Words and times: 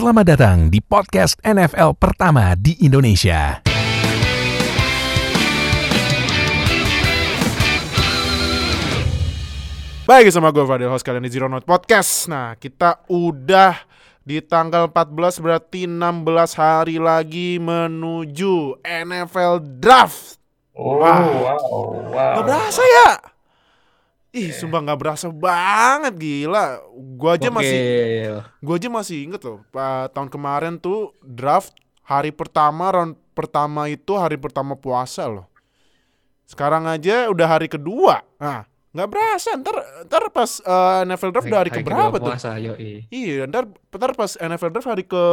Selamat 0.00 0.32
datang 0.32 0.72
di 0.72 0.80
podcast 0.80 1.36
NFL 1.44 1.92
pertama 2.00 2.56
di 2.56 2.72
Indonesia. 2.80 3.60
Baik 10.08 10.32
sama 10.32 10.48
gue 10.56 10.64
Fadil 10.64 10.88
host 10.88 11.04
kalian 11.04 11.28
di 11.28 11.28
Zero 11.28 11.52
Note 11.52 11.68
Podcast 11.68 12.32
Nah 12.32 12.56
kita 12.56 13.04
udah 13.12 13.76
di 14.24 14.40
tanggal 14.40 14.88
14 14.88 15.36
berarti 15.44 15.84
16 15.84 16.56
hari 16.56 16.96
lagi 16.96 17.60
menuju 17.60 18.80
NFL 18.80 19.84
Draft 19.84 20.40
Oh, 20.72 20.96
Wah. 20.96 21.20
wow, 21.28 21.60
wow. 22.08 22.34
Gak 22.40 22.44
berasa 22.48 22.80
ya? 22.80 23.20
Ih 24.30 24.50
sumpah 24.52 24.78
gak 24.80 24.94
berasa 24.96 25.26
banget 25.26 26.14
gila 26.14 26.78
Gue 27.12 27.30
aja 27.32 27.48
masih 27.48 27.74
Gokil. 27.74 28.34
Gue 28.60 28.74
aja 28.76 28.88
masih 28.88 29.16
inget 29.24 29.42
loh 29.42 29.58
pa- 29.68 30.06
Tahun 30.08 30.26
kemarin 30.26 30.76
tuh 30.76 31.12
draft 31.20 31.74
Hari 32.02 32.30
pertama 32.30 32.88
round 32.88 33.18
pertama 33.30 33.86
itu 33.86 34.14
hari 34.14 34.34
pertama 34.34 34.74
puasa 34.74 35.24
loh 35.24 35.50
Sekarang 36.44 36.84
aja 36.84 37.26
udah 37.26 37.46
hari 37.48 37.66
kedua 37.66 38.22
Nah 38.36 38.66
nggak 38.90 39.06
berasa 39.06 39.54
ntar, 39.54 39.76
ntar 40.02 40.30
pas 40.30 40.58
eh, 40.58 41.06
NFL 41.06 41.30
draft 41.30 41.46
udah 41.46 41.60
hari, 41.60 41.70
keberapa 41.70 42.10
kedua 42.10 42.18
tuh 42.18 42.26
puasa, 42.26 42.50
yoi. 42.56 43.06
Iya 43.06 43.46
ntar, 43.46 43.62
ntar 43.70 44.10
pas 44.12 44.34
NFL 44.34 44.66
draft 44.68 44.88
hari 44.88 45.04
ke 45.04 45.24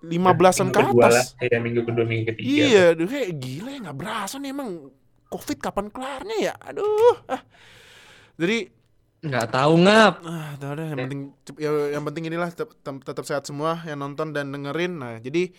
15an 0.00 0.10
ke 0.66 0.78
Minggu 0.78 0.90
kedua 0.90 1.06
lah. 1.06 1.22
atas 1.22 1.38
Iya, 1.38 1.58
minggu 1.58 1.80
kedua, 1.82 2.04
minggu 2.04 2.24
ketiga. 2.28 2.46
Iya 2.46 2.82
aduh 2.92 3.06
kayak 3.06 3.30
gila 3.32 3.68
ya 3.68 3.78
nggak 3.80 3.94
berasa 3.96 4.34
nih 4.36 4.50
emang 4.50 4.70
Covid 5.28 5.58
kapan 5.60 5.92
kelarnya 5.92 6.36
ya 6.52 6.54
Aduh 6.64 7.16
ah. 7.28 7.42
Jadi 8.40 8.78
Nggak 9.18 9.50
tahu 9.50 9.82
ngap. 9.82 10.14
Ah, 10.22 10.54
udah, 10.54 10.68
udah, 10.78 10.86
yang 10.94 10.98
penting 11.10 11.20
ya, 11.58 11.70
yang 11.98 12.04
penting 12.06 12.30
inilah 12.30 12.54
tetap, 12.54 12.70
tetap 12.78 13.24
sehat 13.26 13.42
semua 13.50 13.82
yang 13.82 13.98
nonton 13.98 14.30
dan 14.30 14.54
dengerin. 14.54 14.94
Nah, 14.94 15.18
jadi 15.18 15.50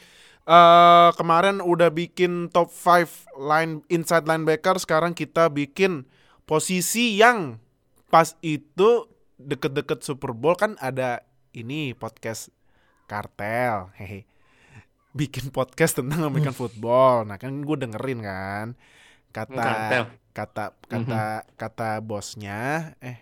eh 0.50 1.10
kemarin 1.20 1.60
udah 1.60 1.92
bikin 1.92 2.48
top 2.56 2.72
5 2.72 3.28
line 3.36 3.84
inside 3.92 4.24
linebacker, 4.24 4.80
sekarang 4.80 5.12
kita 5.12 5.52
bikin 5.52 6.08
posisi 6.48 7.20
yang 7.20 7.60
pas 8.08 8.34
itu 8.40 9.12
deket-deket 9.36 10.08
Super 10.08 10.32
Bowl 10.32 10.56
kan 10.56 10.80
ada 10.80 11.28
ini 11.52 11.92
podcast 11.92 12.56
kartel. 13.12 13.92
Hehe. 14.00 14.24
Bikin 15.12 15.52
podcast 15.52 16.00
tentang 16.00 16.24
American 16.24 16.56
football. 16.56 17.28
Nah, 17.28 17.36
kan 17.36 17.52
gue 17.60 17.76
dengerin 17.76 18.24
kan. 18.24 18.68
Kata 19.30 19.62
Kartel. 19.62 20.04
kata 20.30 20.64
kata 20.86 21.24
kata 21.54 21.90
bosnya 22.02 22.94
eh 23.00 23.22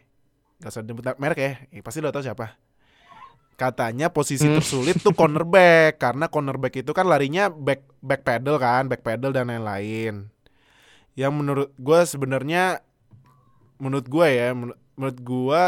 Gak 0.57 0.73
usah 0.73 0.81
nyebut 0.81 1.05
merek 1.21 1.37
ya, 1.37 1.51
eh, 1.69 1.85
pasti 1.85 2.01
lo 2.01 2.09
tau 2.09 2.25
siapa. 2.25 2.57
Katanya 3.53 4.09
posisi 4.09 4.45
Hmm. 4.45 4.57
tersulit 4.57 4.97
tuh 4.97 5.13
cornerback 5.13 5.97
karena 6.03 6.25
cornerback 6.29 6.81
itu 6.81 6.93
kan 6.93 7.05
larinya 7.05 7.49
back 7.49 7.85
back 8.01 8.25
pedal 8.25 8.57
kan, 8.57 8.89
back 8.89 9.05
pedal 9.05 9.29
dan 9.29 9.49
lain-lain. 9.49 10.33
Yang 11.13 11.33
menurut 11.33 11.69
gue 11.77 11.99
sebenarnya 12.05 12.81
menurut 13.77 14.09
gue 14.09 14.25
ya, 14.25 14.49
menur- 14.53 14.81
menurut 14.97 15.19
gue 15.21 15.63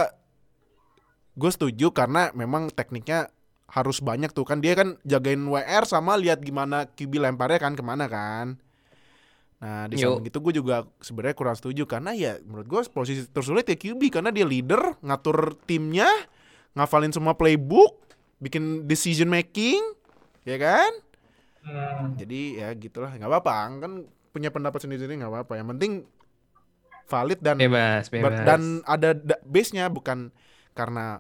gue 1.38 1.52
setuju 1.54 1.94
karena 1.94 2.34
memang 2.34 2.74
tekniknya 2.74 3.30
harus 3.70 4.02
banyak 4.02 4.34
tuh 4.34 4.44
kan 4.44 4.58
dia 4.58 4.74
kan 4.74 4.98
jagain 5.06 5.46
WR 5.46 5.86
sama 5.86 6.18
lihat 6.18 6.42
gimana 6.42 6.90
QB 6.90 7.22
lemparnya 7.22 7.62
kan 7.62 7.78
ke 7.78 7.84
mana 7.86 8.10
kan. 8.10 8.58
Nah 9.60 9.86
di 9.86 10.00
samping 10.00 10.24
itu 10.26 10.40
gue 10.40 10.54
juga 10.56 10.76
sebenarnya 10.98 11.36
kurang 11.36 11.54
setuju 11.54 11.84
karena 11.84 12.12
ya 12.12 12.40
menurut 12.40 12.66
gue 12.66 12.82
posisi 12.88 13.28
tersulit 13.28 13.64
ya 13.64 13.76
QB 13.76 14.02
karena 14.10 14.30
dia 14.30 14.44
leader 14.44 14.96
ngatur 15.00 15.60
timnya 15.64 16.08
ngafalin 16.72 17.12
semua 17.12 17.36
playbook 17.36 18.00
bikin 18.38 18.86
decision 18.86 19.28
making 19.28 19.84
ya 20.44 20.56
kan 20.56 20.92
Hmm. 21.60 22.16
jadi 22.16 22.42
ya 22.56 22.68
gitulah 22.72 23.12
nggak 23.12 23.28
apa-apa 23.28 23.52
kan 23.78 23.92
punya 24.32 24.48
pendapat 24.48 24.80
sendiri-sendiri 24.80 25.20
nggak 25.20 25.28
apa-apa 25.30 25.60
yang 25.60 25.68
penting 25.70 26.08
valid 27.06 27.36
dan 27.42 27.60
Bebas, 27.60 28.08
bebas. 28.08 28.46
dan 28.46 28.80
ada 28.86 29.12
da- 29.12 29.44
base-nya 29.44 29.90
bukan 29.90 30.32
karena 30.72 31.20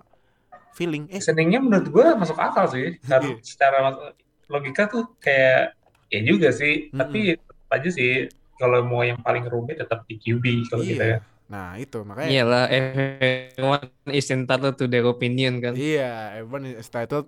feeling 0.72 1.10
eh 1.10 1.18
Reasoningnya 1.18 1.60
menurut 1.60 1.90
gue 1.90 2.06
masuk 2.16 2.38
akal 2.38 2.70
sih. 2.70 2.96
Iya. 2.96 3.10
Karena 3.10 3.36
secara 3.42 3.78
mas- 3.84 4.16
logika 4.48 4.88
tuh 4.88 5.12
kayak 5.20 5.76
ya 6.08 6.20
juga 6.24 6.50
sih. 6.50 6.88
Mm-mm. 6.88 6.96
Tapi 6.96 7.22
tetap 7.36 7.49
aja 7.69 7.90
sih 7.90 8.28
kalau 8.59 8.84
mau 8.84 9.02
yang 9.02 9.18
paling 9.22 9.47
rumit 9.47 9.80
tetap 9.80 10.03
di 10.06 10.19
QB 10.19 10.68
kalau 10.68 10.84
Iya. 10.84 10.91
kita 10.91 11.06
ya. 11.06 11.18
nah 11.50 11.74
itu 11.81 11.97
makanya 12.06 12.30
Iyalah, 12.30 12.66
everyone 12.69 13.90
is 14.13 14.30
entitled 14.30 14.78
to 14.78 14.85
their 14.85 15.02
opinion 15.09 15.57
kan. 15.57 15.74
Iya, 15.74 16.38
everyone 16.38 16.78
is 16.78 16.85
entitled 16.85 17.25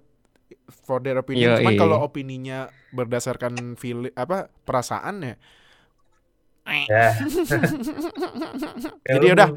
for 0.85 1.01
their 1.01 1.17
opinion. 1.17 1.57
Cuman 1.57 1.73
Yoi. 1.73 1.81
kalau 1.81 1.97
opininya 2.05 2.69
berdasarkan 2.93 3.73
feel 3.81 4.13
apa 4.13 4.53
perasaan 4.61 5.25
ya. 5.25 5.35
Ya. 6.85 7.17
Jadi 9.17 9.25
udah. 9.33 9.47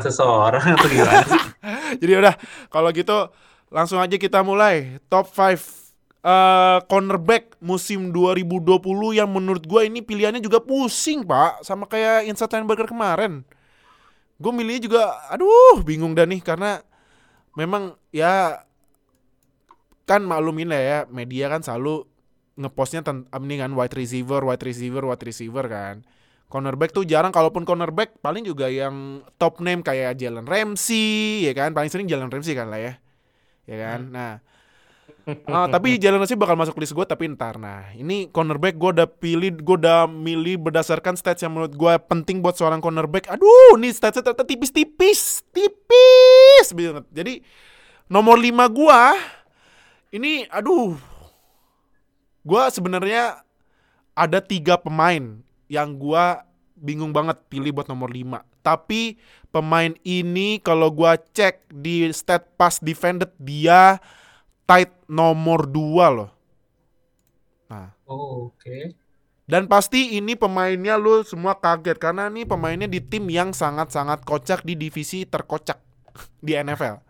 seseorang 0.00 0.64
atau 0.72 0.88
gimana 0.88 1.20
sih? 1.28 1.42
Jadi 2.00 2.12
udah 2.16 2.34
kalau 2.72 2.88
gitu 2.96 3.28
langsung 3.68 4.00
aja 4.00 4.16
kita 4.16 4.40
mulai 4.40 4.96
top 5.12 5.28
5 5.28 5.83
eh 6.24 6.78
cornerback 6.88 7.60
musim 7.60 8.08
2020 8.08 8.80
yang 9.12 9.28
menurut 9.28 9.68
gua 9.68 9.84
ini 9.84 10.00
pilihannya 10.00 10.40
juga 10.40 10.64
pusing, 10.64 11.20
Pak, 11.28 11.60
sama 11.60 11.84
kayak 11.84 12.24
Linebacker 12.24 12.88
kemarin. 12.88 13.44
Gue 14.40 14.50
milihnya 14.50 14.90
juga 14.90 15.02
aduh 15.30 15.84
bingung 15.86 16.16
dah 16.16 16.26
nih 16.26 16.42
karena 16.42 16.82
memang 17.54 17.94
ya 18.10 18.66
kan 20.04 20.20
maklumin 20.26 20.68
lah 20.68 20.82
ya 20.82 20.98
media 21.08 21.46
kan 21.48 21.62
selalu 21.62 22.04
ngepostnya 22.58 23.02
tentang 23.06 23.30
ini 23.46 23.62
kan 23.62 23.70
wide 23.74 23.94
receiver, 23.94 24.42
wide 24.42 24.62
receiver, 24.62 25.02
wide 25.06 25.22
receiver 25.22 25.64
kan. 25.70 26.02
Cornerback 26.50 26.94
tuh 26.94 27.02
jarang 27.02 27.34
kalaupun 27.34 27.66
cornerback 27.66 28.20
paling 28.22 28.46
juga 28.46 28.70
yang 28.70 29.26
top 29.38 29.58
name 29.58 29.82
kayak 29.82 30.18
Jalen 30.18 30.46
Ramsey 30.46 31.46
ya 31.46 31.52
kan 31.56 31.74
paling 31.74 31.90
sering 31.90 32.06
Jalen 32.06 32.30
Ramsey 32.30 32.54
kan 32.54 32.70
lah 32.70 32.78
ya. 32.78 32.92
Ya 33.64 33.76
kan. 33.80 34.12
Nah, 34.12 34.44
Ah, 35.48 35.66
tapi 35.72 35.96
Jalen 35.96 36.20
Ramsey 36.20 36.36
bakal 36.36 36.52
masuk 36.52 36.76
list 36.76 36.92
gue 36.92 37.06
tapi 37.08 37.32
ntar. 37.32 37.56
Nah 37.56 37.88
ini 37.96 38.28
cornerback 38.28 38.76
gue 38.76 38.90
udah 39.00 39.08
pilih 39.08 39.56
gue 39.56 39.76
udah 39.80 40.04
milih 40.04 40.60
berdasarkan 40.60 41.16
stats 41.16 41.40
yang 41.40 41.56
menurut 41.56 41.72
gue 41.72 41.92
penting 42.08 42.44
buat 42.44 42.56
seorang 42.60 42.84
cornerback. 42.84 43.32
Aduh 43.32 43.80
nih 43.80 43.92
statsnya 43.96 44.20
ternyata 44.20 44.44
tipis-tipis 44.44 45.40
tipis 45.48 46.66
banget. 46.76 47.04
Jadi 47.08 47.40
nomor 48.12 48.36
5 48.36 48.52
gue 48.68 49.02
ini 50.20 50.44
aduh. 50.52 50.96
Gue 52.44 52.62
sebenarnya 52.68 53.40
ada 54.12 54.38
tiga 54.44 54.76
pemain 54.76 55.40
yang 55.72 55.96
gue 55.96 56.24
bingung 56.76 57.16
banget 57.16 57.40
pilih 57.48 57.80
buat 57.80 57.88
nomor 57.88 58.12
5 58.12 58.44
tapi 58.64 59.20
pemain 59.52 59.92
ini 60.02 60.56
kalau 60.64 60.88
gue 60.88 61.12
cek 61.36 61.68
di 61.68 62.08
stat 62.10 62.56
pass 62.56 62.80
defended 62.80 63.28
dia 63.36 64.00
tight 64.64 64.92
nomor 65.06 65.66
2 65.66 66.16
loh 66.16 66.30
nah 67.68 67.88
Oh, 68.04 68.52
oke. 68.52 68.92
dan 69.44 69.64
pasti 69.64 70.16
ini 70.16 70.36
pemainnya 70.36 71.00
lu 71.00 71.24
semua 71.24 71.56
kaget 71.56 71.96
karena 71.96 72.28
ini 72.28 72.44
pemainnya 72.44 72.84
di 72.84 73.00
tim 73.00 73.28
yang 73.28 73.52
sangat-sangat 73.52 74.24
kocak 74.24 74.60
di 74.60 74.76
divisi 74.76 75.24
terkocak 75.24 75.80
di 76.44 76.52
NFL. 76.52 77.00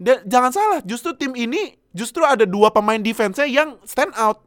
Dan 0.00 0.24
jangan 0.24 0.52
salah, 0.52 0.80
justru 0.80 1.12
tim 1.12 1.36
ini 1.36 1.76
justru 1.92 2.24
ada 2.24 2.48
dua 2.48 2.72
pemain 2.72 2.96
defense-nya 2.96 3.44
yang 3.44 3.76
stand 3.84 4.16
out. 4.16 4.40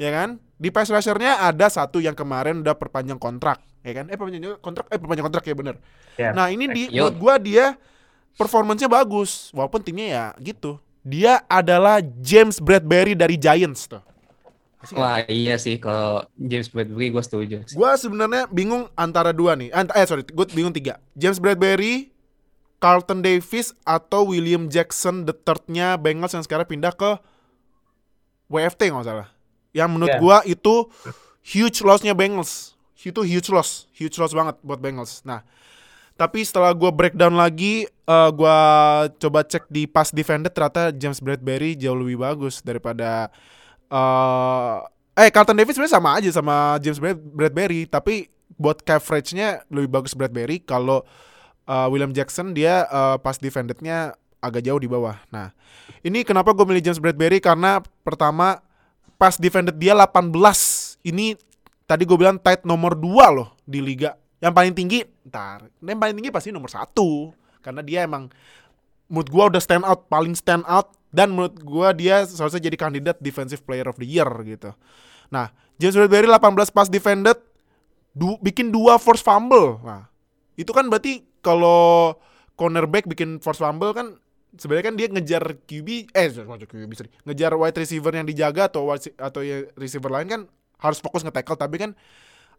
Ya 0.00 0.08
kan? 0.08 0.40
Di 0.56 0.72
pass 0.72 0.88
rusher-nya 0.88 1.36
ada 1.44 1.68
satu 1.68 2.00
yang 2.00 2.16
kemarin 2.16 2.64
udah 2.64 2.72
perpanjang 2.72 3.20
kontrak, 3.20 3.60
ya 3.84 3.92
kan? 3.92 4.08
Eh 4.08 4.16
perpanjang 4.16 4.56
kontrak, 4.64 4.88
eh 4.88 4.96
perpanjang 4.96 5.26
kontrak 5.28 5.44
ya 5.44 5.54
bener. 5.56 5.76
Ya. 6.16 6.32
Nah, 6.32 6.48
ini 6.48 6.68
di 6.72 6.82
menurut 6.88 7.16
gua 7.20 7.36
dia 7.36 7.76
performance-nya 8.36 8.88
bagus 8.88 9.52
walaupun 9.52 9.84
timnya 9.84 10.06
ya 10.08 10.24
gitu. 10.40 10.80
Dia 11.02 11.42
adalah 11.50 11.98
James 12.22 12.62
Bradbury 12.62 13.18
dari 13.18 13.34
Giants 13.34 13.90
tuh. 13.90 14.02
Wah, 14.98 15.22
iya 15.30 15.54
sih 15.62 15.78
kalau 15.78 16.26
James 16.34 16.66
Bradbury 16.66 17.14
gue 17.14 17.22
setuju. 17.22 17.56
Gua 17.78 17.94
sebenarnya 17.94 18.50
bingung 18.50 18.90
antara 18.98 19.30
dua 19.30 19.54
nih. 19.54 19.70
Ant 19.70 19.94
eh 19.94 20.02
sorry, 20.02 20.26
gue 20.26 20.46
bingung 20.50 20.74
tiga. 20.74 20.98
James 21.14 21.38
Bradbury, 21.38 22.10
Carlton 22.82 23.22
Davis 23.22 23.70
atau 23.86 24.26
William 24.26 24.66
Jackson 24.66 25.22
the 25.22 25.30
third-nya 25.30 25.94
Bengals 25.94 26.34
yang 26.34 26.42
sekarang 26.42 26.66
pindah 26.66 26.90
ke 26.90 27.14
WFT 28.50 28.90
nggak 28.90 29.06
salah. 29.06 29.28
Yang 29.70 29.88
menurut 29.94 30.12
Ya. 30.12 30.18
gua 30.18 30.36
itu 30.42 30.90
huge 31.46 31.78
loss-nya 31.86 32.12
Bengals. 32.18 32.74
Itu 33.02 33.22
huge 33.26 33.50
loss, 33.50 33.86
huge 33.94 34.14
loss 34.18 34.34
banget 34.34 34.58
buat 34.66 34.78
Bengals. 34.82 35.22
Nah, 35.22 35.46
tapi 36.16 36.44
setelah 36.44 36.72
gua 36.76 36.92
breakdown 36.92 37.34
lagi, 37.34 37.86
eh 37.88 38.30
gua 38.34 38.56
coba 39.18 39.42
cek 39.46 39.68
di 39.72 39.88
pass 39.88 40.12
defended 40.12 40.52
ternyata 40.52 40.92
James 40.92 41.18
Bradbury 41.18 41.74
jauh 41.78 41.96
lebih 41.96 42.20
bagus 42.20 42.60
daripada 42.60 43.32
eh 43.92 44.76
eh 45.12 45.28
Carlton 45.28 45.56
Davis 45.56 45.76
sebenarnya 45.76 45.96
sama 45.96 46.10
aja 46.16 46.30
sama 46.32 46.56
James 46.80 46.96
Brad- 46.96 47.20
Bradbury, 47.20 47.84
tapi 47.84 48.32
buat 48.56 48.80
coverage-nya 48.84 49.64
lebih 49.68 49.90
bagus 49.92 50.16
Bradbury 50.16 50.60
kalau 50.64 51.04
eh, 51.68 51.86
William 51.92 52.12
Jackson 52.12 52.56
dia 52.56 52.88
eh, 52.88 53.16
pass 53.20 53.36
defended-nya 53.36 54.16
agak 54.42 54.66
jauh 54.66 54.80
di 54.80 54.90
bawah. 54.90 55.16
Nah, 55.30 55.54
ini 56.02 56.26
kenapa 56.26 56.50
gue 56.50 56.66
milih 56.66 56.82
James 56.82 56.98
Bradbury 56.98 57.38
karena 57.38 57.78
pertama 58.02 58.58
pass 59.20 59.38
defended 59.38 59.78
dia 59.78 59.94
18. 59.94 60.34
Ini 61.06 61.38
tadi 61.86 62.02
gue 62.02 62.18
bilang 62.18 62.42
tight 62.42 62.66
nomor 62.66 62.98
2 62.98 63.36
loh 63.36 63.54
di 63.62 63.78
liga. 63.78 64.18
Yang 64.42 64.52
paling 64.58 64.74
tinggi, 64.74 64.98
ntar, 65.30 65.70
yang 65.78 66.02
paling 66.02 66.18
tinggi 66.18 66.34
pasti 66.34 66.50
nomor 66.50 66.66
satu 66.66 67.30
karena 67.62 67.78
dia 67.78 68.02
emang 68.02 68.26
menurut 69.06 69.28
gue 69.30 69.44
udah 69.54 69.62
stand 69.62 69.86
out, 69.86 70.10
paling 70.10 70.34
stand 70.34 70.66
out 70.66 70.90
dan 71.14 71.30
menurut 71.30 71.54
gue 71.62 71.88
dia 72.02 72.26
seharusnya 72.26 72.66
jadi 72.66 72.74
kandidat 72.74 73.16
defensive 73.22 73.62
player 73.62 73.86
of 73.86 73.94
the 74.02 74.08
year 74.08 74.26
gitu. 74.42 74.74
Nah, 75.30 75.54
James 75.78 75.94
Bradbury 75.94 76.26
18 76.26 76.74
pass 76.74 76.90
defended, 76.90 77.38
du 78.10 78.34
bikin 78.42 78.74
dua 78.74 78.98
force 78.98 79.22
fumble. 79.22 79.78
Nah, 79.86 80.10
itu 80.58 80.74
kan 80.74 80.90
berarti 80.90 81.22
kalau 81.38 82.18
cornerback 82.58 83.06
bikin 83.06 83.38
force 83.38 83.62
fumble 83.62 83.94
kan 83.94 84.18
sebenarnya 84.56 84.84
kan 84.92 84.94
dia 84.98 85.06
ngejar 85.08 85.44
QB 85.64 86.12
eh 86.12 86.28
ngejar 86.28 86.68
QB 86.68 86.92
sorry, 86.92 87.10
ngejar 87.24 87.52
wide 87.56 87.78
receiver 87.78 88.12
yang 88.12 88.28
dijaga 88.28 88.68
atau 88.68 88.84
wide- 88.84 89.16
atau 89.16 89.40
ya 89.40 89.64
receiver 89.80 90.12
lain 90.12 90.28
kan 90.28 90.40
harus 90.82 90.98
fokus 91.00 91.24
nge-tackle 91.24 91.56
tapi 91.56 91.80
kan 91.80 91.90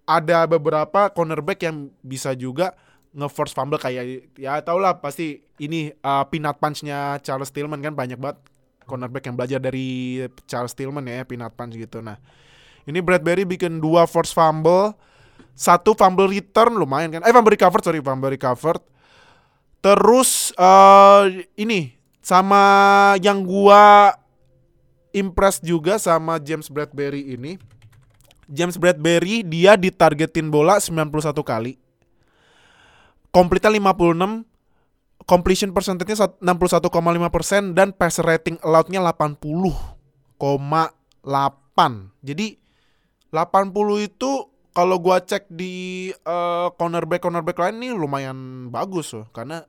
ada 0.03 0.45
beberapa 0.45 1.07
cornerback 1.11 1.63
yang 1.63 1.91
bisa 2.03 2.35
juga 2.35 2.75
nge-force 3.13 3.53
fumble 3.53 3.77
kayak 3.77 4.33
ya 4.35 4.57
tau 4.65 4.81
lah 4.81 4.97
pasti 4.97 5.45
ini 5.61 5.93
uh, 6.01 6.25
peanut 6.27 6.57
punch-nya 6.57 7.21
Charles 7.21 7.53
Tillman 7.53 7.79
kan 7.79 7.93
banyak 7.93 8.17
banget 8.17 8.41
cornerback 8.83 9.23
yang 9.29 9.35
belajar 9.39 9.59
dari 9.63 10.19
Charles 10.49 10.75
Tillman 10.75 11.07
ya 11.07 11.23
peanut 11.23 11.55
punch 11.55 11.77
gitu. 11.77 12.03
Nah, 12.03 12.19
ini 12.83 12.99
Bradbury 12.99 13.47
bikin 13.47 13.79
dua 13.79 14.03
force 14.09 14.35
fumble, 14.35 14.97
satu 15.55 15.95
fumble 15.95 16.27
return 16.27 16.75
lumayan 16.75 17.19
kan. 17.19 17.21
Eh 17.23 17.31
fumble 17.31 17.55
recovered 17.55 17.83
sorry, 17.85 18.03
fumble 18.03 18.33
recovered. 18.33 18.83
Terus 19.79 20.51
eh 20.57 21.47
ini 21.55 21.95
sama 22.19 22.63
yang 23.19 23.43
gua 23.43 24.15
impress 25.13 25.61
juga 25.61 26.01
sama 26.01 26.41
James 26.41 26.67
Bradbury 26.67 27.35
ini. 27.37 27.61
James 28.51 28.75
Bradbury 28.79 29.43
dia 29.43 29.75
ditargetin 29.79 30.51
bola 30.51 30.79
91 30.79 31.11
kali. 31.43 31.79
Complete 33.33 33.65
56, 33.65 34.45
completion 35.25 35.73
percentage-nya 35.73 36.37
61,5% 36.37 37.73
dan 37.73 37.89
passer 37.95 38.21
rating 38.21 38.61
allowed-nya 38.61 39.01
80,8. 39.01 40.37
Jadi 42.21 42.47
80 43.33 44.05
itu 44.05 44.31
kalau 44.73 44.97
gua 45.01 45.21
cek 45.21 45.49
di 45.49 46.09
eh, 46.13 46.67
cornerback 46.77 47.21
cornerback 47.25 47.57
lain 47.57 47.81
nih 47.81 47.91
lumayan 47.93 48.69
bagus 48.69 49.13
loh 49.13 49.29
karena 49.33 49.65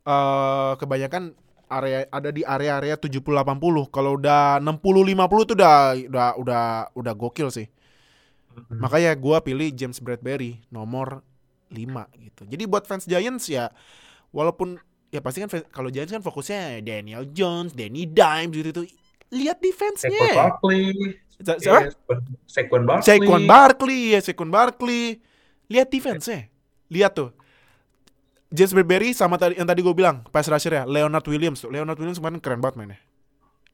eh 0.00 0.72
kebanyakan 0.78 1.34
area 1.70 2.10
ada 2.10 2.34
di 2.34 2.42
area-area 2.42 2.98
70 2.98 3.22
80. 3.22 3.94
Kalau 3.94 4.18
udah 4.18 4.58
60 4.58 5.14
50 5.14 5.46
itu 5.46 5.54
udah 5.54 5.76
udah 6.10 6.28
udah 6.42 6.64
udah 6.98 7.14
gokil 7.14 7.48
sih. 7.54 7.70
Makanya 8.68 9.16
gua 9.16 9.40
pilih 9.40 9.72
James 9.72 9.96
Bradbury 10.02 10.60
nomor 10.68 11.24
5 11.70 12.10
gitu. 12.18 12.42
Jadi 12.50 12.64
buat 12.66 12.84
fans 12.84 13.06
Giants 13.06 13.46
ya 13.46 13.70
walaupun 14.34 14.74
ya 15.14 15.22
pasti 15.22 15.42
kan 15.42 15.50
kalau 15.70 15.86
Giants 15.90 16.10
kan 16.10 16.22
fokusnya 16.22 16.82
Daniel 16.82 17.26
Jones, 17.30 17.72
Danny 17.72 18.10
Dimes 18.10 18.52
gitu 18.54 18.70
tuh. 18.82 18.86
Lihat 19.30 19.62
Saquon 19.62 19.66
defense-nya. 19.70 20.30
Barkley. 20.34 20.82
Siapa? 21.38 21.86
Yes, 21.86 21.94
Saquon 22.50 22.82
Barkley. 22.82 23.06
Saquon 23.06 23.42
Barkley 23.46 24.00
ya, 24.10 24.18
Saquon 24.18 24.50
Barkley. 24.50 25.22
Lihat 25.70 25.86
defense-nya. 25.86 26.50
Lihat 26.90 27.14
tuh. 27.14 27.30
James 28.50 28.74
Bradbury 28.74 29.14
sama 29.14 29.38
tadi 29.38 29.54
yang 29.54 29.70
tadi 29.70 29.78
gue 29.86 29.94
bilang 29.94 30.26
pass 30.34 30.50
rusher 30.50 30.74
ya 30.74 30.82
Leonard 30.82 31.22
Williams 31.30 31.62
tuh. 31.62 31.70
Leonard 31.70 31.94
Williams 31.94 32.18
kemarin 32.18 32.42
keren 32.42 32.58
banget 32.58 32.82
mainnya. 32.82 32.98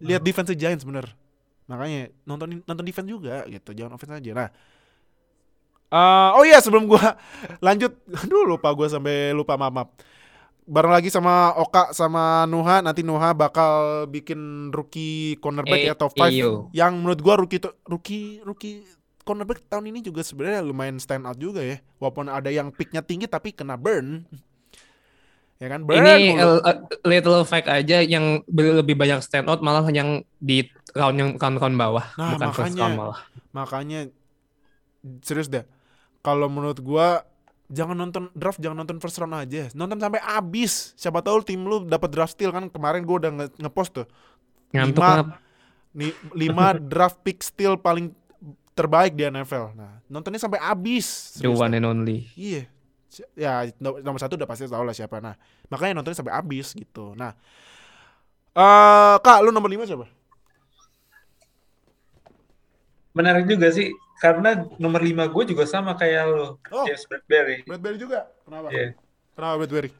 Lihat 0.04 0.20
defense 0.20 0.52
Giants 0.52 0.84
bener. 0.84 1.16
Makanya 1.64 2.12
nonton 2.28 2.60
nonton 2.68 2.84
defense 2.84 3.08
juga 3.08 3.48
gitu. 3.48 3.72
Jangan 3.72 3.96
offense 3.96 4.20
aja. 4.20 4.32
Nah. 4.36 4.52
Eh, 5.88 6.30
oh 6.32 6.42
iya 6.42 6.58
sebelum 6.58 6.84
gua 6.84 7.14
lanjut, 7.64 7.92
aduh 8.08 8.44
lupa 8.46 8.70
gua 8.70 8.86
sampai 8.86 9.30
lupa 9.30 9.54
maaf, 9.54 9.72
maaf. 9.72 9.90
Bareng 10.62 10.90
lagi 10.90 11.06
sama 11.08 11.54
Oka 11.54 11.94
sama 11.94 12.42
Nuha 12.44 12.82
nanti 12.82 13.00
Nuha 13.00 13.30
bakal 13.32 13.70
bikin 14.06 14.38
rookie 14.68 15.38
cornerback 15.38 15.78
Eh, 15.78 15.86
ya 15.86 15.94
top 15.94 16.10
5 16.12 16.26
iyo. 16.28 16.66
yang 16.72 16.96
menurut 16.96 17.20
gua 17.20 17.34
rookie 17.36 17.58
to- 17.58 17.78
rookie 17.84 18.42
rookie 18.42 18.82
cornerback 19.22 19.62
tahun 19.64 19.90
ini 19.90 20.02
juga 20.02 20.20
sebenarnya 20.20 20.62
lumayan 20.62 20.98
stand 20.98 21.22
out 21.22 21.34
juga 21.36 21.58
ya. 21.58 21.78
Walaupun 21.96 22.26
ada 22.26 22.46
yang 22.46 22.70
picknya 22.70 22.98
tinggi 22.98 23.26
tapi 23.26 23.50
kena 23.50 23.74
burn. 23.74 24.26
Ya 25.56 25.72
kan 25.72 25.88
burn 25.88 25.96
Ini 25.98 26.36
mulu. 26.36 26.44
uh, 26.44 26.60
uh, 26.60 26.76
little 27.02 27.40
fact 27.42 27.64
aja 27.64 28.04
yang 28.04 28.44
lebih 28.44 28.92
banyak 28.92 29.24
stand 29.24 29.46
out 29.46 29.64
malah 29.64 29.88
yang 29.88 30.20
di 30.36 30.68
round 30.92 31.16
yang 31.16 31.30
round-round 31.34 31.76
bawah, 31.76 32.04
Nah, 32.12 32.36
bukan 32.36 32.48
first 32.52 32.74
makanya. 32.74 32.80
round 32.82 32.94
malah. 32.94 33.18
Makanya 33.54 34.00
serius 35.20 35.46
deh. 35.46 35.62
Kalau 36.20 36.46
menurut 36.46 36.78
gua 36.78 37.22
jangan 37.66 37.94
nonton 37.94 38.30
draft, 38.30 38.58
jangan 38.58 38.78
nonton 38.78 38.98
first 38.98 39.18
round 39.18 39.34
aja. 39.34 39.70
Nonton 39.72 39.98
sampai 39.98 40.22
habis. 40.22 40.94
Siapa 40.94 41.18
tahu 41.18 41.42
tim 41.42 41.62
lu 41.62 41.82
dapat 41.82 42.10
draft 42.10 42.34
steal 42.34 42.50
kan 42.50 42.66
kemarin 42.66 43.02
gua 43.02 43.16
udah 43.22 43.30
nge- 43.32 43.56
ngepost 43.58 43.90
tuh. 43.94 44.06
Ngantuk 44.70 45.02
Lima-. 45.02 45.38
Nih 45.96 46.12
5 46.82 46.92
draft 46.92 47.18
pick 47.22 47.40
steal 47.40 47.74
paling 47.74 48.12
terbaik 48.76 49.16
di 49.16 49.24
NFL. 49.24 49.72
Nah, 49.72 50.04
nontonnya 50.06 50.36
sampai 50.36 50.60
habis. 50.60 51.38
the 51.40 51.48
one 51.48 51.72
and 51.72 51.86
only. 51.86 52.28
Iya. 52.36 52.68
Si- 53.08 53.24
Ya 53.32 53.64
no- 53.80 53.98
nomor 53.98 54.20
satu 54.20 54.36
udah 54.36 54.44
pasti 54.44 54.68
tahu 54.68 54.84
lah 54.84 54.92
siapa. 54.92 55.24
Nah, 55.24 55.32
makanya 55.66 55.96
nontonnya 55.96 56.20
sampai 56.20 56.36
habis 56.36 56.70
gitu. 56.70 57.16
Nah, 57.16 57.32
eh 58.52 59.16
kak, 59.16 59.40
lu 59.40 59.48
nomor 59.48 59.72
5 59.72 59.88
siapa? 59.88 60.04
Menarik 63.16 63.48
juga 63.48 63.72
sih, 63.72 63.88
karena 64.16 64.64
nomor 64.76 65.00
5 65.00 65.28
gue 65.28 65.44
juga 65.52 65.64
sama 65.64 65.92
kayak 65.94 66.24
lo, 66.26 66.58
Oh. 66.72 66.84
James 66.84 67.04
Bradbury. 67.04 67.62
Bradbury 67.64 67.96
juga. 67.96 68.28
Kenapa? 68.44 68.68
Iya. 68.72 68.96
Kenapa 69.34 69.54
Bradbury? 69.60 69.90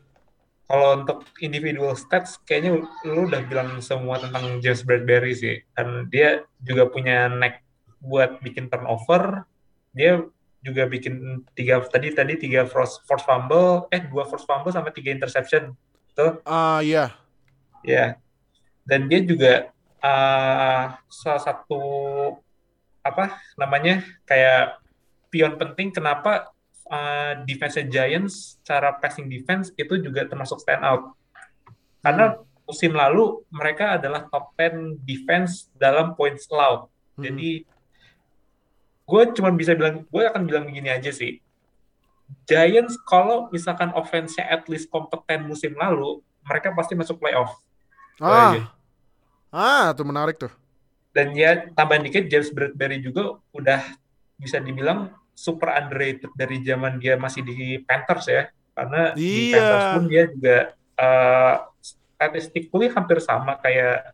Kalau 0.66 0.88
untuk 0.98 1.18
individual 1.38 1.94
stats, 1.94 2.42
kayaknya 2.42 2.82
lu 3.06 3.30
udah 3.30 3.38
bilang 3.46 3.78
semua 3.78 4.18
tentang 4.18 4.58
James 4.58 4.82
Bradbury 4.82 5.32
sih. 5.32 5.62
Dan 5.72 6.10
dia 6.10 6.42
juga 6.58 6.90
punya 6.90 7.30
neck 7.30 7.62
buat 8.02 8.42
bikin 8.42 8.66
turnover. 8.66 9.46
Dia 9.94 10.26
juga 10.60 10.90
bikin 10.90 11.46
tiga 11.54 11.78
tadi 11.86 12.10
tadi 12.10 12.34
tiga 12.34 12.66
force, 12.66 12.98
force 13.06 13.22
fumble, 13.22 13.86
eh 13.94 14.02
dua 14.02 14.26
force 14.26 14.42
fumble 14.42 14.74
sama 14.74 14.90
tiga 14.90 15.14
interception. 15.14 15.70
Tuh, 16.18 16.42
Ah, 16.42 16.82
iya. 16.82 17.14
ya. 17.86 18.18
Dan 18.82 19.06
dia 19.06 19.22
juga 19.22 19.70
ah, 20.02 20.98
salah 21.06 21.42
satu 21.42 21.80
apa 23.12 23.38
namanya 23.54 24.02
kayak 24.26 24.82
pion 25.30 25.54
penting 25.58 25.94
kenapa 25.94 26.50
uh, 26.90 27.42
defense 27.46 27.78
Giants 27.86 28.58
cara 28.62 28.94
passing 28.98 29.26
defense 29.26 29.70
itu 29.74 29.98
juga 29.98 30.26
termasuk 30.26 30.62
stand 30.62 30.82
out. 30.82 31.14
Karena 32.02 32.38
musim 32.66 32.94
lalu 32.94 33.46
mereka 33.50 33.98
adalah 33.98 34.26
top 34.26 34.54
10 34.58 35.02
defense 35.06 35.70
dalam 35.78 36.14
points 36.18 36.50
allowed. 36.50 36.90
Hmm. 37.18 37.30
Jadi 37.30 37.66
gue 39.06 39.22
cuma 39.38 39.54
bisa 39.54 39.74
bilang 39.78 40.02
gue 40.02 40.22
akan 40.26 40.42
bilang 40.46 40.66
begini 40.66 40.90
aja 40.90 41.10
sih. 41.14 41.38
Giants 42.46 42.98
kalau 43.06 43.46
misalkan 43.54 43.94
offense-nya 43.94 44.50
at 44.50 44.66
least 44.66 44.90
kompeten 44.90 45.46
musim 45.46 45.78
lalu, 45.78 46.18
mereka 46.42 46.74
pasti 46.74 46.98
masuk 46.98 47.22
playoff. 47.22 47.54
Ah. 48.18 48.50
aja. 48.50 48.62
Ah, 49.54 49.86
tuh 49.94 50.02
menarik 50.02 50.34
tuh. 50.34 50.50
Dan 51.16 51.32
ya 51.32 51.64
tambahan 51.72 52.04
dikit 52.04 52.28
James 52.28 52.52
Bradbury 52.52 53.00
juga 53.00 53.40
udah 53.56 53.80
bisa 54.36 54.60
dibilang 54.60 55.08
super 55.32 55.72
underrated 55.72 56.28
dari 56.36 56.60
zaman 56.60 57.00
dia 57.00 57.16
masih 57.16 57.40
di 57.40 57.80
Panthers 57.80 58.28
ya. 58.28 58.42
Karena 58.76 59.16
di 59.16 59.48
Iya. 59.48 59.56
Panthers 59.56 59.86
pun 59.96 60.04
dia 60.06 60.22
juga 60.28 60.58
uh, 61.00 61.54
statistically 61.80 62.92
hampir 62.92 63.18
sama 63.24 63.56
kayak 63.56 64.12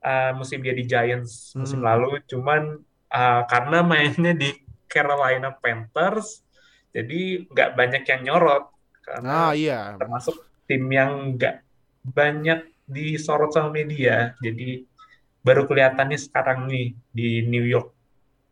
uh, 0.00 0.32
musim 0.32 0.60
dia 0.60 0.72
di 0.72 0.84
Giants 0.84 1.52
musim 1.52 1.84
Hmm. 1.84 1.88
lalu. 1.92 2.24
Cuman 2.24 2.80
uh, 3.12 3.42
karena 3.44 3.84
mainnya 3.84 4.32
di 4.32 4.48
Carolina 4.88 5.52
Panthers, 5.54 6.40
jadi 6.90 7.46
nggak 7.46 7.70
banyak 7.76 8.02
yang 8.08 8.20
nyorot. 8.26 8.64
Ah, 8.66 8.72
Karena 9.04 9.38
iya. 9.54 9.80
termasuk 9.96 10.36
tim 10.66 10.88
yang 10.88 11.36
nggak 11.36 11.62
banyak 12.02 12.60
disorot 12.88 13.52
sama 13.52 13.70
media. 13.70 14.34
Jadi 14.42 14.82
baru 15.40 15.64
kelihatannya 15.64 16.18
sekarang 16.20 16.68
nih 16.68 16.92
di 17.12 17.44
New 17.48 17.64
York 17.64 17.92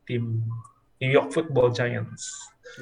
tim 0.09 0.45
New 0.99 1.11
York 1.13 1.31
Football 1.31 1.71
Giants. 1.71 2.33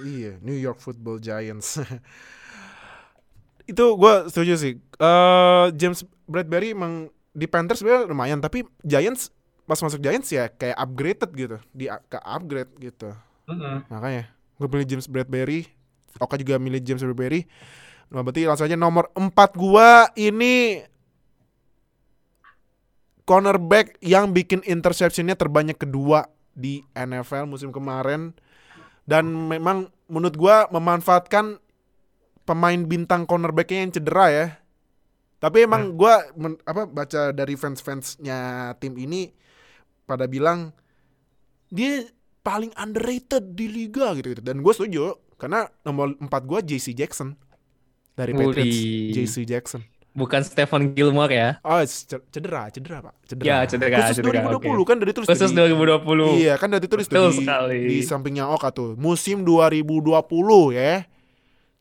Iya, 0.00 0.38
New 0.40 0.56
York 0.56 0.78
Football 0.80 1.20
Giants. 1.20 1.78
itu 3.70 3.84
gue 3.84 4.14
setuju 4.30 4.54
sih. 4.56 4.74
Eh 4.78 5.66
James 5.74 6.06
Bradbury 6.24 6.72
emang 6.72 7.10
di 7.36 7.44
Panthers 7.50 7.82
sebenarnya 7.82 8.08
lumayan, 8.08 8.40
tapi 8.40 8.64
Giants 8.80 9.34
pas 9.66 9.82
masuk 9.82 9.98
Giants 9.98 10.30
ya 10.30 10.46
kayak 10.48 10.78
upgraded 10.78 11.30
gitu, 11.34 11.56
di 11.74 11.90
ke 11.90 12.18
upgrade 12.22 12.72
gitu. 12.78 13.10
Mm-mm. 13.50 13.84
Makanya 13.90 14.30
gue 14.56 14.68
pilih 14.70 14.86
James 14.86 15.10
Bradbury. 15.10 15.68
Oka 16.16 16.40
juga 16.40 16.56
milih 16.56 16.80
James 16.80 17.04
Bradbury. 17.04 17.44
Nah, 18.06 18.22
berarti 18.22 18.46
langsung 18.46 18.70
aja 18.70 18.78
nomor 18.78 19.10
4 19.12 19.34
gua 19.58 20.08
ini 20.14 20.78
cornerback 23.26 23.98
yang 24.00 24.30
bikin 24.30 24.62
interceptionnya 24.62 25.34
terbanyak 25.34 25.76
kedua 25.76 26.30
di 26.56 26.80
NFL 26.94 27.50
musim 27.50 27.74
kemarin 27.74 28.32
dan 29.04 29.28
memang 29.28 29.90
menurut 30.06 30.38
gua 30.38 30.70
memanfaatkan 30.70 31.58
pemain 32.46 32.80
bintang 32.86 33.26
cornerbacknya 33.26 33.84
yang 33.84 33.92
cedera 33.92 34.26
ya. 34.30 34.46
Tapi 35.36 35.66
emang 35.66 35.98
gua 35.98 36.22
men- 36.38 36.62
apa 36.64 36.88
baca 36.88 37.34
dari 37.34 37.58
fans-fansnya 37.58 38.72
tim 38.80 38.96
ini 38.96 39.34
pada 40.06 40.30
bilang 40.30 40.70
dia 41.68 42.06
paling 42.46 42.70
underrated 42.78 43.58
di 43.58 43.66
liga 43.66 44.14
gitu, 44.14 44.38
gitu. 44.38 44.42
dan 44.46 44.62
gue 44.62 44.70
setuju 44.70 45.18
karena 45.34 45.66
nomor 45.82 46.14
4 46.14 46.30
gua 46.46 46.62
JC 46.62 46.94
Jackson 46.94 47.34
dari 48.14 48.30
Patriots. 48.30 48.78
JC 49.18 49.36
Jackson 49.42 49.82
Bukan 50.16 50.40
Stephen 50.40 50.96
Gilmore 50.96 51.28
ya. 51.28 51.48
oh 51.60 51.84
cedera 52.32 52.72
cedera 52.72 53.04
pak. 53.04 53.14
Cedera. 53.28 53.44
Ya, 53.44 53.56
cedera, 53.68 53.96
khusus 54.00 54.24
cedera, 54.24 54.48
2020 54.56 54.88
kan 54.88 54.96
dari 54.96 55.12
tulis 55.12 55.28
Khusus 55.28 55.50
di- 55.52 55.60
2020. 55.60 56.40
iya 56.40 56.54
kan 56.56 56.68
dari 56.72 56.86
tulis 56.88 57.04
Betul 57.04 57.36
di, 57.36 57.44
sekali. 57.44 57.80
di 57.84 57.98
sampingnya 58.00 58.48
Oka 58.48 58.72
tuh. 58.72 58.96
Musim 58.96 59.44
2020 59.44 60.16
ya. 60.72 61.04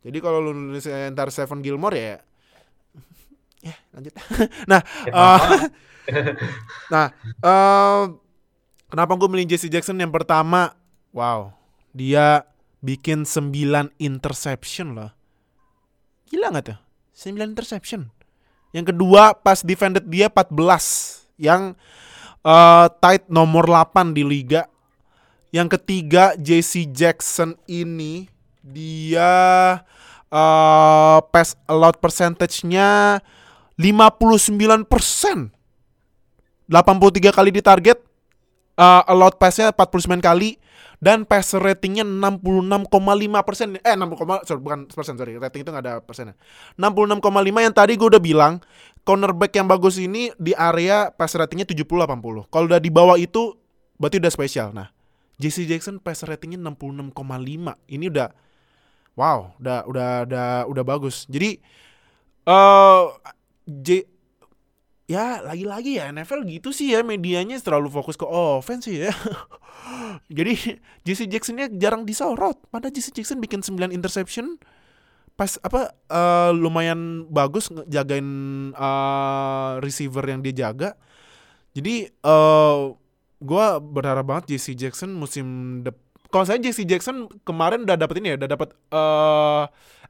Jadi 0.03 0.17
kalau 0.19 0.43
lu 0.43 0.51
nulis 0.51 0.83
ntar 0.85 1.31
Stephen 1.31 1.63
Gilmore 1.63 1.95
ya. 1.95 2.15
Ya 3.71 3.75
lanjut. 3.95 4.13
Nah 4.69 4.81
Ya, 5.07 5.13
eh, 5.15 5.61
nah 6.93 7.05
eh, 7.23 8.03
kenapa 8.85 9.15
gue 9.15 9.29
milih 9.31 9.47
Jesse 9.49 9.71
Jackson 9.71 9.95
yang 9.97 10.11
pertama? 10.11 10.75
Wow 11.15 11.55
dia 11.95 12.43
bikin 12.83 13.23
9 13.23 13.95
interception 13.97 14.99
loh. 14.99 15.15
Gila 16.27 16.51
nggak 16.51 16.65
tuh? 16.67 16.77
9 17.15 17.39
interception 17.55 18.11
yang 18.75 18.83
kedua 18.83 19.31
pas 19.31 19.63
defended 19.63 20.03
dia 20.11 20.27
14 20.27 21.31
yang 21.39 21.71
eh 22.43 22.87
tight 22.99 23.31
nomor 23.31 23.63
8 23.71 24.11
di 24.11 24.27
liga 24.27 24.67
yang 25.55 25.71
ketiga 25.71 26.35
JC 26.35 26.91
Jackson 26.91 27.55
ini 27.71 28.27
dia 28.59 29.31
eh 30.27 31.19
pass 31.31 31.55
allowed 31.71 32.03
percentage-nya 32.03 33.23
59%. 33.79 34.87
83 36.65 37.35
kali 37.35 37.49
di 37.53 37.61
target, 37.61 37.99
eh 38.75 39.01
allowed 39.07 39.39
pass-nya 39.39 39.71
49 39.71 40.19
kali 40.19 40.59
dan 41.03 41.27
passer 41.27 41.59
ratingnya 41.59 42.07
66,5 42.07 43.47
persen. 43.47 43.67
Eh 43.79 43.95
60, 43.95 44.47
sorry, 44.47 44.61
bukan 44.63 44.79
persen 44.87 45.15
sorry, 45.19 45.35
rating 45.39 45.61
itu 45.63 45.69
nggak 45.71 45.85
ada 45.85 45.95
persennya. 45.99 46.35
66,5 46.79 47.65
yang 47.65 47.73
tadi 47.75 47.93
gue 47.99 48.07
udah 48.07 48.23
bilang 48.23 48.63
cornerback 49.05 49.53
yang 49.53 49.67
bagus 49.69 50.01
ini 50.01 50.33
di 50.39 50.55
area 50.55 51.11
passer 51.13 51.39
ratingnya 51.43 51.67
70-80. 51.69 52.49
Kalau 52.49 52.65
udah 52.65 52.79
di 52.81 52.91
bawah 52.91 53.15
itu 53.19 53.53
berarti 53.99 54.17
udah 54.19 54.31
spesial. 54.31 54.73
Nah, 54.73 54.89
JC 55.37 55.67
Jackson 55.67 55.99
passer 55.99 56.31
ratingnya 56.31 56.59
66,5. 56.59 57.11
Ini 57.91 58.05
udah 58.11 58.27
wow, 59.15 59.55
udah 59.61 59.79
udah 59.87 60.09
udah 60.25 60.47
udah 60.67 60.83
bagus. 60.83 61.27
Jadi 61.27 61.59
eh 62.45 63.03
J 63.65 63.87
ya 65.05 65.41
lagi-lagi 65.45 66.01
ya 66.01 66.09
NFL 66.09 66.49
gitu 66.49 66.73
sih 66.73 66.97
ya 66.97 67.05
medianya 67.05 67.61
terlalu 67.61 67.93
fokus 67.93 68.17
ke 68.17 68.25
offense 68.25 68.89
sih 68.89 69.05
ya. 69.05 69.13
Jadi 70.37 70.81
JC 71.05 71.29
Jacksonnya 71.29 71.69
jarang 71.69 72.09
disorot. 72.09 72.57
Padahal 72.73 72.93
JC 72.93 73.13
Jackson 73.13 73.37
bikin 73.37 73.61
9 73.61 73.93
interception 73.93 74.57
pas 75.35 75.59
apa 75.61 75.91
eh, 75.91 76.51
lumayan 76.55 77.27
bagus 77.27 77.69
jagain 77.85 78.27
eh, 78.73 79.71
receiver 79.83 80.25
yang 80.25 80.41
dia 80.41 80.53
jaga. 80.67 80.97
Jadi 81.75 82.07
eh 82.09 82.79
gua 83.43 83.77
berharap 83.83 84.25
banget 84.25 84.55
JC 84.55 84.73
Jackson 84.73 85.13
musim 85.13 85.79
dep 85.85 85.99
kalau 86.33 86.43
saya 86.43 86.59
JC 86.59 86.83
Jackson 86.83 87.31
kemarin 87.47 87.87
udah 87.87 87.95
dapet 87.95 88.19
ini 88.19 88.33
ya, 88.33 88.35
udah 88.35 88.49
dapet 88.49 88.69
eh 88.73 89.63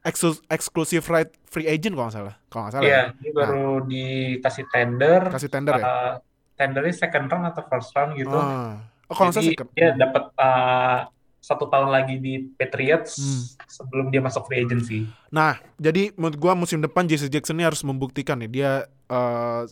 eksklu- 0.06 0.42
eksklusif 0.46 1.10
right 1.10 1.28
free 1.44 1.66
agent 1.66 1.92
kalau 1.92 2.06
nggak 2.06 2.16
salah. 2.16 2.34
Kalau 2.46 2.62
nggak 2.64 2.74
salah. 2.74 2.86
Iya, 2.86 2.94
ya. 2.94 3.02
ini 3.18 3.30
baru 3.34 3.66
dikasih 3.84 4.64
tender. 4.70 5.20
Kasih 5.28 5.50
tender 5.50 5.74
ya. 5.76 5.84
Uh, 5.84 6.12
tendernya 6.54 6.94
second 6.94 7.26
round 7.26 7.44
atau 7.50 7.62
first 7.66 7.90
round 7.92 8.14
gitu. 8.14 8.32
Ah. 8.32 8.80
Oh, 9.06 9.14
kalau 9.14 9.30
Jadi 9.30 9.52
second. 9.52 9.68
dia 9.74 9.92
dapat 9.92 10.24
uh, 10.34 11.06
satu 11.38 11.70
tahun 11.70 11.94
lagi 11.94 12.18
di 12.18 12.42
Patriots 12.48 13.12
Hmm. 13.16 13.42
sebelum 13.66 14.06
dia 14.10 14.18
masuk 14.18 14.46
free 14.46 14.62
agency. 14.62 15.06
Nah, 15.30 15.54
jadi 15.76 16.10
menurut 16.14 16.34
gua 16.36 16.58
musim 16.58 16.82
depan 16.82 17.06
JC 17.06 17.30
Jackson 17.30 17.54
ini 17.54 17.62
harus 17.62 17.86
membuktikan 17.86 18.34
nih 18.36 18.50
dia 18.50 18.70
eh, 19.06 19.62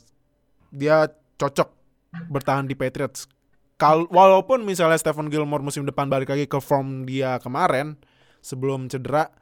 dia 0.71 1.11
cocok 1.35 1.67
bertahan 2.31 2.71
di 2.71 2.79
Patriots. 2.79 3.27
Kal 3.75 4.07
walaupun 4.07 4.63
misalnya 4.63 4.95
Stephen 4.95 5.27
Gilmore 5.27 5.67
musim 5.67 5.83
depan 5.83 6.07
balik 6.07 6.31
lagi 6.31 6.47
ke 6.47 6.63
form 6.63 7.03
dia 7.03 7.43
kemarin 7.43 7.99
sebelum 8.39 8.87
cedera, 8.87 9.35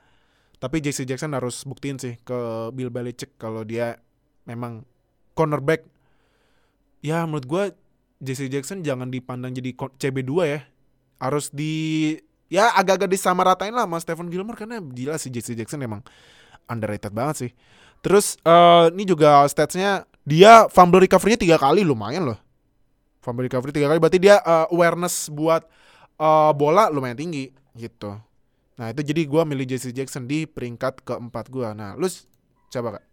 tapi 0.63 0.79
JC 0.79 1.03
Jackson 1.03 1.35
harus 1.35 1.67
buktiin 1.67 1.99
sih 1.99 2.15
ke 2.23 2.71
Bill 2.71 2.87
Belichick 2.87 3.35
kalau 3.35 3.67
dia 3.67 3.99
memang 4.47 4.87
cornerback. 5.35 5.83
Ya 7.03 7.27
menurut 7.27 7.47
gua 7.51 7.65
JC 8.23 8.47
Jackson 8.47 8.87
jangan 8.87 9.11
dipandang 9.11 9.51
jadi 9.59 9.75
ko- 9.75 9.91
CB2 9.99 10.33
ya. 10.47 10.63
Harus 11.19 11.51
di 11.51 12.15
ya 12.47 12.71
agak-agak 12.79 13.11
disamaratain 13.11 13.75
lah 13.75 13.91
sama 13.91 13.99
Stephen 13.99 14.31
Gilmore 14.31 14.55
karena 14.55 14.79
gila 14.79 15.19
sih 15.19 15.35
JC 15.35 15.59
Jackson 15.59 15.83
emang 15.83 16.07
underrated 16.71 17.11
banget 17.11 17.37
sih. 17.43 17.51
Terus 17.99 18.39
eh, 18.47 18.87
ini 18.95 19.03
juga 19.03 19.43
statsnya 19.51 20.07
dia 20.23 20.71
fumble 20.71 21.03
recovery-nya 21.03 21.43
tiga 21.43 21.59
kali 21.59 21.83
lumayan 21.83 22.23
loh. 22.23 22.39
Fumble 23.19 23.51
recovery 23.51 23.75
tiga 23.75 23.91
kali 23.91 23.99
berarti 23.99 24.23
dia 24.23 24.39
eh, 24.39 24.67
awareness 24.71 25.27
buat 25.27 25.67
eh, 26.23 26.51
bola 26.55 26.87
lumayan 26.87 27.19
tinggi 27.19 27.51
gitu. 27.75 28.15
Nah 28.79 28.91
itu 28.91 29.01
jadi 29.05 29.23
gua 29.29 29.43
milih 29.45 29.69
JC 29.69 29.93
Jackson 29.93 30.25
di 30.25 30.49
peringkat 30.49 31.05
keempat 31.05 31.49
gua. 31.53 31.73
Nah 31.77 31.95
lu 31.97 32.09
coba 32.73 32.99
kak. 33.01 33.05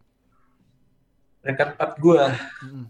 Peringkat 1.40 1.68
4 1.80 2.04
gue, 2.04 2.24
Mm-mm. 2.68 2.86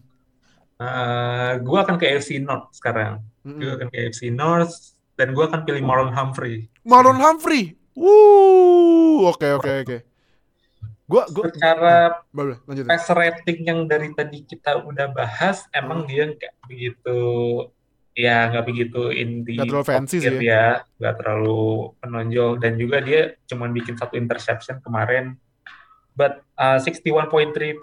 uh, 0.81 1.53
gue 1.61 1.77
akan 1.85 2.01
ke 2.01 2.05
AFC 2.09 2.41
North 2.41 2.73
sekarang. 2.73 3.21
Mm-mm. 3.45 3.61
Gue 3.61 3.71
akan 3.77 3.88
ke 3.93 3.97
AFC 4.09 4.33
North 4.33 4.97
dan 5.13 5.38
gue 5.38 5.43
akan 5.45 5.69
pilih 5.69 5.85
Marlon 5.85 6.09
Humphrey. 6.09 6.65
Marlon 6.81 7.21
Humphrey. 7.21 7.77
Wuh, 7.93 9.29
oke 9.29 9.47
oke 9.61 9.71
oke. 9.85 9.97
Gua 11.09 11.25
gua 11.33 11.45
Secara 11.49 12.21
lanjut. 12.33 12.85
pass 12.85 13.09
rating 13.09 13.65
yang 13.65 13.79
dari 13.89 14.13
tadi 14.13 14.45
kita 14.45 14.77
udah 14.85 15.09
bahas, 15.09 15.65
emang 15.73 16.05
dia 16.05 16.29
nggak 16.29 16.53
begitu, 16.69 17.21
ya 18.19 18.51
nggak 18.51 18.65
begitu 18.67 19.15
in 19.15 19.47
the 19.47 19.55
Nggak 19.55 19.71
terlalu 19.71 19.88
fancy 19.88 20.19
sih 20.19 20.35
ya, 20.43 20.83
nggak 20.99 21.15
terlalu 21.23 21.95
menonjol. 22.03 22.59
Dan 22.59 22.75
juga 22.75 22.99
dia 22.99 23.39
cuma 23.47 23.71
bikin 23.71 23.95
satu 23.95 24.19
interception 24.19 24.83
kemarin. 24.83 25.39
But 26.19 26.43
uh, 26.59 26.83
61.3% 26.83 27.79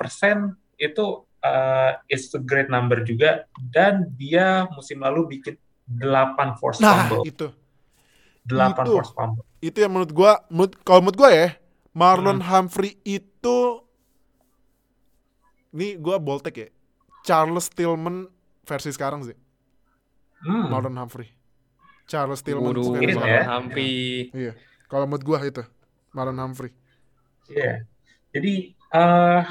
itu 0.76 1.04
uh, 1.40 1.92
is 2.12 2.28
a 2.36 2.40
great 2.44 2.68
number 2.68 3.00
juga. 3.00 3.48
Dan 3.56 4.12
dia 4.12 4.68
musim 4.76 5.00
lalu 5.00 5.40
bikin 5.40 5.56
8 5.88 6.60
force 6.60 6.84
Nah 6.84 7.08
fumble, 7.08 7.24
itu. 7.24 7.48
8 8.44 8.76
itu. 8.76 8.92
force 8.92 9.12
fumble. 9.16 9.44
itu 9.64 9.80
yang 9.80 9.90
menurut 9.90 10.12
gua 10.12 10.32
menurut 10.52 10.76
kalau 10.84 11.00
menurut 11.02 11.18
gua 11.18 11.30
ya 11.32 11.48
Marlon 11.96 12.44
Humphrey 12.44 12.94
itu 13.02 13.82
ini 15.74 15.96
gua 15.98 16.20
boltek 16.20 16.54
ya 16.54 16.68
Charles 17.26 17.66
Tillman 17.72 18.28
versi 18.62 18.94
sekarang 18.94 19.26
sih 19.26 19.34
Hmm. 20.46 20.70
Marlon 20.70 20.94
Humphrey 20.96 21.26
Charles 22.06 22.38
Tillman 22.40 22.70
Waduh, 22.70 22.94
sekarang. 22.94 23.18
ya. 23.20 23.42
Humphrey. 23.50 24.30
iya 24.30 24.52
kalau 24.86 25.04
menurut 25.04 25.24
gua 25.24 25.38
itu 25.42 25.62
Marlon 26.10 26.38
Humphrey 26.38 26.70
Iya. 27.46 27.82
Jadi 28.30 28.54
eh 28.72 29.42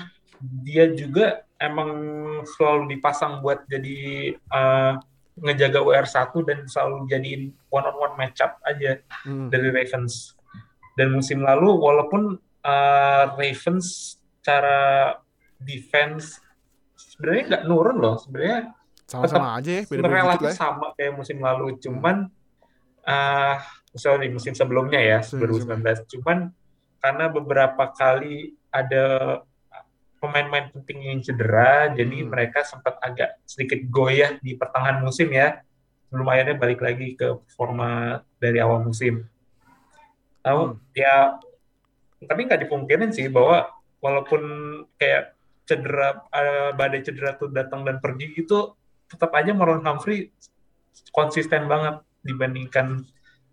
dia 0.61 0.85
juga 0.91 1.25
emang 1.55 1.91
selalu 2.45 2.91
dipasang 2.91 3.39
buat 3.39 3.63
jadi 3.65 3.95
eh, 4.35 4.93
ngejaga 5.35 5.79
WR1 5.79 6.31
dan 6.43 6.59
selalu 6.65 7.07
jadiin 7.07 7.43
one 7.67 7.83
on 7.83 7.95
one 7.97 8.15
matchup 8.15 8.55
aja 8.63 8.99
Hmm. 9.23 9.47
dari 9.47 9.67
Ravens. 9.69 10.35
Dan 10.95 11.11
musim 11.13 11.39
lalu 11.39 11.71
walaupun 11.71 12.35
eh, 12.61 13.23
Ravens 13.31 14.15
cara 14.39 15.11
defense 15.57 16.39
sebenarnya 16.93 17.43
nggak 17.47 17.63
nurun 17.65 17.97
loh, 17.97 18.15
sebenarnya 18.17 18.75
sama-sama 19.05 19.61
aja 19.61 19.69
ya 19.69 19.83
dikit 19.85 20.01
relatif 20.01 20.49
lah 20.49 20.53
ya. 20.53 20.57
sama 20.57 20.87
kayak 20.97 21.13
musim 21.13 21.37
lalu, 21.37 21.77
cuman 21.77 22.29
ah 23.05 23.61
sorry 23.93 24.33
musim 24.33 24.57
sebelumnya 24.57 24.97
ya 24.97 25.19
Musim 25.21 25.45
2019. 25.45 26.09
Cuman 26.17 26.49
karena 26.97 27.25
beberapa 27.29 27.93
kali 27.93 28.57
ada 28.73 29.05
pemain-pemain 30.17 30.73
penting 30.73 31.13
yang 31.13 31.19
cedera, 31.21 31.93
jadi 31.93 32.25
Hmm. 32.25 32.33
mereka 32.33 32.65
sempat 32.65 32.97
agak 32.97 33.37
sedikit 33.45 33.77
goyah 33.87 34.41
di 34.41 34.57
pertengahan 34.57 35.05
musim 35.05 35.29
ya. 35.29 35.61
Sebelum 36.09 36.25
akhirnya 36.25 36.57
balik 36.57 36.81
lagi 36.81 37.13
ke 37.13 37.45
performa 37.45 38.19
dari 38.41 38.57
awal 38.57 38.81
musim. 38.81 39.21
Tahu 40.41 40.61
Hmm. 40.65 40.77
ya, 40.97 41.37
tapi 42.25 42.49
nggak 42.49 42.65
dipungkirin 42.65 43.13
sih 43.13 43.29
bahwa 43.29 43.69
walaupun 44.01 44.41
kayak 44.97 45.37
cedera 45.65 46.25
eh, 46.29 46.71
badai 46.73 47.01
cedera 47.01 47.37
tuh 47.37 47.49
datang 47.49 47.85
dan 47.85 48.01
pergi 48.01 48.33
itu 48.33 48.73
tetap 49.05 49.31
aja 49.33 49.51
Marlon 49.53 49.85
Humphrey 49.85 50.31
konsisten 51.11 51.67
banget 51.67 52.01
dibandingkan 52.21 53.05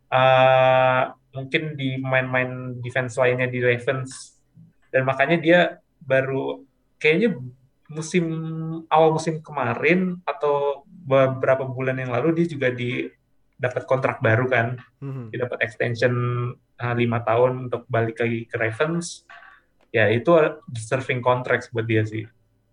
eh, 0.08 1.02
mungkin 1.32 1.62
di 1.76 1.96
main-main 1.96 2.80
defense 2.80 3.16
lainnya 3.16 3.48
di 3.48 3.60
Ravens 3.60 4.36
dan 4.92 5.08
makanya 5.08 5.36
dia 5.40 5.60
baru 6.04 6.60
kayaknya 7.00 7.40
musim 7.88 8.24
awal 8.88 9.16
musim 9.16 9.40
kemarin 9.40 10.20
atau 10.24 10.84
beberapa 10.88 11.64
bulan 11.64 12.00
yang 12.00 12.12
lalu 12.12 12.42
dia 12.42 12.46
juga 12.48 12.68
di 12.72 13.08
dapat 13.56 13.84
kontrak 13.84 14.18
baru 14.20 14.48
kan 14.48 14.66
Mhm. 15.00 15.30
dia 15.32 15.44
dapat 15.44 15.64
extension 15.64 16.12
uh, 16.56 16.94
lima 16.96 17.20
tahun 17.22 17.68
untuk 17.68 17.84
balik 17.88 18.20
lagi 18.20 18.44
ke 18.48 18.56
Ravens 18.58 19.24
ya 19.92 20.08
itu 20.08 20.32
deserving 20.68 21.20
contracts 21.20 21.68
buat 21.68 21.84
dia 21.84 22.04
sih 22.04 22.24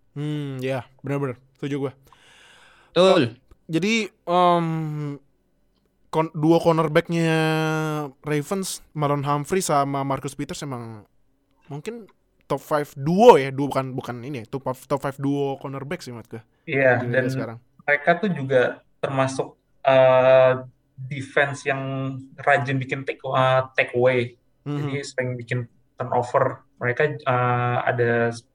Hmm, 0.09 0.57
ya, 0.59 0.83
benar-benar. 1.05 1.37
Setuju 1.55 1.75
gue. 1.87 1.91
Betul. 2.91 3.37
Jadi 3.69 3.93
em 4.25 4.65
kon- 6.09 6.33
dua 6.33 6.57
cornerbacknya 6.57 7.29
Ravens, 8.21 8.81
Marlon 8.91 9.21
Humphrey 9.21 9.61
sama 9.61 10.01
Marcus 10.01 10.33
Peters 10.33 10.63
emang 10.63 11.05
mungkin 11.69 12.09
top 12.49 12.57
5 12.59 12.97
duo 12.97 13.37
ya, 13.37 13.53
duo 13.53 13.69
bukan 13.69 13.93
bukan 13.93 14.25
ini, 14.25 14.41
ya, 14.41 14.45
top 14.49 14.65
five- 14.65 14.85
top 14.89 14.97
5 15.05 15.21
duo 15.21 15.61
cornerback 15.61 16.01
sih 16.01 16.09
menurut 16.09 16.25
gue 16.27 16.41
iya 16.65 16.97
di 16.97 17.13
dan 17.13 17.29
sekarang. 17.29 17.57
mereka 17.85 18.09
tuh 18.17 18.29
juga 18.33 18.61
termasuk 18.97 19.53
uh, 19.85 20.65
defense 20.97 21.61
yang 21.63 21.81
rajin 22.35 22.81
bikin 22.81 23.05
take 23.05 23.21
uh, 23.21 23.69
take 23.77 23.93
away 23.93 24.33
Mhm. 24.65 24.75
jadi 24.75 24.97
sering 25.05 25.29
bikin 25.37 25.59
turnover 25.93 26.65
mereka 26.77 27.05
uh, 27.23 27.85
ada 27.85 28.33
10 28.33 28.49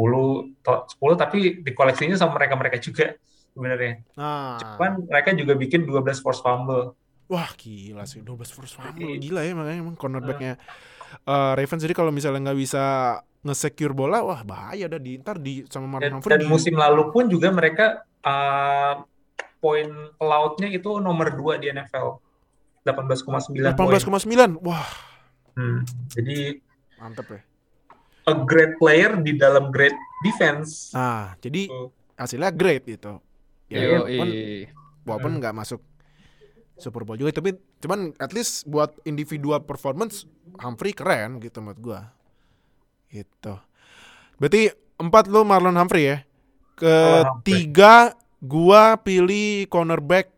10 0.00 0.56
to- 0.64 0.84
10 0.96 1.12
tapi 1.20 1.60
dikoleksinya 1.60 2.16
sama 2.16 2.40
mereka-mereka 2.40 2.80
juga 2.80 3.12
sebenarnya. 3.52 4.00
Nah, 4.16 4.56
cuman 4.56 5.04
mereka 5.04 5.36
juga 5.36 5.52
bikin 5.52 5.84
12 5.84 6.24
force 6.24 6.40
fumble. 6.40 6.96
Wah 7.30 7.46
gila 7.54 8.08
sih 8.08 8.24
12 8.24 8.50
first 8.50 8.74
fumble 8.74 8.96
Jadi- 8.96 9.22
gila 9.22 9.46
ya 9.46 9.52
makanya 9.54 9.80
emang 9.86 9.94
cornerbacknya. 9.94 10.58
Eh, 11.26 11.52
Ravens 11.54 11.82
jadi 11.82 11.94
kalau 11.94 12.10
misalnya 12.10 12.50
nggak 12.50 12.58
bisa 12.58 12.82
nge-secure 13.40 13.94
bola 13.94 14.20
wah 14.20 14.40
bahaya 14.42 14.84
dah 14.86 15.00
di 15.00 15.16
ntar 15.18 15.40
di 15.40 15.64
sama 15.66 15.96
dan, 16.02 16.18
Humphrey 16.18 16.36
dan 16.36 16.40
di- 16.44 16.50
musim 16.50 16.74
lalu 16.76 17.08
pun 17.08 17.24
juga 17.30 17.48
mereka 17.48 18.04
uh, 18.20 19.00
poin 19.62 19.88
pelautnya 20.20 20.68
itu 20.68 21.00
nomor 21.00 21.32
2 21.32 21.62
di 21.62 21.66
NFL 21.72 22.20
18,9 22.84 23.78
poin. 23.78 23.96
18,9 23.96 24.60
wah. 24.60 24.86
Hmm, 25.56 25.82
jadi 26.12 26.60
mantep 27.00 27.26
ya 27.30 27.40
a 28.26 28.34
great 28.44 28.76
player 28.76 29.16
di 29.20 29.36
dalam 29.36 29.72
great 29.72 29.96
defense. 30.24 30.92
Nah 30.92 31.36
jadi 31.40 31.70
Tuh. 31.70 31.88
hasilnya 32.18 32.50
great 32.52 32.84
gitu. 32.84 33.20
Ya 33.70 33.86
Yo, 33.86 34.02
walaupun, 34.02 34.28
walaupun 35.06 35.32
nggak 35.38 35.54
masuk 35.54 35.80
Super 36.80 37.04
Bowl 37.04 37.20
juga 37.20 37.36
tapi 37.36 37.54
cuman 37.84 38.16
at 38.16 38.32
least 38.32 38.64
buat 38.64 38.96
individual 39.04 39.60
performance 39.62 40.24
Humphrey 40.58 40.96
keren 40.96 41.38
gitu 41.38 41.60
menurut 41.60 41.80
gua. 41.80 42.00
Gitu. 43.12 43.54
Berarti 44.40 44.72
empat 44.96 45.28
lu 45.28 45.44
Marlon 45.44 45.76
Humphrey 45.76 46.08
ya. 46.08 46.18
Ketiga 46.80 48.16
gua 48.40 48.96
pilih 48.96 49.68
cornerback 49.68 50.32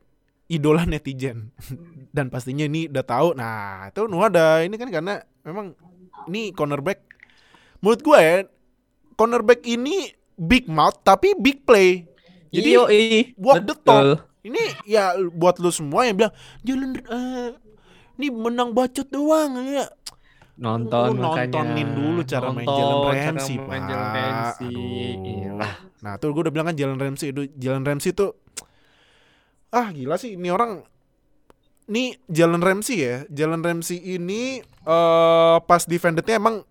idola 0.50 0.82
netizen. 0.84 1.54
Dan 2.16 2.28
pastinya 2.28 2.66
ini 2.66 2.90
udah 2.90 3.04
tahu. 3.06 3.28
Nah 3.38 3.88
itu 3.88 4.04
Nuh 4.10 4.26
ada 4.26 4.60
ini 4.66 4.76
kan 4.76 4.90
karena 4.92 5.22
memang 5.46 5.72
ini 6.28 6.52
cornerback 6.52 7.11
menurut 7.82 8.00
gua 8.00 8.18
ya 8.22 8.36
cornerback 9.18 9.66
ini 9.66 10.14
big 10.38 10.70
mouth 10.70 11.02
tapi 11.02 11.34
big 11.36 11.66
play 11.66 12.06
jadi 12.52 12.68
Yo, 12.68 12.84
i. 12.92 13.32
walk 13.40 13.64
the 13.64 13.72
talk. 13.72 14.28
Ini 14.44 14.60
ya 14.84 15.16
buat 15.32 15.56
lu 15.56 15.72
semua 15.72 16.04
yang 16.04 16.20
bilang 16.20 16.34
jalan 16.60 17.00
eh, 17.00 17.48
ini 18.20 18.28
menang 18.28 18.76
bacot 18.76 19.08
doang 19.08 19.56
ya. 19.64 19.88
Nonton 20.60 21.16
Lu 21.16 21.24
makanya. 21.24 21.64
nontonin 21.64 21.88
dulu 21.96 22.20
cara 22.28 22.52
main 22.52 22.68
Nonton 22.68 22.76
Jalen 22.76 22.98
cara 23.00 23.24
Ramsey, 23.24 23.56
main 23.56 23.66
Pak. 23.80 23.88
Jalen 23.88 24.10
Ramsey. 24.12 24.74
Iyalah. 25.24 25.72
Nah, 26.04 26.12
tuh 26.20 26.28
gue 26.36 26.42
udah 26.44 26.52
bilang 26.52 26.66
kan 26.68 26.76
Jalen 26.76 26.98
Ramsey 27.00 27.32
itu 27.32 27.42
Jalen 27.56 27.84
Ramsey 27.88 28.12
tuh 28.12 28.36
ah 29.72 29.88
gila 29.88 30.20
sih 30.20 30.36
ini 30.36 30.52
orang 30.52 30.84
nih 31.88 32.20
Jalen 32.28 32.60
Ramsey 32.60 32.96
ya. 33.00 33.24
Jalen 33.32 33.64
Ramsey 33.64 33.96
ini 33.96 34.60
eh 34.60 35.56
pas 35.64 35.82
defendednya 35.88 36.36
emang 36.36 36.68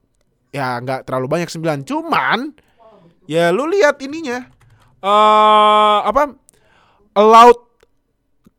ya 0.51 0.79
nggak 0.83 1.07
terlalu 1.07 1.27
banyak 1.27 1.49
9 1.49 1.87
cuman 1.87 2.51
ya 3.25 3.49
lu 3.55 3.67
lihat 3.71 3.99
ininya 4.03 4.47
eh 5.01 5.99
apa 6.05 6.35
allowed 7.15 7.71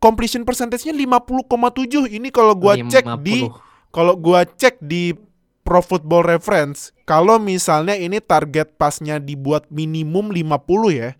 completion 0.02 0.42
percentage-nya 0.42 0.90
50,7 0.96 2.10
ini 2.10 2.28
kalau 2.34 2.58
gua 2.58 2.74
cek 2.74 3.06
di 3.22 3.46
50. 3.46 3.94
kalau 3.94 4.14
gua 4.18 4.42
cek 4.42 4.82
di 4.82 5.14
Pro 5.62 5.78
Football 5.78 6.26
Reference, 6.26 6.90
kalau 7.06 7.38
misalnya 7.38 7.94
ini 7.94 8.18
target 8.18 8.74
pasnya 8.74 9.22
dibuat 9.22 9.70
minimum 9.70 10.34
50 10.34 10.90
ya. 10.90 11.14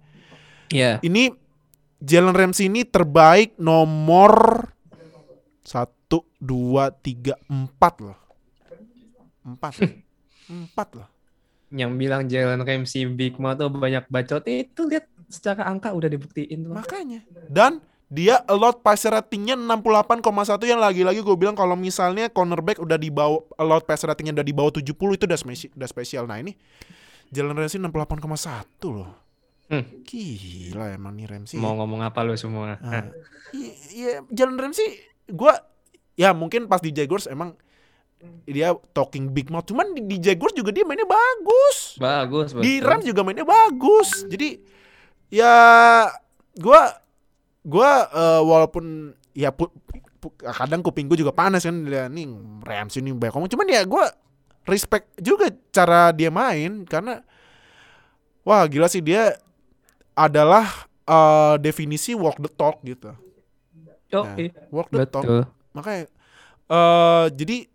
Iya. 0.74 0.92
Ini 0.98 1.30
Jalen 2.02 2.34
Ramsey 2.34 2.66
ini 2.66 2.82
terbaik 2.82 3.54
nomor 3.62 4.66
1 5.62 5.86
2 6.42 6.90
3 6.90 7.38
4 7.38 8.02
loh. 8.02 8.18
4. 9.46 9.62
4 10.48 10.98
loh. 10.98 11.08
Yang 11.72 11.92
bilang 11.96 12.22
Jalen 12.26 12.60
Ramsey 12.60 13.08
Big 13.08 13.36
Mouth 13.36 13.56
tuh 13.56 13.68
banyak 13.68 14.04
bacot 14.06 14.44
itu 14.44 14.84
lihat 14.84 15.08
secara 15.26 15.64
angka 15.64 15.90
udah 15.90 16.06
dibuktiin 16.06 16.62
tuh. 16.62 16.72
Makanya. 16.72 17.24
Dan 17.48 17.80
dia 18.12 18.44
allowed 18.44 18.84
passer 18.84 19.08
ratingnya 19.08 19.56
68,1 19.56 20.20
yang 20.68 20.76
lagi-lagi 20.76 21.24
gue 21.24 21.32
bilang 21.32 21.56
kalau 21.56 21.72
misalnya 21.72 22.28
cornerback 22.28 22.76
udah 22.76 23.00
di 23.00 23.08
bawah 23.08 23.40
allowed 23.56 23.88
passer 23.88 24.04
ratingnya 24.04 24.36
udah 24.36 24.44
di 24.44 24.52
bawah 24.52 24.68
70 24.68 24.84
itu 24.92 25.24
udah 25.24 25.38
spesial, 25.40 25.70
udah 25.72 25.88
spesial. 25.88 26.24
Nah 26.28 26.36
ini 26.36 26.52
Jalen 27.32 27.56
Ramsey 27.56 27.80
68,1 27.80 28.20
loh. 28.92 29.08
Hmm. 29.72 29.88
Gila 30.04 30.92
emang 30.92 31.16
nih 31.16 31.24
Ramsey. 31.24 31.56
Mau 31.56 31.72
ngomong 31.72 32.04
apa 32.04 32.20
lu 32.20 32.36
semua? 32.36 32.76
Ah, 32.84 33.08
i- 33.56 33.72
Iya, 33.96 34.20
Jalen 34.28 34.60
Ramsey 34.60 34.84
gua 35.32 35.56
ya 36.12 36.36
mungkin 36.36 36.68
pas 36.68 36.84
di 36.84 36.92
Jaguars 36.92 37.24
emang 37.24 37.56
dia 38.46 38.74
talking 38.94 39.30
big 39.30 39.50
mouth 39.50 39.66
cuman 39.66 39.94
di, 39.94 40.02
di 40.06 40.16
Jaguars 40.18 40.54
juga 40.54 40.70
dia 40.74 40.82
mainnya 40.86 41.06
bagus. 41.06 41.98
Bagus, 41.98 42.54
Di. 42.58 42.82
Rams 42.82 43.06
juga 43.06 43.22
mainnya 43.22 43.46
bagus. 43.46 44.26
Jadi 44.26 44.58
ya 45.32 45.54
gua 46.58 46.98
gua 47.62 47.90
eh, 48.10 48.42
walaupun 48.42 49.14
ya 49.32 49.50
pu- 49.50 49.72
pu- 50.20 50.36
kadang 50.38 50.84
kuping 50.84 51.08
gue 51.08 51.24
juga 51.24 51.32
panas 51.32 51.64
kan 51.64 51.88
lihat 51.88 52.12
nih 52.12 52.28
Rams 52.62 52.94
ini 53.00 53.16
banyak 53.16 53.32
ngomong 53.32 53.50
cuman 53.50 53.66
ya 53.72 53.82
gua 53.88 54.12
respect 54.68 55.08
juga 55.18 55.50
cara 55.72 56.12
dia 56.12 56.28
main 56.28 56.84
karena 56.84 57.24
wah 58.44 58.62
gila 58.68 58.86
sih 58.86 59.00
dia 59.00 59.34
adalah 60.12 60.68
eh, 61.08 61.54
definisi 61.58 62.12
walk 62.12 62.38
the 62.38 62.50
talk 62.52 62.78
gitu. 62.84 63.16
Nah. 64.28 64.36
Walk 64.68 64.92
the 64.92 65.08
talk. 65.08 65.24
Betul. 65.24 65.42
Makanya 65.72 66.04
eh 66.72 67.26
jadi 67.32 67.71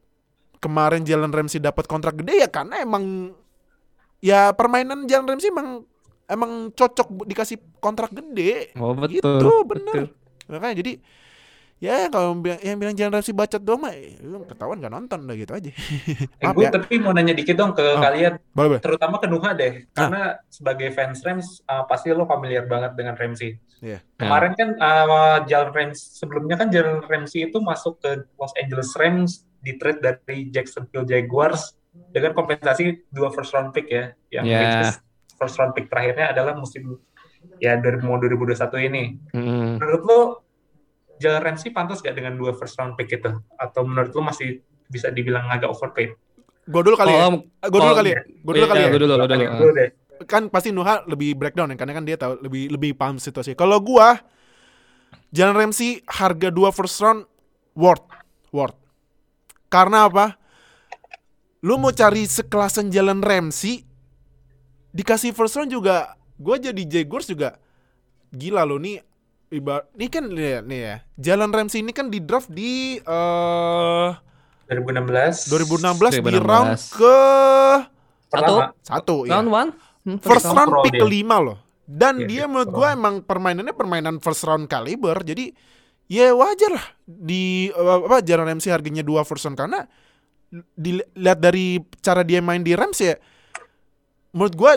kemarin 0.58 1.02
Jalen 1.02 1.30
Ramsey 1.30 1.58
dapat 1.58 1.86
kontrak 1.86 2.18
gede 2.18 2.42
ya 2.42 2.50
karena 2.50 2.82
emang 2.82 3.34
ya 4.20 4.52
permainan 4.52 5.06
Jalen 5.06 5.28
Ramsey 5.28 5.50
emang 5.50 5.86
emang 6.28 6.52
cocok 6.74 7.24
dikasih 7.24 7.58
kontrak 7.80 8.12
gede. 8.12 8.74
Oh, 8.76 8.92
betul. 8.92 9.16
Gitu, 9.40 9.54
bener. 9.64 9.94
betul. 9.94 10.06
Makanya 10.48 10.76
jadi 10.80 10.94
ya 11.78 12.10
kalau 12.10 12.34
yang 12.58 12.82
bilang 12.82 12.98
Jalen 12.98 13.14
Ramsey 13.14 13.38
bacot 13.38 13.62
doang 13.62 13.86
mah 13.86 13.94
eh, 13.94 14.18
lu 14.20 14.42
ketahuan 14.44 14.82
gak 14.82 14.90
nonton 14.90 15.24
udah 15.24 15.38
gitu 15.38 15.54
aja. 15.54 15.70
Eh, 16.42 16.50
gue 16.50 16.66
ya. 16.66 16.74
tapi 16.74 16.98
mau 16.98 17.14
nanya 17.14 17.38
dikit 17.38 17.54
dong 17.54 17.78
ke 17.78 17.86
Oh. 17.86 18.02
kalian, 18.02 18.42
Boleh, 18.52 18.70
boleh. 18.76 18.82
terutama 18.82 19.22
ke 19.22 19.28
Nuha 19.30 19.54
deh, 19.54 19.86
Ah. 19.94 20.10
karena 20.10 20.22
sebagai 20.50 20.90
fans 20.92 21.22
Rams 21.22 21.62
uh, 21.64 21.86
pasti 21.86 22.10
lo 22.10 22.26
familiar 22.26 22.66
banget 22.66 22.98
dengan 22.98 23.14
Ramsey. 23.14 23.62
Iya. 23.78 24.02
Kemarin 24.18 24.58
kan 24.58 24.70
uh, 24.82 25.46
Jalen 25.46 25.70
Ramsey 25.70 26.18
sebelumnya 26.18 26.58
kan 26.58 26.74
Jalen 26.74 27.06
Ramsey 27.06 27.46
itu 27.46 27.62
masuk 27.62 28.02
ke 28.02 28.26
Los 28.36 28.50
Angeles 28.58 28.90
Rams 28.98 29.46
di 29.62 29.76
trade 29.76 30.00
dari 30.02 30.50
Jacksonville 30.54 31.08
Jaguars 31.08 31.76
dengan 32.14 32.34
kompensasi 32.38 33.10
dua 33.10 33.34
first 33.34 33.52
round 33.58 33.74
pick 33.74 33.90
ya, 33.90 34.14
yang 34.30 34.46
Ya. 34.46 34.86
is 34.86 35.02
first 35.38 35.58
round 35.58 35.74
pick 35.74 35.90
terakhirnya 35.90 36.34
adalah 36.34 36.58
musim 36.58 36.98
ya 37.62 37.78
dari 37.78 37.98
mau 38.02 38.18
2021 38.22 38.88
ini. 38.90 39.04
Mm. 39.34 39.82
Menurut 39.82 40.04
lo 40.06 40.20
Jalen 41.18 41.42
Ramsey 41.42 41.74
pantas 41.74 42.06
gak 42.06 42.14
dengan 42.14 42.38
dua 42.38 42.54
first 42.54 42.78
round 42.78 42.94
pick 42.98 43.10
itu? 43.10 43.34
Atau 43.58 43.86
menurut 43.86 44.14
lo 44.14 44.22
masih 44.30 44.62
bisa 44.90 45.10
dibilang 45.10 45.50
agak 45.50 45.74
overpaid? 45.74 46.14
Gue 46.68 46.82
dulu 46.84 46.96
kali 47.00 47.14
ya. 47.16 47.32
Oh, 47.32 47.42
Gue 47.72 47.80
dulu 47.80 47.94
oh, 47.94 47.98
kali 47.98 48.10
ya. 48.14 48.22
Gue 48.22 48.54
dulu 48.54 48.66
iya, 48.66 48.70
kali 48.70 48.82
ya. 48.82 48.90
Gue 48.90 49.02
dulu, 49.02 49.14
lu 49.14 49.18
dulu. 49.18 49.32
Tanya 49.32 49.48
dulu 49.58 49.74
deh. 49.74 49.90
kan 50.26 50.50
pasti 50.50 50.74
Nuha 50.74 51.06
lebih 51.06 51.38
breakdown 51.38 51.70
ya 51.70 51.78
karena 51.78 51.94
kan 51.94 52.02
dia 52.02 52.18
tahu 52.18 52.42
lebih 52.42 52.74
lebih 52.74 52.92
paham 52.98 53.22
situasi. 53.22 53.54
Kalau 53.54 53.78
gua 53.78 54.18
Jalen 55.30 55.54
Ramsey 55.54 56.02
harga 56.10 56.50
dua 56.50 56.74
first 56.74 56.98
round 57.06 57.30
worth 57.78 58.02
worth. 58.50 58.74
Karena 59.68 60.08
apa? 60.08 60.36
Lu 61.64 61.76
mau 61.76 61.92
cari 61.92 62.24
sekelasan 62.24 62.90
Jalen 62.90 63.20
Ramsey 63.20 63.84
dikasih 64.94 65.36
first 65.36 65.54
round 65.60 65.70
juga 65.70 66.16
gue 66.42 66.56
jadi 66.58 66.82
Jaguars 66.88 67.30
juga 67.30 67.60
gila 68.34 68.66
loh 68.66 68.82
nih 68.82 68.98
iba 69.54 69.86
ini 69.94 70.08
kan 70.10 70.26
nih, 70.26 70.66
nih 70.66 70.80
ya 70.82 70.96
Jalan 71.18 71.54
Ramsey 71.54 71.86
ini 71.86 71.94
kan 71.94 72.10
di 72.10 72.18
draft 72.18 72.50
di 72.50 72.98
eh 72.98 74.10
2016. 74.68 75.48
2016 75.48 76.20
di 76.20 76.22
2016. 76.22 76.44
round 76.44 76.72
ke 76.92 77.18
Pertama. 78.28 78.76
satu 78.84 79.24
ya. 79.24 79.40
Round 79.40 79.48
one? 79.48 79.70
Hmm, 80.04 80.18
First 80.20 80.52
round 80.52 80.72
round 80.76 80.84
pick 80.84 81.00
kelima 81.00 81.40
loh. 81.40 81.58
Dan 81.88 82.20
Iya, 82.20 82.28
dia 82.28 82.44
menurut 82.52 82.68
first 82.68 82.78
gue 82.84 82.88
emang 82.92 83.16
permainannya 83.24 83.72
permainan 83.72 84.16
first 84.20 84.44
round 84.44 84.68
caliber. 84.68 85.16
Jadi 85.24 85.56
ya 86.08 86.32
wajar 86.36 86.72
lah 86.76 86.86
di 87.04 87.72
apa 87.76 88.24
Jalan 88.24 88.56
Ramsey 88.56 88.72
harganya 88.72 89.04
dua 89.04 89.28
round 89.28 89.56
karena 89.56 89.88
dilihat 90.80 91.44
dari 91.44 91.84
cara 92.00 92.24
dia 92.24 92.40
main 92.40 92.64
di 92.64 92.72
Rams 92.72 93.00
ya 93.04 93.20
menurut 94.32 94.56
gue 94.56 94.72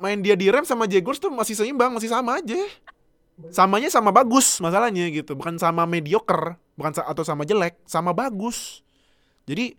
main 0.00 0.18
dia 0.20 0.36
di 0.36 0.52
Rams 0.52 0.68
sama 0.68 0.84
Jaguars 0.84 1.16
tuh 1.22 1.32
masih 1.32 1.56
seimbang, 1.56 1.94
masih 1.94 2.10
sama 2.12 2.38
aja. 2.38 2.58
Samanya 3.50 3.90
sama 3.90 4.14
bagus 4.14 4.62
masalahnya 4.62 5.10
gitu, 5.10 5.34
bukan 5.34 5.58
sama 5.58 5.88
mediocre, 5.90 6.54
bukan 6.78 6.94
sa- 6.94 7.08
atau 7.08 7.26
sama 7.26 7.42
jelek, 7.42 7.74
sama 7.82 8.14
bagus. 8.14 8.86
Jadi 9.48 9.74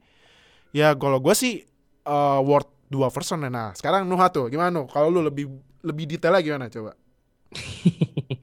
ya 0.75 0.91
kalau 0.97 1.23
gue 1.23 1.31
sih 1.31 1.63
eh, 2.03 2.39
worth 2.43 2.67
dua 2.91 3.07
round. 3.07 3.47
Nah, 3.47 3.71
sekarang 3.71 4.03
Nuha 4.09 4.27
tuh 4.27 4.51
gimana 4.51 4.75
Nuh? 4.75 4.91
Kalau 4.91 5.07
lu 5.07 5.23
lebih 5.23 5.47
lebih 5.87 6.05
detailnya 6.09 6.41
gimana 6.43 6.65
coba? 6.67 6.91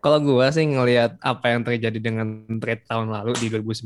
Kalau 0.00 0.18
gua 0.18 0.48
sih 0.48 0.64
ngelihat 0.64 1.20
apa 1.20 1.52
yang 1.52 1.60
terjadi 1.60 1.98
dengan 2.00 2.26
trade 2.56 2.82
tahun 2.84 3.12
lalu 3.12 3.36
di 3.36 3.46
2019, 3.48 3.84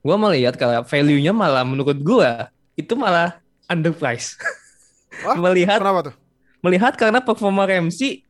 gua 0.00 0.16
melihat 0.16 0.56
kalau 0.56 0.80
value-nya 0.82 1.30
malah 1.30 1.60
menurut 1.62 2.00
gua 2.00 2.48
itu 2.72 2.96
malah 2.96 3.36
underpriced. 3.68 4.40
Wah, 5.26 5.36
melihat 5.36 5.78
Kenapa 5.78 6.00
tuh? 6.08 6.14
melihat 6.60 6.92
karena 6.96 7.20
performa 7.20 7.64
Ramsey 7.64 8.24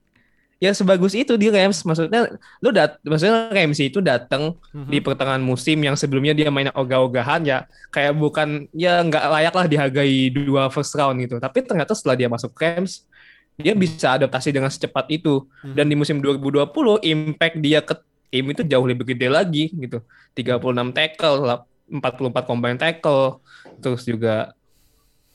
ya 0.57 0.70
sebagus 0.70 1.16
itu 1.16 1.40
di 1.40 1.48
Rams 1.48 1.81
maksudnya 1.83 2.31
lu 2.61 2.68
dat 2.68 3.00
maksudnya 3.00 3.48
Ramsey 3.48 3.88
itu 3.88 3.98
datang 3.98 4.55
Mhm. 4.70 4.87
di 4.92 4.98
pertengahan 5.00 5.40
musim 5.40 5.81
yang 5.81 5.96
sebelumnya 5.96 6.37
dia 6.37 6.53
main 6.53 6.68
ogah-ogahan 6.70 7.42
ya 7.42 7.64
kayak 7.88 8.12
bukan 8.12 8.68
ya 8.70 9.00
nggak 9.00 9.24
layak 9.24 9.55
lah 9.57 9.66
dihargai 9.66 10.29
dua 10.29 10.68
first 10.68 10.92
round 10.94 11.16
gitu 11.24 11.40
tapi 11.40 11.64
ternyata 11.64 11.96
setelah 11.96 12.14
dia 12.14 12.29
masuk 12.29 12.53
Rams 12.55 13.09
dia 13.58 13.74
bisa 13.74 14.16
adaptasi 14.16 14.54
dengan 14.54 14.70
secepat 14.70 15.10
itu. 15.10 15.46
Mhm. 15.66 15.74
dan 15.74 15.84
di 15.88 15.94
musim 15.98 16.18
2020 16.22 17.00
impact 17.02 17.56
dia 17.58 17.80
ke 17.82 17.94
tim 18.30 18.46
itu 18.46 18.62
jauh 18.62 18.86
lebih 18.86 19.10
gede 19.10 19.26
lagi 19.26 19.74
gitu. 19.74 19.98
36 20.32 20.94
tackle 20.94 21.36
lap- 21.42 21.68
44 21.90 22.46
combine 22.46 22.78
tackle 22.78 23.42
terus 23.82 24.06
juga 24.06 24.54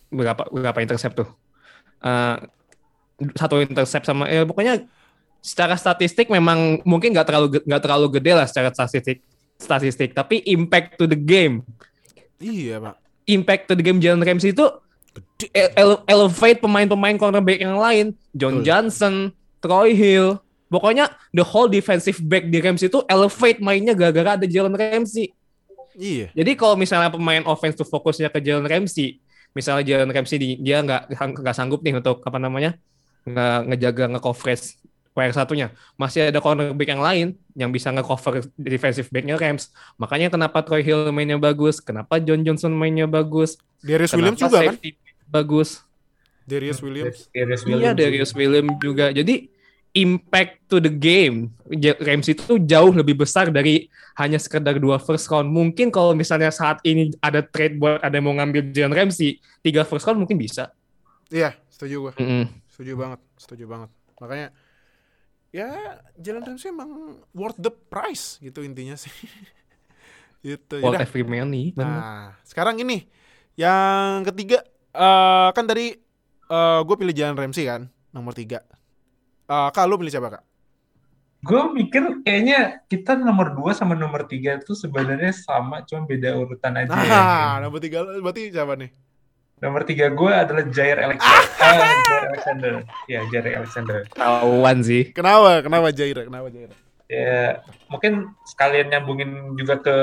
berapa 0.08 0.48
berapa 0.48 0.80
intercept 0.80 1.20
tuh? 1.20 1.30
Eh, 2.00 2.38
satu 3.36 3.60
intercept 3.60 4.08
sama 4.08 4.28
ya 4.32 4.48
pokoknya 4.48 4.88
secara 5.44 5.76
statistik 5.76 6.32
memang 6.32 6.80
mungkin 6.88 7.12
nggak 7.12 7.28
terlalu 7.28 7.48
nggak 7.64 7.84
terlalu 7.84 8.08
gede 8.20 8.32
lah 8.32 8.48
secara 8.48 8.72
statistik 8.72 9.20
statistik. 9.60 10.12
Tapi 10.12 10.44
impact 10.48 11.00
to 11.00 11.08
the 11.08 11.16
game. 11.20 11.64
Iya, 12.40 12.80
Pak. 12.84 12.96
impact 13.26 13.64
to 13.66 13.74
the 13.74 13.82
game 13.82 13.98
Jalen 13.98 14.22
Ramsey 14.22 14.54
itu 14.54 14.66
ele- 15.52 16.04
elevate 16.06 16.60
pemain-pemain 16.60 17.16
cornerback 17.16 17.60
yang 17.60 17.78
lain 17.78 18.06
John 18.32 18.60
Betul. 18.60 18.66
Johnson 18.66 19.14
Troy 19.60 19.92
Hill 19.96 20.40
pokoknya 20.68 21.08
the 21.32 21.46
whole 21.46 21.70
defensive 21.70 22.20
back 22.22 22.50
di 22.50 22.60
Ramsey 22.60 22.88
itu 22.90 23.00
elevate 23.08 23.60
mainnya 23.62 23.94
gara-gara 23.94 24.36
ada 24.36 24.46
Jalen 24.46 24.76
Ramsey 24.76 25.32
Iya. 25.96 26.28
jadi 26.36 26.52
kalau 26.60 26.76
misalnya 26.76 27.08
pemain 27.08 27.40
offense 27.48 27.80
tuh 27.80 27.88
fokusnya 27.88 28.28
ke 28.28 28.44
Jalen 28.44 28.68
Ramsey, 28.68 29.24
misalnya 29.56 29.88
Jalen 29.88 30.12
Ramsey 30.12 30.36
di, 30.36 30.50
dia 30.60 30.84
nggak 30.84 31.08
nggak 31.16 31.56
sanggup 31.56 31.80
nih 31.88 31.96
untuk 31.96 32.20
apa 32.28 32.36
namanya 32.36 32.76
nggak 33.24 33.60
ngejaga 33.72 34.04
nge-coverage 34.12 34.76
player 35.16 35.32
satunya, 35.32 35.72
masih 35.96 36.28
ada 36.28 36.44
cornerback 36.44 36.90
yang 36.92 37.00
lain 37.00 37.28
yang 37.56 37.72
bisa 37.72 37.88
nge-cover 37.96 38.44
defensive 38.60 39.08
backnya 39.08 39.40
Rams. 39.40 39.72
Makanya 39.96 40.28
kenapa 40.28 40.60
Troy 40.60 40.84
Hill 40.84 41.08
mainnya 41.16 41.40
bagus, 41.40 41.80
kenapa 41.80 42.20
John 42.20 42.44
Johnson 42.44 42.76
mainnya 42.76 43.08
bagus, 43.08 43.56
Darius 43.80 44.12
Williams 44.12 44.44
juga 44.44 44.68
kan? 44.68 44.76
Bagus. 45.28 45.82
Darius 46.46 46.78
Williams. 46.80 47.26
Darius 47.34 47.62
Iya, 47.66 47.70
Williams. 47.74 47.98
Darius 47.98 48.32
Williams 48.38 48.74
juga. 48.78 49.06
Jadi 49.10 49.50
impact 49.96 50.60
to 50.68 50.84
the 50.84 50.92
game 50.92 51.56
Ramsey 52.04 52.36
itu 52.36 52.60
jauh 52.68 52.92
lebih 52.92 53.16
besar 53.16 53.48
dari 53.48 53.88
hanya 54.20 54.36
sekedar 54.36 54.76
dua 54.76 55.00
first 55.00 55.26
round. 55.32 55.48
Mungkin 55.48 55.88
kalau 55.88 56.12
misalnya 56.12 56.52
saat 56.52 56.84
ini 56.84 57.16
ada 57.24 57.40
trade 57.40 57.80
buat 57.80 58.04
ada 58.04 58.12
yang 58.12 58.28
mau 58.28 58.36
ngambil 58.36 58.76
Jalen 58.76 58.92
Ramsey, 58.92 59.40
tiga 59.64 59.88
first 59.88 60.04
round 60.04 60.20
mungkin 60.20 60.36
bisa. 60.36 60.70
Iya, 61.32 61.56
setuju 61.72 62.12
gua. 62.12 62.14
Mm-mm. 62.20 62.46
Setuju 62.68 62.92
banget, 63.00 63.20
setuju 63.40 63.66
banget. 63.66 63.90
Makanya 64.20 64.48
ya 65.56 65.68
Jalan 66.20 66.44
Ramsey 66.44 66.70
emang 66.76 66.92
worth 67.32 67.56
the 67.58 67.72
price 67.72 68.36
gitu 68.44 68.62
intinya 68.68 69.00
sih. 69.00 69.12
gitu. 70.46 70.84
Worth 70.84 71.00
Yaudah. 71.00 71.08
every 71.08 71.24
money. 71.24 71.72
Nah, 71.80 72.36
sekarang 72.44 72.76
ini 72.84 73.08
yang 73.56 74.28
ketiga 74.28 74.60
eh 74.96 75.50
kan 75.52 75.66
tadi 75.68 75.92
eh 76.46 76.80
gue 76.88 76.96
pilih 76.96 77.12
Jalan 77.12 77.36
Ramsey 77.36 77.68
kan 77.68 77.92
nomor 78.16 78.32
tiga. 78.32 78.64
Eh 79.46 79.70
kak 79.76 79.86
lu 79.86 80.00
pilih 80.00 80.10
siapa 80.10 80.40
kak? 80.40 80.44
Gue 81.46 81.62
mikir 81.78 82.26
kayaknya 82.26 82.82
kita 82.90 83.14
nomor 83.22 83.54
2 83.54 83.78
sama 83.78 83.94
nomor 83.94 84.26
3 84.26 84.66
itu 84.66 84.74
sebenarnya 84.74 85.30
sama, 85.30 85.86
cuma 85.86 86.10
beda 86.10 86.34
urutan 86.34 86.74
aja 86.74 86.90
ya. 86.90 87.06
Nah, 87.06 87.52
nomor 87.62 87.78
tiga 87.78 88.02
lu 88.02 88.18
berarti 88.26 88.50
siapa 88.50 88.74
nih? 88.74 88.90
Nomor 89.62 89.86
3 89.86 90.10
gue 90.10 90.32
adalah 90.34 90.64
Jair 90.74 90.98
Alexander. 90.98 91.46
Ah, 91.62 91.96
Jair 92.10 92.24
Alexander. 92.34 92.74
Ya, 93.06 93.20
Jair 93.30 93.62
Alexander. 93.62 93.98
Tahuan 94.18 94.78
sih. 94.82 95.14
Kenapa? 95.14 95.62
Kenapa 95.62 95.94
Jaira? 95.94 96.26
Kenapa 96.26 96.50
Jaira? 96.50 96.76
Ya, 97.06 97.62
mungkin 97.94 98.34
sekalian 98.50 98.90
nyambungin 98.90 99.54
juga 99.54 99.78
ke 99.78 99.98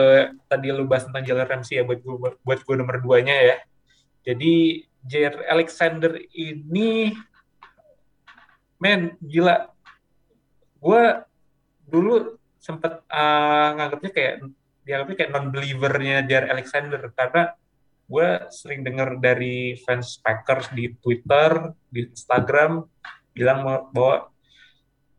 tadi 0.47 0.71
lu 0.71 0.87
bahas 0.87 1.11
tentang 1.11 1.27
Jalen 1.27 1.51
Ramsey 1.51 1.83
ya 1.83 1.83
buat 1.83 1.99
gue 1.99 2.39
buat 2.47 2.61
gue 2.63 2.75
nomor 2.79 3.03
2-nya 3.03 3.35
ya. 3.35 3.57
Jadi 4.23 4.87
Jair 5.03 5.35
Alexander 5.51 6.15
ini 6.35 7.11
men 8.79 9.19
gila. 9.19 9.67
Gue 10.79 11.03
dulu 11.87 12.39
sempet 12.63 13.03
uh, 13.11 13.69
nganggapnya 13.75 14.11
kayak 14.15 14.35
dianggapnya 14.83 15.17
kayak 15.19 15.33
non 15.35 15.51
believernya 15.51 16.17
Jair 16.27 16.47
Alexander 16.51 17.03
karena 17.15 17.55
gue 18.07 18.29
sering 18.51 18.83
dengar 18.85 19.17
dari 19.19 19.79
fans 19.83 20.21
Packers 20.21 20.69
di 20.75 20.93
Twitter, 21.01 21.73
di 21.89 22.07
Instagram 22.07 22.85
bilang 23.33 23.65
bahwa 23.91 24.29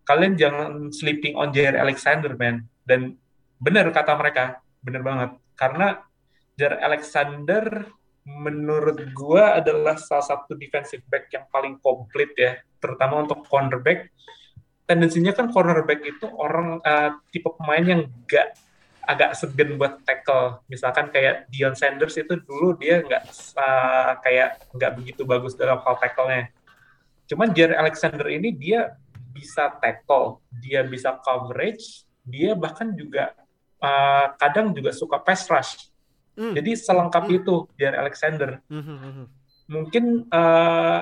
kalian 0.05 0.35
jangan 0.35 0.91
sleeping 0.93 1.33
on 1.33 1.49
Jair 1.55 1.73
Alexander, 1.79 2.35
man. 2.35 2.67
Dan 2.83 3.17
benar 3.57 3.89
kata 3.89 4.13
mereka, 4.19 4.61
benar 4.83 5.01
banget. 5.01 5.29
Karena 5.55 5.87
Jair 6.59 6.77
Alexander 6.83 7.87
menurut 8.23 8.99
gua 9.11 9.59
adalah 9.59 9.99
salah 9.99 10.23
satu 10.23 10.55
defensive 10.55 11.03
back 11.11 11.27
yang 11.31 11.45
paling 11.51 11.79
komplit 11.83 12.31
ya, 12.35 12.59
terutama 12.79 13.23
untuk 13.23 13.43
cornerback. 13.47 14.11
Tendensinya 14.83 15.31
kan 15.31 15.51
cornerback 15.51 16.03
itu 16.03 16.27
orang 16.31 16.79
eh, 16.83 17.11
tipe 17.31 17.47
pemain 17.55 17.83
yang 17.83 18.01
gak 18.27 18.55
agak 19.03 19.35
segan 19.35 19.75
buat 19.75 19.99
tackle. 20.07 20.63
Misalkan 20.71 21.11
kayak 21.11 21.51
Dion 21.51 21.75
Sanders 21.75 22.15
itu 22.15 22.39
dulu 22.39 22.75
dia 22.79 23.03
nggak 23.03 23.23
eh, 23.59 24.11
kayak 24.23 24.49
nggak 24.71 24.91
begitu 24.95 25.21
bagus 25.27 25.55
dalam 25.59 25.79
hal 25.83 25.95
tackle-nya. 25.99 26.51
Cuman 27.27 27.51
Jair 27.55 27.75
Alexander 27.75 28.27
ini 28.31 28.51
dia 28.51 28.95
bisa 29.33 29.71
tackle, 29.81 30.39
dia 30.61 30.85
bisa 30.85 31.17
coverage, 31.19 32.05
dia 32.23 32.53
bahkan 32.53 32.93
juga 32.93 33.33
uh, 33.83 34.31
kadang 34.39 34.71
juga 34.71 34.93
suka 34.95 35.19
pass 35.19 35.49
rush. 35.49 35.91
Hmm. 36.33 36.53
Jadi 36.57 36.71
selengkap 36.73 37.29
Hmm. 37.29 37.37
itu 37.37 37.55
Jair 37.77 37.95
Alexander. 37.97 38.61
Hmm, 38.69 38.83
hmm, 38.83 38.97
hmm. 38.99 39.27
Mungkin 39.69 40.05
uh, 40.33 40.99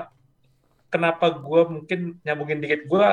kenapa 0.92 1.26
gue 1.40 1.62
mungkin 1.66 2.00
nyambungin 2.20 2.60
dikit 2.60 2.84
gue 2.84 3.06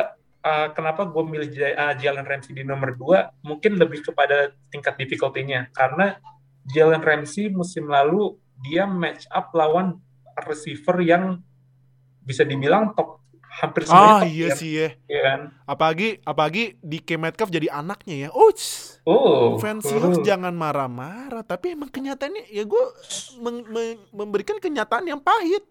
uh, 0.43 0.67
kenapa 0.75 1.07
gue 1.07 1.23
milih 1.23 1.49
uh, 1.75 1.95
Jalen 1.95 2.27
Ramsey 2.27 2.51
di 2.51 2.63
nomor 2.67 2.95
2 2.95 3.47
mungkin 3.47 3.79
lebih 3.79 4.03
kepada 4.03 4.51
tingkat 4.67 4.99
difficulty-nya 4.99 5.71
karena 5.71 6.19
Jalen 6.69 7.01
Ramsey 7.01 7.49
musim 7.49 7.87
lalu 7.87 8.35
dia 8.59 8.83
match 8.83 9.25
up 9.31 9.55
lawan 9.55 9.95
receiver 10.43 10.99
yang 10.99 11.39
bisa 12.23 12.43
dibilang 12.43 12.93
top 12.93 13.18
hampir 13.59 13.81
Ah 13.83 13.87
semuanya 13.87 14.15
top 14.19 14.31
iya 14.31 14.47
sih 14.55 14.71
ya. 14.71 14.89
ya 15.05 15.21
kan? 15.21 15.39
Apalagi 15.65 16.07
apalagi 16.23 16.63
di 16.79 16.97
Metcalf 17.13 17.51
jadi 17.51 17.67
anaknya 17.69 18.15
ya. 18.15 18.29
Uts. 18.31 18.97
Oh, 19.03 19.57
Fans 19.57 19.83
oh. 19.83 19.89
Seahawks 19.89 20.21
jangan 20.21 20.51
marah-marah, 20.51 21.41
tapi 21.41 21.75
emang 21.75 21.89
kenyataannya 21.89 22.47
ya 22.47 22.63
gue 22.63 22.83
memberikan 24.11 24.57
kenyataan 24.57 25.05
yang 25.05 25.19
pahit. 25.19 25.63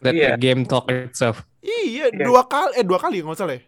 Let 0.00 0.12
Iya. 0.12 0.28
the 0.34 0.40
game 0.40 0.62
talk 0.64 0.88
itself. 0.88 1.44
Iya, 1.60 2.12
Iya. 2.12 2.24
dua 2.24 2.44
kali 2.44 2.76
eh 2.76 2.84
dua 2.84 2.98
kali 2.98 3.20
nggak 3.20 3.36
salah 3.36 3.56
ya. 3.56 3.62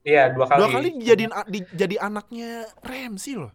Iya, 0.00 0.22
dua 0.32 0.44
kali. 0.48 0.56
Dua 0.56 0.68
kali 0.70 0.88
dijadiin 0.96 1.30
a- 1.30 1.44
di- 1.44 1.70
jadi 1.70 1.96
anaknya 2.00 2.64
Ramsey 2.80 3.36
loh. 3.36 3.52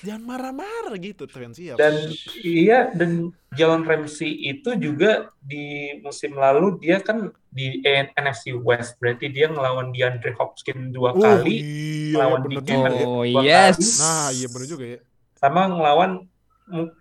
Jangan 0.00 0.22
marah-marah 0.24 0.96
gitu 0.96 1.28
Trent 1.28 1.52
Dan 1.76 2.10
iya 2.40 2.88
dan 2.92 3.30
Jalen 3.52 3.84
Ramsey 3.84 4.32
itu 4.48 4.72
juga 4.80 5.28
di 5.38 5.92
musim 6.00 6.32
lalu 6.32 6.80
dia 6.80 6.98
kan 6.98 7.28
di 7.52 7.84
NFC 7.84 8.56
West 8.56 8.96
berarti 8.96 9.28
dia 9.28 9.52
ngelawan 9.52 9.92
DeAndre 9.92 10.32
Hopkins 10.40 10.88
dua 10.90 11.12
Oh, 11.12 11.20
kali 11.20 11.60
iya, 11.60 12.12
ngelawan 12.16 12.40
bener 12.42 12.56
juga 12.56 12.72
ya. 12.72 13.04
Oh, 13.04 13.22
dua 13.22 13.42
yes. 13.44 13.76
kali, 13.76 13.92
Nah, 14.00 14.28
iya 14.32 14.46
bener 14.48 14.66
juga 14.66 14.84
ya. 14.88 14.98
sama 15.36 15.60
ngelawan 15.68 16.10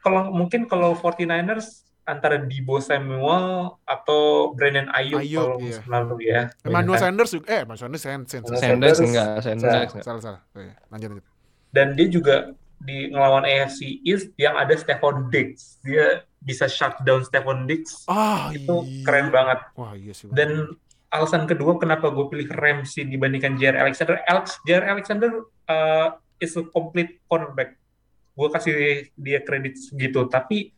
kalau 0.01 0.33
mungkin 0.35 0.67
kalau 0.67 0.91
49ers 0.93 1.87
antara 2.03 2.41
Debo 2.41 2.81
Samuel 2.81 3.77
atau 3.85 4.51
Brandon 4.51 4.89
Ayuk, 4.91 5.21
Ayuk, 5.21 5.37
kalau 5.37 5.55
iya. 5.55 5.63
musim 5.63 5.85
lalu 5.87 6.15
ya. 6.27 6.41
Emmanuel 6.65 6.97
kan. 6.97 7.03
Sanders 7.07 7.31
juga, 7.31 7.45
eh 7.47 7.59
Emmanuel 7.63 7.79
Sanders 7.79 8.01
Sanders, 8.03 8.27
Sanders. 8.27 8.49
Sanders. 8.51 8.59
Sanders 8.59 8.97
Sanders. 8.97 8.99
enggak, 9.07 9.29
Sanders 9.39 9.63
enggak. 9.63 10.03
Salah, 10.03 10.21
salah. 10.21 10.41
Oh, 10.51 10.59
iya. 10.59 10.75
Lanjut, 10.89 11.07
lanjut. 11.13 11.25
Dan 11.71 11.87
dia 11.95 12.07
juga 12.09 12.35
di 12.81 13.13
ngelawan 13.13 13.45
AFC 13.45 14.01
East 14.01 14.33
yang 14.37 14.57
ada 14.57 14.73
Stephon 14.73 15.29
Diggs. 15.29 15.77
Dia 15.85 16.25
bisa 16.41 16.65
shutdown 16.65 17.21
Stephon 17.21 17.69
Diggs. 17.69 18.05
Ah, 18.09 18.49
itu 18.51 18.85
iya. 18.85 19.05
keren 19.05 19.29
banget. 19.29 19.59
Wah, 19.77 19.93
iya 19.93 20.13
sih. 20.13 20.29
Dan 20.33 20.73
alasan 21.13 21.45
kedua 21.45 21.77
kenapa 21.77 22.09
gue 22.09 22.25
pilih 22.31 22.49
Ramsey 22.49 23.05
dibandingkan 23.05 23.59
Jair 23.59 23.77
Alexander, 23.77 24.23
Alex, 24.25 24.57
Jair 24.65 24.83
Alexander 24.87 25.45
uh, 25.69 26.17
is 26.41 26.57
a 26.57 26.65
complete 26.73 27.21
cornerback. 27.29 27.77
Gue 28.33 28.47
kasih 28.49 28.73
dia 29.13 29.39
kredit 29.45 29.77
segitu. 29.77 30.25
Tapi 30.25 30.73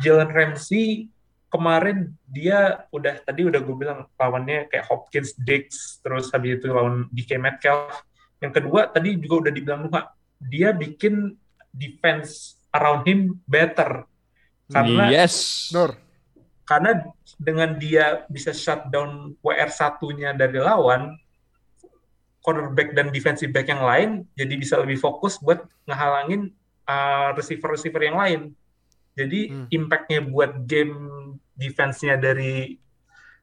Jalen 0.00 0.32
Ramsey 0.32 1.12
kemarin 1.52 2.16
dia 2.24 2.88
udah 2.88 3.20
tadi 3.28 3.44
udah 3.44 3.60
gue 3.60 3.76
bilang 3.76 4.08
lawannya 4.16 4.72
kayak 4.72 4.88
Hopkins, 4.88 5.36
Diggs, 5.36 6.00
terus 6.00 6.32
habis 6.32 6.56
itu 6.56 6.72
lawan 6.72 7.12
DK 7.12 7.36
Metcalf. 7.36 8.08
Yang 8.40 8.52
kedua 8.62 8.88
tadi 8.88 9.20
juga 9.20 9.46
udah 9.46 9.52
dibilang 9.52 9.80
Nuha, 9.84 10.08
dia 10.40 10.72
bikin 10.72 11.36
defense 11.72 12.60
around 12.70 13.02
him 13.04 13.40
better. 13.44 14.04
Karena 14.68 15.08
Yes. 15.08 15.68
Nur. 15.70 15.96
karena 16.62 17.04
dengan 17.36 17.74
dia 17.74 18.22
bisa 18.30 18.54
shutdown 18.54 19.34
WR 19.42 19.68
satunya 19.68 20.30
dari 20.32 20.56
lawan 20.56 21.10
cornerback 22.40 22.94
dan 22.94 23.10
defensive 23.10 23.50
back 23.50 23.66
yang 23.66 23.82
lain 23.82 24.10
jadi 24.32 24.54
bisa 24.56 24.78
lebih 24.78 24.96
fokus 24.96 25.36
buat 25.38 25.62
ngehalangin 25.84 26.54
uh, 26.86 27.34
receiver-receiver 27.34 28.02
yang 28.02 28.16
lain 28.16 28.40
jadi 29.12 29.40
Hmm. 29.52 29.66
impactnya 29.68 30.24
buat 30.24 30.64
game 30.64 30.96
defense-nya 31.52 32.16
dari 32.16 32.78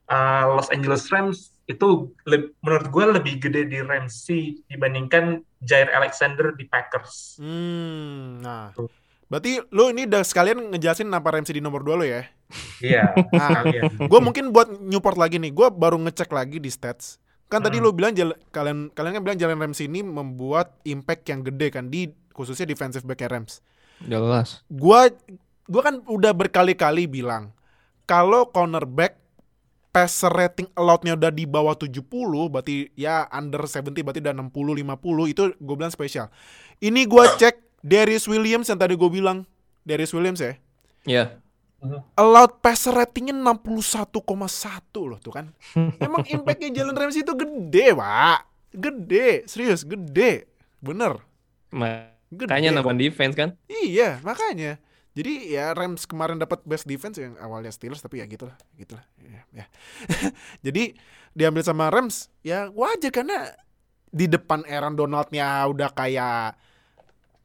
uh, 0.09 0.57
Los 0.57 0.71
Angeles 0.73 1.05
Rams 1.13 1.53
itu 1.69 1.87
le- 2.25 2.57
menurut 2.59 2.89
gue 2.89 3.05
lebih 3.13 3.33
gede 3.39 3.61
di 3.65 3.77
Ramsey 3.77 4.41
dibandingkan 4.65 5.37
Jair 5.59 5.87
Alexander 5.87 6.49
di 6.51 6.65
Packers 6.65 7.37
Hmm, 7.37 8.41
nah. 8.41 8.73
Tuh. 8.73 8.89
Berarti 9.29 9.61
lu 9.69 9.93
ini 9.93 10.03
udah 10.03 10.25
sekalian 10.25 10.73
ngejelasin 10.73 11.05
kenapa 11.05 11.29
Ramsey 11.29 11.53
di 11.53 11.61
nomor 11.61 11.85
2 11.85 11.93
lo 11.93 12.01
ya? 12.01 12.25
iya 12.81 13.13
Nah, 13.31 13.61
kalian. 13.61 14.01
gue 14.01 14.19
mungkin 14.19 14.49
buat 14.49 14.73
Newport 14.73 15.15
lagi 15.15 15.37
nih. 15.37 15.53
Gue 15.53 15.69
baru 15.69 15.95
ngecek 15.99 16.27
lagi 16.29 16.57
di 16.57 16.67
stats. 16.67 17.21
Kan 17.45 17.61
tadi 17.61 17.77
Hmm. 17.77 17.85
lu 17.85 17.93
bilang 17.93 18.11
jal- 18.11 18.37
kalian 18.49 18.89
kalian 18.89 19.13
kan 19.15 19.23
bilang 19.23 19.37
Jalen 19.37 19.57
Ramsey 19.59 19.85
ini 19.85 20.01
membuat 20.01 20.81
impact 20.83 21.25
yang 21.25 21.41
gede 21.41 21.69
kan 21.69 21.85
di 21.87 22.09
khususnya 22.31 22.65
defensive 22.65 23.05
back 23.05 23.21
Rams. 23.23 23.61
Jelas. 24.01 24.65
Gua 24.65 25.13
gua 25.65 25.81
kan 25.83 26.01
udah 26.03 26.29
berkali-kali 26.31 27.05
bilang 27.05 27.53
kalau 28.03 28.47
cornerback 28.47 29.13
passer 29.89 30.29
rating 30.29 30.69
allowed-nya 30.77 31.17
udah 31.17 31.31
di 31.33 31.49
bawah 31.49 31.73
70 31.73 32.05
berarti 32.53 32.93
ya 32.93 33.25
under 33.33 33.65
70 33.65 33.89
berarti 34.05 34.21
udah 34.21 34.33
60 34.37 34.85
50 34.85 35.33
itu 35.33 35.43
gue 35.57 35.75
bilang 35.75 35.93
spesial. 35.93 36.29
Ini 36.79 37.09
gua 37.09 37.35
cek 37.35 37.81
Darius 37.81 38.29
Williams 38.29 38.69
yang 38.69 38.79
tadi 38.79 38.93
gue 38.93 39.09
bilang 39.09 39.43
Darius 39.83 40.13
Williams 40.13 40.39
ya. 40.39 40.53
Iya. 41.07 41.23
Allowed 42.19 42.59
passer 42.59 42.91
ratingnya 42.91 43.31
61,1 43.31 44.19
loh 45.07 45.19
tuh 45.19 45.33
kan. 45.33 45.45
Emang 46.05 46.27
impactnya 46.27 46.69
Jalen 46.75 46.95
Ramsey 46.95 47.23
itu 47.23 47.33
gede 47.33 47.95
pak. 47.95 48.39
Gede, 48.75 49.47
serius 49.47 49.87
gede. 49.87 50.45
Bener. 50.83 51.23
Gede. 52.29 52.51
Makanya 52.51 52.69
kok. 52.69 52.77
nambah 52.83 52.95
defense 52.99 53.33
kan. 53.33 53.55
Iya, 53.65 54.19
makanya. 54.21 54.77
Jadi 55.17 55.51
ya 55.51 55.73
Rams 55.73 56.05
kemarin 56.05 56.37
dapat 56.37 56.61
best 56.63 56.85
defense 56.85 57.17
yang 57.17 57.33
awalnya 57.41 57.73
Steelers 57.73 57.99
tapi 57.99 58.21
ya 58.21 58.25
gitulah, 58.29 58.55
gitulah. 58.77 59.03
Ya, 59.19 59.41
ya. 59.51 59.65
Jadi 60.65 60.93
diambil 61.33 61.63
sama 61.65 61.89
Rams 61.89 62.29
ya 62.45 62.69
wajar 62.71 63.09
karena 63.09 63.53
di 64.09 64.25
depan 64.29 64.65
Aaron 64.65 64.97
Donaldnya 64.97 65.65
udah 65.69 65.89
kayak 65.93 66.57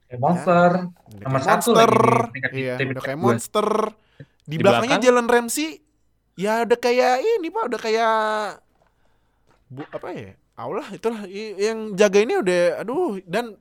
Kayak 0.04 0.20
monster 0.20 0.72
udah 1.16 1.26
Nomor 1.26 1.40
kayak 1.40 1.48
satu 1.48 1.70
monster, 1.72 1.92
lagi 2.36 2.48
di 2.52 2.60
iya, 2.60 2.74
udah 2.78 3.02
kayak 3.02 3.20
monster. 3.20 3.68
Di, 4.44 4.56
Di 4.56 4.56
belakangnya 4.60 5.00
belakang? 5.00 5.16
Jalen 5.16 5.28
Ramsey 5.28 5.68
ya 6.36 6.62
udah 6.68 6.78
kayak 6.78 7.14
ini 7.24 7.48
pak, 7.48 7.64
udah 7.72 7.80
kayak 7.80 8.14
bu 9.72 9.82
apa 9.90 10.08
ya? 10.12 10.32
Allah 10.54 10.86
itulah 10.94 11.26
yang 11.32 11.98
jaga 11.98 12.18
ini 12.22 12.38
udah 12.38 12.84
aduh 12.84 13.18
dan 13.26 13.58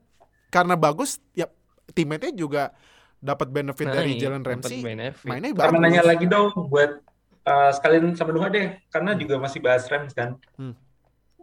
karena 0.53 0.77
bagus 0.77 1.17
ya 1.33 1.49
teammate 1.97 2.37
juga 2.37 2.69
dapat 3.23 3.47
benefit 3.55 3.87
dari 3.87 4.19
iya, 4.19 4.27
Jalen 4.27 4.43
dapat 4.43 4.67
Ramsey. 4.67 4.83
benefit. 4.83 5.23
Mainnya 5.23 5.51
Sama 5.55 5.79
bagus. 5.79 5.79
nanya 5.79 6.03
lagi 6.03 6.25
dong 6.27 6.51
buat 6.67 6.91
uh, 7.47 7.71
sekalian 7.71 8.11
sama 8.19 8.35
Nuha 8.35 8.51
deh, 8.51 8.75
karena 8.91 9.15
juga 9.15 9.39
masih 9.39 9.63
bahas 9.63 9.87
Rams 9.87 10.11
kan. 10.11 10.35
Hmm. 10.59 10.75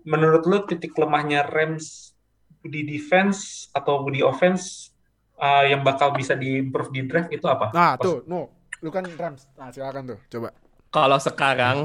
Menurut 0.05 0.45
lu 0.45 0.61
titik 0.69 0.93
lemahnya 0.93 1.49
Rams 1.49 2.13
di 2.61 2.85
defense 2.85 3.73
atau 3.73 4.05
di 4.13 4.21
offense 4.21 4.93
uh, 5.41 5.65
yang 5.65 5.81
bakal 5.81 6.13
bisa 6.13 6.37
di-improve 6.37 6.93
di 6.93 7.01
draft 7.09 7.33
itu 7.33 7.49
apa? 7.49 7.73
Nah, 7.73 7.97
tuh, 7.97 8.21
no. 8.29 8.53
Lu 8.85 8.93
kan 8.93 9.09
Rams. 9.09 9.49
Nah, 9.57 9.73
silakan 9.73 10.17
tuh. 10.17 10.19
Coba. 10.29 10.53
Kalau 10.93 11.17
sekarang 11.17 11.77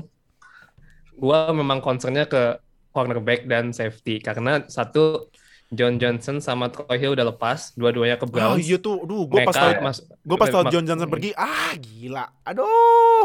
gua 1.16 1.56
memang 1.56 1.80
concernnya 1.80 2.28
ke 2.28 2.60
cornerback 2.92 3.48
dan 3.48 3.72
safety 3.72 4.20
karena 4.20 4.64
satu 4.68 5.32
John 5.76 5.96
Johnson 5.96 6.40
sama 6.40 6.68
Troy 6.68 6.96
Hill 6.96 7.14
udah 7.14 7.28
lepas, 7.28 7.72
dua-duanya 7.74 8.16
ke 8.16 8.24
Oh 8.24 8.32
Browns. 8.32 8.60
iya 8.60 8.76
tuh. 8.76 9.04
Aduh, 9.04 9.24
gue 9.26 9.44
pas 9.44 9.52
tau 9.52 9.72
mas- 9.80 10.02
gue 10.02 10.38
pas 10.38 10.48
tau 10.48 10.64
John 10.66 10.82
Johnson 10.82 11.06
pergi, 11.06 11.30
ah 11.32 11.76
gila. 11.76 12.26
Aduh, 12.42 12.66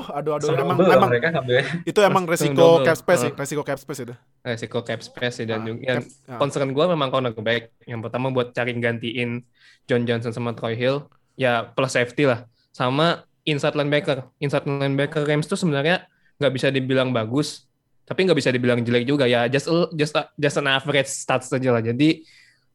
aduh 0.06 0.32
aduh 0.34 0.48
Sebelum 0.48 0.66
emang 0.68 0.78
emang 0.84 1.08
mereka 1.08 1.30
ngambil 1.30 1.56
itu 1.82 2.00
emang 2.00 2.24
resiko 2.24 2.52
double. 2.56 2.84
cap 2.84 2.96
space 2.96 3.22
Ah. 3.22 3.32
resiko 3.32 3.62
cap 3.62 3.78
space 3.78 4.00
itu. 4.02 4.14
resiko 4.40 4.78
cap 4.80 5.00
space 5.00 5.44
dan 5.44 5.60
Ah, 5.60 5.64
juga 5.64 5.92
ah. 6.26 6.36
concern 6.36 6.68
gue 6.68 6.84
memang 6.86 7.08
cornerback. 7.08 7.70
Yang 7.84 8.00
pertama 8.04 8.26
buat 8.28 8.50
cari 8.50 8.74
gantiin 8.74 9.46
John 9.84 10.02
Johnson 10.04 10.30
sama 10.30 10.52
Troy 10.52 10.74
Hill, 10.74 11.06
ya 11.34 11.64
plus 11.64 11.90
safety 11.90 12.24
lah. 12.24 12.44
Sama 12.70 13.22
inside 13.42 13.72
linebacker. 13.72 14.26
Inside 14.36 14.64
linebacker 14.64 15.22
Rams 15.22 15.44
tuh 15.44 15.56
sebenarnya 15.56 16.04
nggak 16.36 16.52
bisa 16.52 16.68
dibilang 16.68 17.10
bagus, 17.10 17.69
tapi 18.10 18.26
nggak 18.26 18.38
bisa 18.42 18.50
dibilang 18.50 18.82
jelek 18.82 19.06
juga 19.06 19.30
ya. 19.30 19.46
Just 19.46 19.70
a- 19.70 19.86
just 19.94 20.18
a- 20.18 20.26
just 20.34 20.58
an 20.58 20.66
average 20.66 21.06
stats 21.06 21.46
aja 21.54 21.70
lah. 21.70 21.78
Jadi 21.78 22.26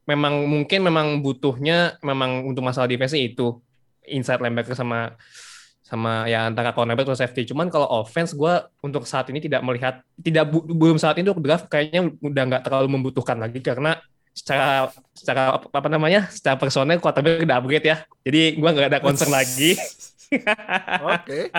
memang 0.08 0.48
mungkin 0.48 0.80
memang 0.80 1.20
butuhnya 1.20 2.00
memang 2.00 2.48
untuk 2.48 2.64
masalah 2.64 2.88
defense 2.88 3.12
itu 3.12 3.60
inside 4.08 4.40
linebacker 4.40 4.72
sama 4.72 5.12
sama 5.84 6.24
ya 6.26 6.48
antara 6.48 6.72
cornerback 6.72 7.04
atau 7.04 7.14
safety. 7.20 7.44
Cuman 7.52 7.68
kalau 7.68 7.84
offense 8.00 8.32
gue 8.32 8.54
untuk 8.80 9.04
saat 9.04 9.28
ini 9.28 9.44
tidak 9.44 9.60
melihat 9.60 10.00
tidak 10.16 10.48
bu- 10.48 10.64
belum 10.64 10.96
saat 10.96 11.20
ini 11.20 11.28
untuk 11.28 11.44
draft 11.44 11.68
kayaknya 11.68 12.10
udah 12.16 12.42
nggak 12.48 12.62
terlalu 12.64 12.88
membutuhkan 12.96 13.36
lagi 13.36 13.60
karena 13.60 14.00
secara 14.32 14.88
secara 15.12 15.60
apa, 15.60 15.66
apa 15.68 15.88
namanya 15.92 16.26
secara 16.32 16.56
personel 16.56 16.96
quarterback 16.98 17.44
udah 17.44 17.56
upgrade 17.60 17.86
ya. 17.86 17.96
Jadi 18.24 18.56
gue 18.56 18.68
nggak 18.72 18.88
ada 18.88 19.00
concern 19.04 19.30
lagi. 19.30 19.76
Oke. 21.12 21.52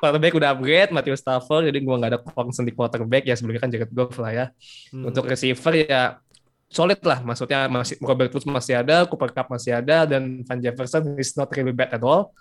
Quarterback 0.00 0.32
udah 0.34 0.48
upgrade 0.56 0.90
Matthew 0.90 1.16
Stafford 1.16 1.68
jadi 1.68 1.78
gue 1.78 1.94
nggak 1.94 2.10
ada 2.14 2.20
concern 2.22 2.64
di 2.64 2.74
quarterback 2.74 3.24
ya 3.28 3.34
sebelumnya 3.36 3.62
kan 3.64 3.70
Jared 3.72 3.92
Goff 3.92 4.16
lah 4.20 4.32
ya. 4.32 4.46
Hmm. 4.92 5.08
Untuk 5.08 5.28
receiver 5.28 5.74
ya 5.76 6.18
solid 6.68 7.00
lah 7.00 7.24
maksudnya 7.24 7.64
masih 7.68 7.96
Robert 8.04 8.28
Woods 8.32 8.44
masih 8.44 8.74
ada, 8.80 9.08
Cooper 9.08 9.32
Cup 9.32 9.48
masih 9.48 9.76
ada 9.76 10.04
dan 10.04 10.44
Van 10.44 10.60
Jefferson 10.60 11.16
is 11.16 11.32
not 11.36 11.48
really 11.56 11.72
bad 11.72 11.92
at 11.92 12.02
all. 12.04 12.32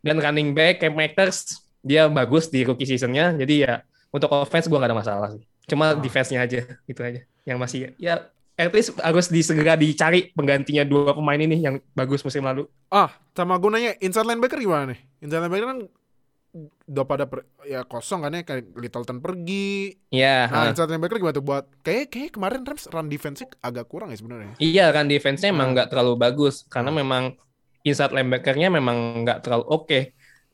Dan 0.00 0.16
running 0.20 0.56
back 0.56 0.80
Cam 0.80 0.96
Akers 0.96 1.60
dia 1.80 2.08
bagus 2.08 2.48
di 2.52 2.64
rookie 2.64 2.88
seasonnya 2.88 3.36
jadi 3.36 3.54
ya 3.56 3.74
untuk 4.12 4.28
offense 4.32 4.68
gue 4.68 4.76
gak 4.76 4.90
ada 4.90 4.96
masalah 4.96 5.28
sih. 5.32 5.44
Cuma 5.70 5.92
Ah. 5.92 5.96
defense-nya 5.96 6.44
aja 6.44 6.66
gitu 6.88 7.00
aja 7.00 7.20
yang 7.48 7.56
masih 7.56 7.96
ya 7.96 8.28
at 8.60 8.72
least 8.76 8.92
harus 9.00 9.32
disegera 9.32 9.72
dicari 9.72 10.28
penggantinya 10.36 10.84
dua 10.84 11.16
pemain 11.16 11.40
ini 11.40 11.64
yang 11.64 11.80
bagus 11.96 12.20
musim 12.20 12.44
lalu. 12.44 12.68
Ah, 12.92 13.08
sama 13.32 13.56
gue 13.56 13.70
nanya 13.72 13.96
inside 14.04 14.28
linebacker 14.28 14.60
gimana 14.60 14.92
nih? 14.92 15.00
Inside 15.24 15.48
linebacker 15.48 15.66
kan 15.72 15.78
udah 16.50 17.04
pada 17.06 17.30
per- 17.30 17.46
ya 17.62 17.86
kosong 17.86 18.26
kan 18.26 18.34
ya 18.34 18.42
kayak 18.42 18.74
Littleton 18.74 19.22
pergi. 19.22 19.94
Iya, 20.10 20.50
Nah, 20.50 20.66
ha. 20.66 20.68
inside 20.74 20.90
linebacker 20.90 21.22
gimana 21.22 21.36
tuh 21.38 21.46
buat 21.46 21.64
kayak 21.80 22.10
kayak 22.10 22.30
kemarin 22.34 22.60
Rams 22.66 22.84
run 22.90 23.06
defense 23.06 23.46
agak 23.62 23.86
kurang 23.86 24.10
ya 24.10 24.18
sebenarnya. 24.18 24.54
Iya 24.58 24.90
kan 24.90 25.06
defense-nya 25.06 25.54
emang 25.54 25.70
Hmm. 25.70 25.74
nggak 25.78 25.88
terlalu 25.94 26.14
bagus 26.18 26.66
karena 26.66 26.90
memang 26.90 27.38
inside 27.86 28.10
linebacker-nya 28.10 28.68
memang 28.68 29.22
nggak 29.22 29.38
terlalu 29.46 29.64
oke. 29.70 30.00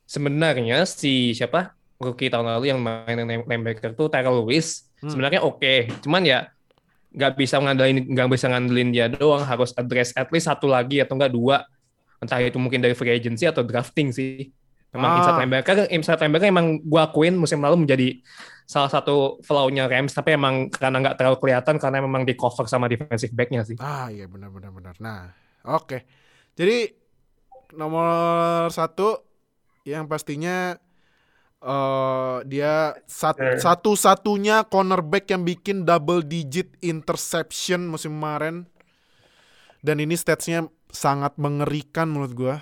Sebenarnya 0.05 0.85
si 0.87 1.33
siapa 1.33 1.73
rookie 1.97 2.29
tahun 2.29 2.45
lalu 2.61 2.77
yang 2.77 2.81
main 2.85 3.17
linebacker 3.49 3.97
tuh 3.97 4.13
Tyrell 4.13 4.45
Lewis 4.45 4.85
Hmm. 5.01 5.13
sebenarnya 5.13 5.41
oke, 5.41 5.93
cuman 6.05 6.25
ya 6.25 6.49
nggak 7.17 7.33
bisa 7.37 7.57
ngandelin 7.57 8.05
nggak 8.13 8.29
bisa 8.29 8.47
ngandelin 8.53 8.89
dia 8.93 9.07
doang 9.09 9.45
harus 9.45 9.73
address 9.77 10.13
at 10.13 10.29
least 10.29 10.49
satu 10.49 10.69
lagi 10.69 11.01
atau 11.01 11.17
enggak 11.17 11.33
dua 11.33 11.65
entah 12.21 12.41
itu 12.41 12.57
mungkin 12.61 12.81
dari 12.85 12.93
free 12.93 13.13
agency 13.13 13.45
atau 13.49 13.65
drafting 13.65 14.13
sih 14.13 14.53
memang 14.97 15.11
Ah. 15.13 15.19
inside 15.21 15.39
linebacker 15.39 15.77
inside 15.89 16.19
linebacker 16.19 16.49
emang 16.49 16.67
gua 16.83 17.07
akuin 17.07 17.37
musim 17.37 17.61
lalu 17.61 17.85
menjadi 17.85 18.19
salah 18.65 18.89
satu 18.89 19.39
flaw-nya 19.41 19.87
Rams 19.87 20.11
tapi 20.11 20.33
emang 20.33 20.67
karena 20.69 20.99
nggak 20.99 21.17
terlalu 21.17 21.39
kelihatan 21.39 21.77
karena 21.77 22.01
memang 22.01 22.25
di 22.25 22.35
cover 22.35 22.65
sama 22.65 22.89
defensive 22.89 23.31
back-nya 23.31 23.63
sih 23.63 23.77
Ah 23.79 24.09
iya 24.09 24.27
benar 24.27 24.51
benar 24.51 24.71
benar. 24.71 24.95
Nah, 24.99 25.31
oke. 25.63 26.03
Jadi 26.53 26.91
nomor 27.73 28.09
satu 28.69 29.23
yang 29.85 30.07
pastinya 30.07 30.75
eh 31.59 32.37
dia 32.45 32.75
sat- 33.07 33.39
Eh. 33.39 33.57
satu-satunya 33.57 34.67
cornerback 34.67 35.27
yang 35.29 35.43
bikin 35.43 35.83
double 35.83 36.21
digit 36.21 36.75
interception 36.81 37.87
musim 37.87 38.15
kemarin. 38.15 38.67
Dan 39.79 39.99
ini 39.99 40.15
statsnya 40.15 40.67
sangat 40.89 41.37
mengerikan 41.37 42.09
menurut 42.09 42.33
gua. 42.33 42.57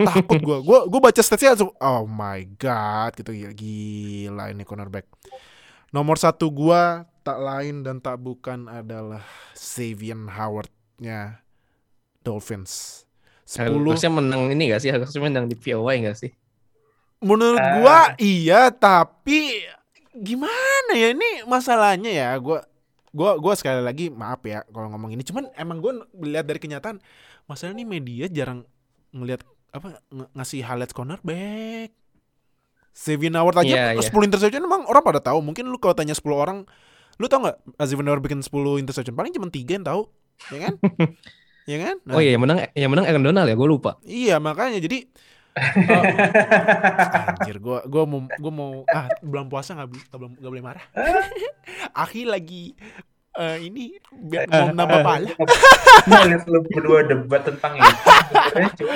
Takut 0.00 0.40
gua. 0.42 0.58
Gua 0.64 0.78
gua 0.88 1.00
baca 1.00 1.20
statsnya 1.20 1.54
langsung 1.54 1.72
oh 1.76 2.02
my 2.04 2.44
god 2.56 3.12
gitu 3.16 3.32
gila, 3.32 3.52
gila 3.52 4.44
ini 4.52 4.64
cornerback. 4.64 5.06
Nomor 5.90 6.16
satu 6.16 6.48
gua 6.48 7.04
tak 7.20 7.38
lain 7.40 7.84
dan 7.84 8.00
tak 8.00 8.16
bukan 8.20 8.66
adalah 8.66 9.20
Xavier 9.52 10.16
Howard-nya 10.16 11.44
Dolphins. 12.20 13.04
10 13.50 13.66
harusnya 13.82 14.14
menang 14.14 14.54
ini 14.54 14.70
gak 14.70 14.78
sih 14.78 14.94
harusnya 14.94 15.26
menang 15.26 15.50
di 15.50 15.58
POY 15.58 16.06
gak 16.06 16.22
sih 16.22 16.30
menurut 17.18 17.58
Ah. 17.58 17.82
gua 17.82 17.98
iya 18.22 18.70
tapi 18.70 19.66
gimana 20.14 20.94
ya 20.94 21.10
ini 21.10 21.42
masalahnya 21.50 22.14
ya 22.14 22.30
gua 22.38 22.62
gua 23.10 23.34
gua 23.42 23.58
sekali 23.58 23.82
lagi 23.82 24.06
maaf 24.06 24.38
ya 24.46 24.62
kalau 24.70 24.94
ngomong 24.94 25.18
ini 25.18 25.26
cuman 25.26 25.50
emang 25.58 25.82
gua 25.82 26.06
lihat 26.14 26.46
dari 26.46 26.62
kenyataan 26.62 27.02
masalah 27.50 27.74
ini 27.74 27.82
media 27.82 28.30
jarang 28.30 28.62
ngelihat 29.10 29.40
apa 29.70 30.02
ng- 30.10 30.30
ngasih 30.34 30.60
highlights 30.62 30.92
cornerback 30.92 31.94
Xavier 32.90 33.30
Howard 33.38 33.62
aja 33.62 33.94
Iya, 33.94 34.02
iya. 34.02 34.02
10 34.02 34.26
interception 34.26 34.66
emang 34.66 34.82
orang 34.84 35.02
pada 35.06 35.22
tahu. 35.22 35.38
Mungkin 35.40 35.70
lu 35.70 35.78
kalau 35.78 35.94
tanya 35.94 36.10
10 36.12 36.26
orang 36.34 36.66
lu 37.16 37.26
tau 37.30 37.38
nggak 37.38 37.56
Xavier 37.78 38.06
Howard 38.10 38.24
bikin 38.26 38.42
10 38.42 38.82
interception? 38.82 39.14
Paling 39.14 39.30
cuma 39.30 39.46
3 39.46 39.78
yang 39.78 39.86
tahu 39.86 40.10
ya 40.50 40.58
kan? 40.68 40.74
Ya 41.68 41.78
kan? 41.78 42.02
Nah, 42.02 42.18
oh 42.18 42.20
iya 42.24 42.34
yang 42.34 42.42
menang 42.42 42.66
yang 42.74 42.90
menang 42.90 43.06
Aaron 43.06 43.22
Donald 43.22 43.46
ya? 43.46 43.54
Gue 43.54 43.68
lupa. 43.70 43.94
Iya 44.02 44.42
makanya. 44.42 44.82
Jadi 44.82 45.06
eh, 45.60 47.30
anjir 47.30 47.58
gua 47.58 47.82
gua 47.86 48.06
mau 48.06 48.22
gua 48.38 48.52
mau 48.54 48.70
ah 48.86 49.06
bulan 49.18 49.46
puasa 49.46 49.74
nggak 49.74 49.88
nggak 49.92 50.18
boleh 50.18 50.30
nggak 50.40 50.50
boleh 50.50 50.64
marah. 50.64 50.84
Aki 52.02 52.26
lagi 52.26 52.74
eh, 53.38 53.56
ini 53.62 53.94
biar 54.10 54.50
mau 54.50 54.74
nambah 54.74 54.98
pala. 55.06 55.30
Nah, 56.08 56.22
lihat 56.26 56.48
lu 56.48 56.64
berdua 56.66 57.06
debat 57.06 57.44
tentang. 57.44 57.76
Sebenarnya 57.78 58.72
cuma 58.74 58.92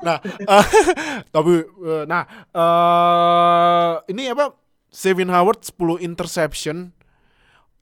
Nah, 0.00 0.16
eh, 0.24 0.66
tapi 1.34 1.54
eh, 1.64 2.04
nah 2.08 2.22
eh 2.52 3.92
ini 4.12 4.30
apa? 4.32 4.52
Sevin 4.90 5.30
Howard 5.30 5.62
10 5.62 6.02
interception. 6.02 6.90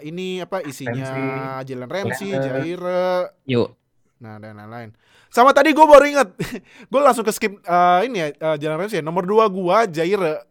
ini 0.00 0.42
apa 0.42 0.62
isinya 0.62 1.60
Jalen 1.66 1.90
Ramsey. 1.90 2.30
Jaire, 2.32 3.34
yuk 3.46 3.74
nah 4.22 4.38
dan 4.38 4.54
lain-lain. 4.54 4.94
Sama 5.34 5.50
tadi 5.50 5.74
gue 5.74 5.82
baru 5.82 6.04
inget, 6.06 6.30
gue 6.92 7.00
langsung 7.02 7.26
ke 7.26 7.34
skip 7.34 7.58
eh, 7.58 8.00
ini 8.06 8.16
ya 8.22 8.28
eh, 8.30 8.56
Jalen 8.62 8.78
Ramsey. 8.78 9.02
ya. 9.02 9.04
Nomor 9.04 9.26
dua 9.26 9.50
gue 9.50 9.76
Jaire, 9.90 10.46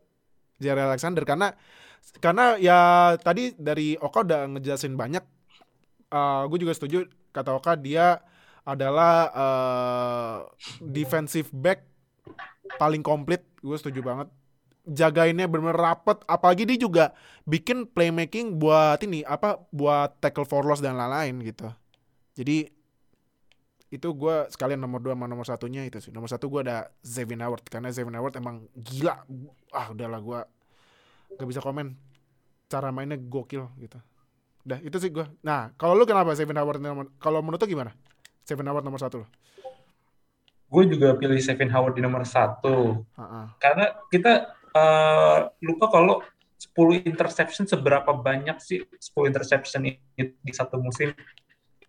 Jaire 0.60 0.82
Alexander 0.92 1.24
karena 1.24 1.56
karena 2.20 2.60
ya 2.60 2.80
tadi 3.16 3.56
dari 3.56 3.96
Oka 3.96 4.28
udah 4.28 4.52
ngejelasin 4.52 5.00
banyak. 5.00 5.24
Eh 6.12 6.44
gue 6.52 6.60
juga 6.60 6.76
setuju 6.76 7.08
kata 7.32 7.56
Oka 7.56 7.80
dia 7.80 8.20
adalah 8.62 9.14
eh 9.34 10.38
defensive 10.84 11.50
back 11.50 11.86
paling 12.78 13.02
komplit. 13.02 13.44
Gue 13.62 13.78
setuju 13.78 14.02
banget. 14.06 14.28
Jagainnya 14.86 15.46
bener 15.46 15.78
rapet. 15.78 16.22
Apalagi 16.26 16.66
dia 16.66 16.78
juga 16.78 17.06
bikin 17.46 17.86
playmaking 17.90 18.58
buat 18.58 19.02
ini 19.06 19.22
apa 19.26 19.62
buat 19.70 20.18
tackle 20.22 20.50
for 20.50 20.66
loss 20.66 20.82
dan 20.82 20.98
lain-lain 20.98 21.42
gitu. 21.46 21.70
Jadi 22.38 22.70
itu 23.92 24.08
gue 24.16 24.36
sekalian 24.48 24.80
nomor 24.80 25.04
dua 25.04 25.20
sama 25.20 25.28
nomor 25.28 25.44
satunya 25.44 25.84
itu 25.84 26.00
sih. 26.00 26.16
Nomor 26.16 26.32
satu 26.32 26.48
gue 26.48 26.64
ada 26.64 26.88
Zevin 27.04 27.44
Howard 27.44 27.68
karena 27.68 27.92
Zevin 27.92 28.16
Howard 28.16 28.40
emang 28.40 28.66
gila. 28.74 29.20
Ah 29.76 29.92
udahlah 29.92 30.24
gue 30.24 30.40
gak 31.36 31.48
bisa 31.50 31.60
komen. 31.60 32.00
Cara 32.72 32.90
mainnya 32.96 33.20
gokil 33.20 33.68
gitu. 33.84 34.00
Udah 34.64 34.80
itu 34.80 34.96
sih 34.96 35.12
gue. 35.12 35.28
Nah 35.44 35.76
kalau 35.76 35.94
lu 35.94 36.08
kenapa 36.08 36.32
Zevin 36.40 36.56
Howard? 36.58 36.80
Kalau 37.20 37.44
menurut 37.44 37.60
lu 37.60 37.68
gimana? 37.68 37.92
Zevin 38.48 38.68
Howard 38.70 38.86
nomor 38.86 39.02
satu 39.02 39.24
gue 40.72 40.84
juga 40.88 41.20
pilih 41.20 41.36
Sevin 41.44 41.68
Howard 41.68 42.00
di 42.00 42.02
nomor 42.02 42.24
satu. 42.24 43.04
Heeh. 43.04 43.46
Karena 43.60 43.92
kita 44.08 44.56
eh, 44.72 45.38
lupa 45.68 45.92
kalau 45.92 46.24
10 46.56 47.04
interception 47.04 47.68
seberapa 47.68 48.16
banyak 48.16 48.56
sih 48.64 48.80
10 48.80 49.28
interception 49.28 49.84
ini 49.84 50.00
di 50.40 50.54
satu 50.56 50.80
musim. 50.80 51.12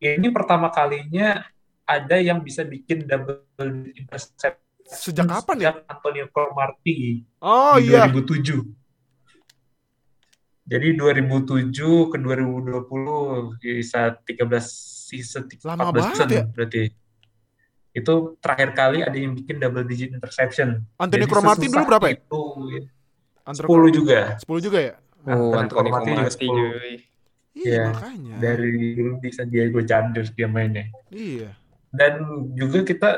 Ini 0.02 0.34
pertama 0.34 0.74
kalinya 0.74 1.46
ada 1.86 2.18
yang 2.18 2.42
bisa 2.42 2.66
bikin 2.66 3.06
double 3.06 3.94
interception. 3.94 4.58
Sejak 4.82 5.30
kapan 5.30 5.56
ya? 5.62 5.72
Antonio 5.86 6.26
Cromartie 6.34 7.22
Oh 7.38 7.78
di 7.78 7.94
iya. 7.94 8.10
2007. 8.10 8.82
Jadi 10.66 10.88
2007 10.98 12.10
ke 12.10 12.16
2020 12.18 13.62
bisa 13.62 14.18
13 14.26 14.91
season 15.12 15.44
14 15.44 15.68
Lama 15.68 15.92
banget 15.92 16.08
season 16.16 16.28
ya. 16.32 16.44
berarti. 16.48 16.82
Itu 17.92 18.40
terakhir 18.40 18.72
kali 18.72 18.98
ada 19.04 19.12
yang 19.12 19.36
bikin 19.36 19.60
double 19.60 19.84
digit 19.84 20.16
interception. 20.16 20.88
Anthony 20.96 21.28
Cromartie 21.28 21.68
dulu 21.68 21.84
berapa 21.84 22.06
ya? 22.08 22.16
Itu 22.16 22.40
Antara 23.44 23.66
10 23.68 23.90
juga. 23.92 24.20
10 24.40 24.64
juga 24.64 24.78
ya? 24.80 24.94
Oh, 25.28 25.52
Anthony 25.52 25.60
Anthony 25.60 25.68
Cromartie 25.68 26.08
juga 26.08 26.22
Cromartie 26.24 26.40
10. 26.40 26.48
cuy. 26.48 26.94
Iya, 27.52 27.68
Iya. 27.68 27.84
makanya. 27.92 28.34
Dari 28.40 28.68
dulu 28.96 29.12
di 29.20 29.28
San 29.28 29.48
Diego 29.52 29.80
Chargers 29.84 30.30
dia 30.32 30.48
mainnya. 30.48 30.88
Iya. 31.12 31.52
Dan 31.92 32.12
juga 32.56 32.80
kita 32.80 33.10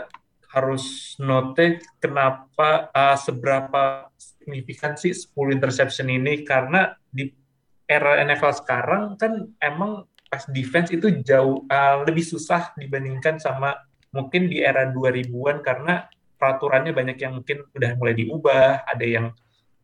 harus 0.50 1.14
note 1.18 1.82
kenapa 1.98 2.90
uh, 2.90 3.14
seberapa 3.14 4.10
signifikan 4.18 4.98
sih 4.98 5.14
10 5.14 5.30
interception 5.54 6.10
ini 6.10 6.42
karena 6.42 6.94
di 7.10 7.30
era 7.86 8.18
NFL 8.18 8.54
sekarang 8.58 9.14
kan 9.14 9.54
emang 9.58 10.06
pas 10.34 10.50
defense 10.50 10.90
itu 10.90 11.22
jauh 11.22 11.62
uh, 11.70 12.02
lebih 12.02 12.26
susah 12.26 12.74
dibandingkan 12.74 13.38
sama 13.38 13.70
mungkin 14.10 14.50
di 14.50 14.58
era 14.66 14.90
2000-an 14.90 15.62
karena 15.62 16.10
peraturannya 16.34 16.90
banyak 16.90 17.22
yang 17.22 17.38
mungkin 17.38 17.62
udah 17.70 17.94
mulai 17.94 18.18
diubah, 18.18 18.82
ada 18.82 19.06
yang 19.06 19.30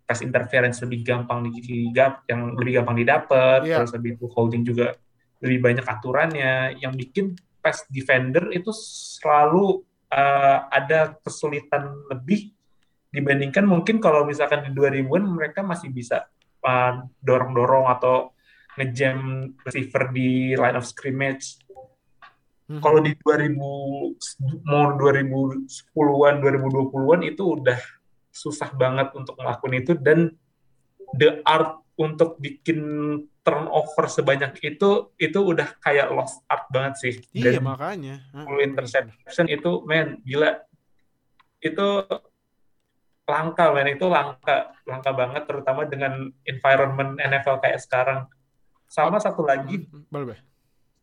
pas 0.03 0.19
interference 0.27 0.83
lebih 0.83 1.07
gampang 1.07 1.47
di 1.47 1.95
yang 2.27 2.59
lebih 2.59 2.83
gampang 2.83 2.99
didapat, 2.99 3.63
Iya. 3.63 3.79
terus 3.79 3.95
lebih 3.95 4.19
itu 4.19 4.27
holding 4.27 4.67
juga 4.67 4.99
lebih 5.39 5.63
banyak 5.63 5.87
aturannya 5.87 6.83
yang 6.83 6.99
bikin 6.99 7.39
pass 7.63 7.87
defender 7.87 8.51
itu 8.51 8.75
selalu 8.75 9.87
uh, 10.11 10.67
ada 10.67 11.15
kesulitan 11.23 12.11
lebih 12.11 12.51
dibandingkan 13.15 13.63
mungkin 13.63 14.03
kalau 14.03 14.27
misalkan 14.27 14.67
di 14.67 14.75
2000-an 14.75 15.31
mereka 15.31 15.63
masih 15.63 15.95
bisa 15.95 16.27
uh, 16.67 17.07
dorong-dorong 17.23 17.87
atau 17.87 18.35
ngejam 18.81 19.53
receiver 19.69 20.09
di 20.09 20.57
line 20.57 20.77
of 20.81 20.89
scrimmage. 20.89 21.61
Mhm. 22.73 22.81
Kalau 22.81 23.05
di 23.05 23.13
2000 23.13 23.61
mau 24.65 24.97
2010-an, 24.97 26.35
2020-an 26.41 27.21
itu 27.29 27.43
udah 27.61 27.81
susah 28.31 28.73
banget 28.73 29.13
untuk 29.13 29.37
ngelakuin 29.37 29.85
itu 29.85 29.93
dan 29.99 30.33
the 31.19 31.45
art 31.45 31.83
untuk 32.01 32.41
bikin 32.41 32.81
turnover 33.45 34.09
sebanyak 34.09 34.57
itu 34.65 35.13
itu 35.21 35.39
udah 35.41 35.77
kayak 35.83 36.09
lost 36.15 36.41
art 36.49 36.65
banget 36.73 36.95
sih. 36.97 37.15
Iya, 37.37 37.61
Dan 37.61 37.69
makanya. 37.69 38.17
10 38.33 38.69
interception 38.73 39.47
itu 39.51 39.85
men 39.85 40.23
gila 40.25 40.65
itu 41.61 41.89
langka 43.29 43.71
men 43.77 43.89
itu 43.93 44.07
langka 44.09 44.73
langka 44.89 45.11
banget 45.13 45.43
terutama 45.45 45.85
dengan 45.85 46.33
environment 46.49 47.21
NFL 47.21 47.61
kayak 47.61 47.81
sekarang 47.85 48.27
sama 48.91 49.23
satu 49.23 49.47
lagi 49.47 49.87
Hmm, 49.87 50.27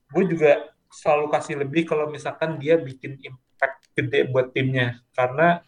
gue 0.07 0.23
juga 0.27 0.51
selalu 0.87 1.25
kasih 1.29 1.55
lebih 1.57 1.83
kalau 1.83 2.07
misalkan 2.07 2.55
dia 2.55 2.75
bikin 2.75 3.15
impact 3.17 3.87
gede 3.91 4.27
buat 4.27 4.51
timnya 4.51 4.99
karena 5.11 5.63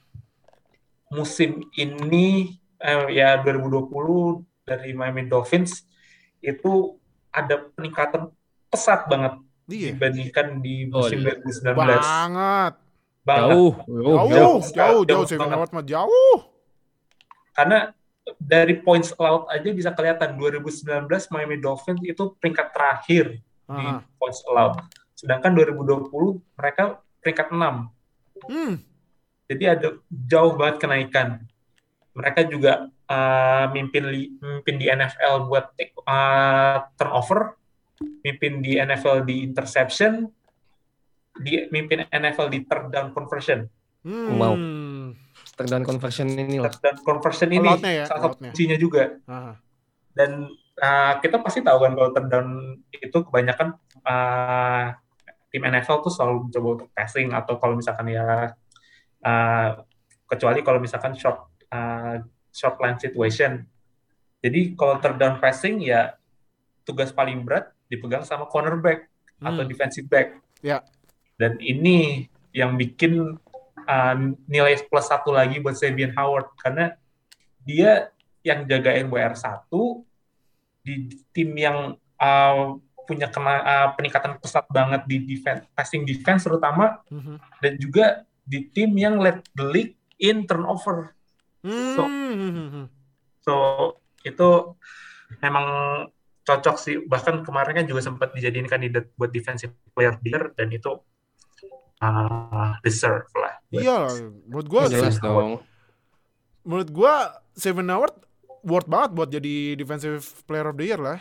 musim 1.09 1.63
ini 1.73 2.55
eh, 2.77 3.07
ya 3.11 3.39
2020 3.39 3.87
dari 4.63 4.91
Miami 4.91 5.25
Dolphins 5.25 5.83
itu 6.39 6.95
ada 7.29 7.67
peningkatan 7.73 8.31
pesat 8.67 9.07
banget 9.07 9.39
Iya. 9.65 9.93
dibandingkan 9.93 10.59
di 10.59 10.89
Oh, 10.89 11.05
musim 11.05 11.21
iya. 11.21 11.37
2019 11.37 11.77
Banget. 11.77 12.73
banget 13.21 13.53
Jauh, 13.53 13.73
Jauh, 13.77 13.77
jauh, 13.85 14.01
jauh. 14.01 14.25
jauh, 14.25 14.25
jauh, 14.25 14.59
jauh, 14.73 15.01
jauh 15.05 15.25
Seven 15.25 15.39
banget. 15.39 15.55
Howard 15.55 15.71
mah 15.71 15.85
jauh. 15.85 16.37
karena 17.51 17.79
dari 18.37 18.77
points 18.77 19.09
allowed 19.17 19.49
aja 19.49 19.69
bisa 19.73 19.89
kelihatan 19.91 20.37
2019 20.37 20.85
Miami 21.33 21.57
Dolphins 21.57 22.01
itu 22.03 22.33
peringkat 22.37 22.67
terakhir 22.71 23.41
di 23.69 23.83
Aha. 23.85 24.01
points 24.17 24.41
allowed 24.45 24.79
sedangkan 25.13 25.51
2020 25.53 26.09
mereka 26.55 27.01
peringkat 27.19 27.47
6 27.51 27.89
Hmm. 28.47 28.79
jadi 29.51 29.75
ada 29.75 29.87
jauh 30.09 30.55
banget 30.55 30.79
kenaikan 30.79 31.43
mereka 32.15 32.47
juga 32.47 32.87
uh, 33.05 33.67
mimpin 33.69 34.07
li- 34.07 34.31
mimpin 34.39 34.79
di 34.79 34.87
NFL 34.87 35.51
buat 35.51 35.75
take, 35.75 35.91
uh, 36.07 36.87
turnover 36.95 37.59
mimpin 38.23 38.63
di 38.63 38.79
NFL 38.79 39.27
di 39.27 39.43
interception 39.43 40.23
di 41.35 41.67
mimpin 41.67 42.07
NFL 42.07 42.47
di 42.47 42.63
third 42.63 42.89
down 42.89 43.11
conversion 43.11 43.67
Hmm. 43.99 44.39
Wow. 44.39 44.55
Third 45.59 45.69
down 45.69 45.83
conversion 45.83 46.27
ini 46.31 46.57
lah. 46.57 46.71
third 46.71 46.79
down 46.79 46.97
conversion 47.03 47.49
ini 47.51 47.67
ya, 47.83 48.07
salah 48.07 48.31
satu 48.31 48.39
kuncinya 48.39 48.79
juga 48.79 49.19
Aha. 49.27 49.59
dan 50.15 50.47
uh, 50.79 51.13
kita 51.19 51.43
pasti 51.43 51.59
tahu 51.59 51.83
kan 51.83 51.91
kalau 51.99 52.09
third 52.15 52.27
down 52.31 52.47
itu 52.89 53.17
kebanyakan 53.19 53.75
uh, 54.07 54.95
tim 55.51 55.63
NFL 55.65 55.99
tuh 55.99 56.13
selalu 56.13 56.47
mencoba 56.47 56.67
untuk 56.79 56.89
passing 56.95 57.35
atau 57.35 57.59
kalau 57.59 57.75
misalkan 57.75 58.07
ya 58.07 58.55
uh, 59.25 59.69
kecuali 60.25 60.63
kalau 60.63 60.79
misalkan 60.79 61.11
short 61.17 61.43
uh, 61.73 62.23
short 62.49 62.79
line 62.79 62.95
situation. 62.95 63.65
Jadi 64.39 64.79
kalau 64.79 64.95
third 65.03 65.19
down 65.19 65.43
passing 65.43 65.83
ya 65.83 66.15
tugas 66.87 67.11
paling 67.11 67.43
berat 67.43 67.75
dipegang 67.91 68.23
sama 68.23 68.47
cornerback 68.47 69.11
atau 69.43 69.63
Hmm. 69.63 69.67
defensive 69.67 70.07
back. 70.07 70.39
Ya. 70.63 70.79
Dan 71.35 71.59
ini 71.59 72.27
yang 72.51 72.75
bikin 72.75 73.35
uh, 73.89 74.15
nilai 74.45 74.77
plus 74.85 75.09
satu 75.09 75.33
lagi 75.33 75.57
buat 75.57 75.73
Sabian 75.73 76.13
Howard 76.13 76.53
karena 76.61 76.93
dia 77.65 78.13
yang 78.45 78.69
jagain 78.69 79.09
WR1 79.09 79.67
di 80.85 81.09
tim 81.33 81.49
yang 81.57 81.97
uh, 82.21 82.77
punya 83.03 83.25
kena, 83.27 83.55
uh, 83.65 83.87
peningkatan 83.97 84.37
pesat 84.37 84.69
banget 84.69 85.01
di 85.09 85.17
defense, 85.25 85.65
passing 85.73 86.05
defense 86.05 86.45
terutama 86.45 87.01
Mhm. 87.09 87.35
dan 87.59 87.73
juga 87.81 88.05
di 88.45 88.69
tim 88.69 88.93
yang 88.93 89.17
led 89.17 89.41
the 89.57 89.65
league 89.65 89.97
in 90.21 90.45
turnover. 90.45 91.17
So- 91.65 92.07
Hmm. 92.07 92.87
So 93.41 93.53
itu 94.21 94.49
memang 95.41 95.65
cocok 96.45 96.75
sih. 96.79 96.95
Bahkan 97.05 97.43
kemarin 97.45 97.83
kan 97.83 97.85
juga 97.85 98.01
sempat 98.01 98.31
dijadiin 98.33 98.65
kandidat 98.65 99.09
buat 99.17 99.29
defensive 99.29 99.73
player 99.93 100.13
of 100.15 100.21
the 100.21 100.29
year 100.31 100.43
dan 100.55 100.69
itu 100.69 100.97
uh, 101.99 102.73
deserve 102.81 103.27
lah. 103.35 103.53
buat 103.65 103.81
Iya, 103.81 103.97
menurut 104.45 104.67
gua 104.67 104.81
Jelas 104.87 105.17
dong. 105.19 105.61
menurut 106.63 106.89
gua 106.89 107.13
Seven 107.53 107.87
Howard 107.87 108.15
worth 108.61 108.87
banget 108.87 109.09
buat 109.13 109.29
jadi 109.29 109.73
defensive 109.73 110.23
player 110.43 110.67
of 110.67 110.75
the 110.75 110.85
year 110.85 110.99
lah. 110.99 111.19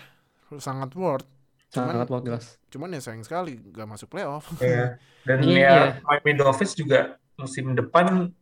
Sangat 0.57 0.95
worth. 0.95 1.27
Cuman, 1.69 1.93
Sangat 1.93 2.09
banget 2.09 2.25
jelas. 2.25 2.47
cuman 2.73 2.97
ya 2.97 3.01
sayang 3.05 3.21
sekali 3.21 3.61
gak 3.69 3.85
masuk 3.85 4.09
playoff. 4.09 4.49
Iya. 4.57 4.97
Dan 5.23 5.39
Iya. 5.45 5.61
ya 5.61 5.77
Miami 6.01 6.33
Dolphins 6.35 6.73
juga 6.73 7.21
musim 7.37 7.77
depan 7.77 8.33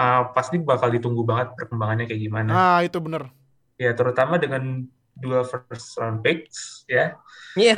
uh, 0.00 0.22
pasti 0.32 0.56
bakal 0.56 0.88
ditunggu 0.88 1.20
banget 1.22 1.52
perkembangannya 1.52 2.08
kayak 2.08 2.22
gimana. 2.24 2.48
Nah, 2.48 2.78
itu 2.80 2.96
bener. 2.96 3.28
Ya 3.76 3.92
terutama 3.92 4.40
dengan 4.40 4.88
dua 5.12 5.44
first 5.44 5.92
round 6.00 6.24
picks 6.24 6.88
ya. 6.88 7.12
Iya. 7.52 7.76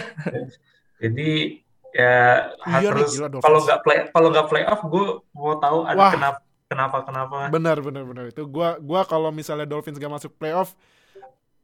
Jadi 1.02 1.58
ya 1.94 2.50
Iya 2.66 2.90
harus 2.90 3.14
kalau 3.38 3.62
nggak 3.62 3.80
play 3.86 3.98
kalau 4.10 4.28
nggak 4.34 4.46
playoff 4.50 4.80
gue 4.82 5.06
mau 5.30 5.54
tahu 5.62 5.86
ada 5.86 5.98
Wah. 5.98 6.12
kenapa 6.12 6.38
kenapa 6.74 6.96
kenapa. 7.06 7.36
Benar, 7.52 7.78
benar, 7.84 8.02
benar. 8.02 8.24
Itu 8.32 8.48
gua 8.48 8.80
gua 8.80 9.06
kalau 9.06 9.30
misalnya 9.30 9.68
Dolphins 9.68 10.00
gak 10.00 10.10
masuk 10.10 10.34
playoff 10.34 10.74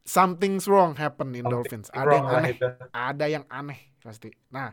something's 0.06 0.66
wrong 0.70 0.96
happen 0.96 1.34
in 1.34 1.44
Dolphins. 1.44 1.90
Ada 1.92 2.14
yang 2.14 2.28
aneh. 2.28 2.50
itu. 2.54 2.66
ada 2.90 3.24
yang 3.26 3.44
aneh 3.50 3.80
pasti. 4.00 4.30
Nah, 4.50 4.72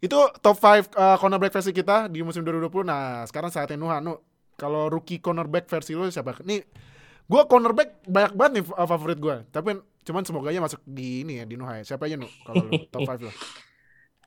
itu 0.00 0.16
top 0.40 0.56
5 0.56 0.94
uh, 0.94 1.16
cornerback 1.18 1.52
versi 1.52 1.72
kita 1.74 2.08
di 2.08 2.22
musim 2.22 2.46
2020. 2.46 2.86
Nah, 2.86 3.26
sekarang 3.26 3.50
saatnya 3.50 3.76
Nuha. 3.76 3.98
Nu, 3.98 4.20
kalau 4.56 4.88
rookie 4.88 5.20
cornerback 5.20 5.66
versi 5.66 5.96
lu 5.96 6.08
siapa? 6.08 6.38
Nih, 6.46 6.64
gua 7.26 7.44
cornerback 7.50 8.06
banyak 8.06 8.32
banget 8.36 8.52
nih 8.60 8.64
uh, 8.72 8.88
favorit 8.88 9.18
gua. 9.18 9.42
Tapi 9.48 9.80
cuman 10.00 10.24
semoga 10.24 10.48
aja 10.48 10.64
masuk 10.64 10.80
di 10.88 11.26
ini 11.26 11.42
ya 11.42 11.44
di 11.44 11.54
Nuha 11.58 11.82
ya. 11.82 11.94
Siapa 11.94 12.08
aja 12.08 12.16
Nu 12.16 12.28
kalau 12.46 12.68
top 12.94 13.04
5 13.04 13.26
lu? 13.26 13.32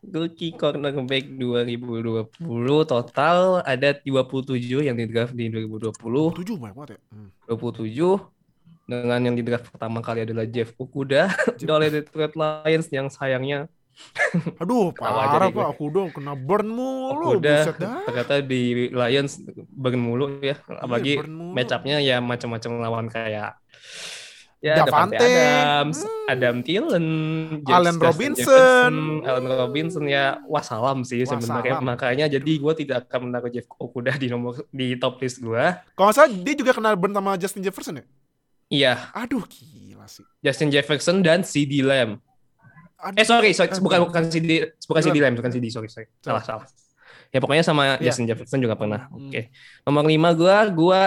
Rookie 0.04 0.51
cornerback 0.51 1.26
2020 1.39 2.43
total 2.84 3.64
ada 3.64 3.89
27 3.95 4.60
yang 4.84 4.99
di 4.99 5.08
draft 5.08 5.32
di 5.32 5.47
2020. 5.47 5.95
7 5.95 6.60
banyak 6.60 6.76
banget 6.76 6.89
ya. 6.95 6.99
Hmm. 7.14 7.30
27 7.47 8.20
dengan 8.84 9.20
yang 9.24 9.36
di 9.36 9.43
draft 9.47 9.72
pertama 9.72 10.04
kali 10.04 10.28
adalah 10.28 10.43
Jeff 10.43 10.76
Okuda 10.76 11.32
oleh 11.80 11.88
Detroit 11.88 12.36
Lions 12.36 12.88
yang 12.91 13.08
sayangnya 13.08 13.72
Aduh, 14.62 14.89
parah. 14.89 15.54
Pak. 15.54 15.78
Aku 15.78 15.93
dong 15.93 16.10
kena 16.10 16.34
burn 16.34 16.66
mulu. 16.66 17.38
Okuda 17.38 17.62
Buset 17.62 17.78
dah. 17.78 18.01
ternyata 18.10 18.34
di 18.41 18.89
Lions 18.89 19.38
burn 19.70 20.01
mulu 20.01 20.41
ya 20.41 20.58
apalagi 20.68 21.22
burn 21.22 21.30
mulu. 21.30 21.54
match 21.54 21.72
up-nya 21.72 22.01
ya 22.01 22.18
macam-macam 22.18 22.72
lawan 22.82 23.06
kayak 23.06 23.54
ya 24.64 24.80
Davante. 24.80 25.20
Davante 25.20 25.28
Adams, 25.28 25.97
Hmm. 25.99 26.32
Adam 26.32 26.55
Thielen, 26.59 27.07
Allen 27.68 27.93
Justin 27.93 27.99
Robinson. 27.99 28.39
Jefferson, 28.39 28.95
Allen 29.22 29.45
Robinson 29.45 30.03
ya 30.07 30.26
wassalam 30.45 31.03
sih 31.03 31.20
sebenarnya 31.22 31.78
makanya 31.78 32.32
jadi 32.32 32.51
gue 32.55 32.74
tidak 32.78 33.05
akan 33.05 33.28
menaruh 33.28 33.51
Jeff 33.51 33.68
Okuda 33.70 34.16
di 34.16 34.32
nomor 34.32 34.64
di 34.70 34.95
top 34.95 35.20
list 35.20 35.38
gue 35.38 35.66
Kalau 35.91 36.05
nggak 36.07 36.16
salah 36.16 36.32
dia 36.32 36.55
juga 36.55 36.72
kena 36.72 36.95
burn 36.95 37.11
sama 37.11 37.36
Justin 37.36 37.59
Jefferson 37.61 37.99
ya? 37.99 38.05
iya 38.72 38.93
Aduh, 39.11 39.43
gila 39.43 40.07
sih. 40.07 40.24
Justin 40.39 40.72
Jefferson 40.72 41.20
dan 41.20 41.43
CD 41.43 41.84
Lamb 41.84 42.24
Aduh. 42.97 43.20
Eh 43.20 43.28
sorry, 43.28 43.51
sorry 43.51 43.68
bukan 43.78 44.07
bukan 44.07 44.32
CD 44.32 44.64
bukan. 44.82 45.01
CD 45.03 45.20
Lamb, 45.20 45.36
bukan 45.36 45.51
CD, 45.51 45.68
sorry 45.68 45.91
sorry. 45.91 46.07
Salah 46.18 46.39
Salah. 46.39 46.64
Ya 47.30 47.43
pokoknya 47.43 47.61
sama 47.61 47.99
Iya. 47.99 48.07
Justin 48.07 48.32
Jefferson 48.32 48.64
juga 48.64 48.74
pernah. 48.74 49.11
Hmm. 49.11 49.28
Oke. 49.28 49.51
Nomor 49.84 50.07
5 50.07 50.39
gua 50.39 50.55
gua 50.70 51.01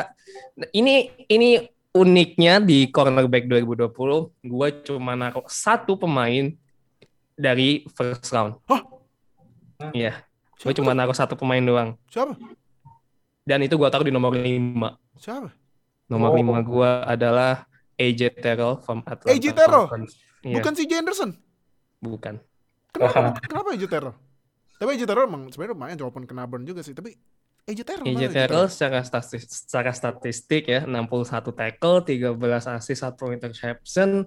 ini 0.70 1.09
ini 1.24 1.64
uniknya 1.97 2.61
di 2.61 2.92
cornerback 2.92 3.49
2020 3.49 3.88
gua 4.44 4.68
cuma 4.84 5.16
naruh 5.16 5.49
satu 5.49 5.97
pemain 5.97 6.53
dari 7.32 7.88
first 7.90 8.28
round. 8.30 8.61
Hah? 8.68 8.84
Iya, 9.92 10.24
gue 10.57 10.72
cuma 10.72 10.92
naruh 10.92 11.12
satu 11.12 11.36
pemain 11.36 11.61
doang. 11.61 11.97
Siapa? 12.09 12.36
Dan 13.42 13.61
itu 13.62 13.76
gua 13.76 13.88
taruh 13.88 14.05
di 14.05 14.12
nomor 14.12 14.32
5. 14.32 14.97
Siapa? 15.16 15.49
Nomor 16.07 16.30
Oh. 16.32 16.36
5 16.36 16.61
gua 16.62 17.05
adalah 17.05 17.64
AJ 17.97 18.36
Terrell 18.36 18.80
from 18.80 19.01
Atlanta. 19.03 19.32
AJ 19.32 19.44
Terrell? 19.53 19.86
Falcons. 19.88 20.12
Iya, 20.40 20.55
Bukan 20.61 20.72
si 20.72 20.84
Jenderson. 20.84 21.30
bukan. 21.99 22.38
Kenapa? 22.92 23.34
kenapa 23.51 23.68
AJ 23.72 23.84
Terrell? 23.88 24.14
Tapi 24.76 24.88
AJ 24.94 25.03
Terrell 25.05 25.26
emang 25.26 25.49
sebenarnya 25.49 25.72
lumayan 25.74 25.97
walaupun 25.99 26.24
kena 26.24 26.44
burn 26.44 26.62
juga 26.62 26.84
sih, 26.84 26.92
tapi 26.92 27.16
Mana 27.67 28.31
Terrell 28.31 28.71
secara 28.71 29.03
statistik, 29.03 29.51
secara 29.51 29.91
statistik 29.91 30.71
ya 30.71 30.87
61 30.87 31.51
tackle, 31.51 31.99
13 32.07 32.79
assist, 32.79 33.03
1 33.03 33.35
interception. 33.35 34.23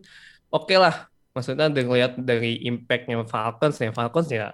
Oke 0.51 0.75
lah. 0.75 1.07
Maksudnya 1.31 1.71
dilihat 1.71 2.19
dari 2.19 2.59
impact-nya 2.67 3.15
Falcons 3.23 3.79
ya 3.79 3.95
Falcons 3.95 4.27
ya 4.27 4.51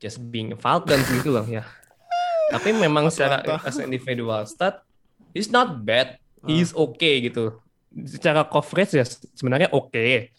just 0.00 0.24
being 0.32 0.56
Falcons 0.56 1.04
gitu 1.12 1.36
loh 1.36 1.44
ya. 1.44 1.68
Tapi 2.54 2.72
memang 2.72 3.12
secara 3.12 3.44
as 3.60 3.76
individual 3.76 4.40
stat 4.48 4.80
he's 5.36 5.52
not 5.52 5.84
bad. 5.84 6.16
He's 6.48 6.72
okay 6.72 7.28
gitu. 7.28 7.60
Secara 8.08 8.48
coverage 8.48 8.96
ya 8.96 9.04
sebenarnya 9.36 9.68
oke. 9.68 10.32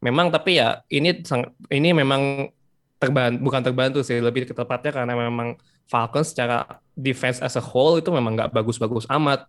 Memang 0.00 0.32
tapi 0.32 0.56
ya 0.56 0.80
ini 0.88 1.20
sang- 1.20 1.52
ini 1.68 1.92
memang 1.92 2.48
terban 2.96 3.36
bukan 3.36 3.60
terbantu 3.60 4.00
sih 4.00 4.20
lebih 4.24 4.48
tepatnya 4.48 4.92
karena 4.92 5.12
memang 5.16 5.60
Falcons 5.86 6.34
secara 6.34 6.82
defense 6.94 7.38
as 7.42 7.54
a 7.54 7.62
whole 7.62 7.98
itu 7.98 8.10
memang 8.10 8.34
nggak 8.34 8.50
bagus-bagus 8.50 9.06
amat. 9.10 9.46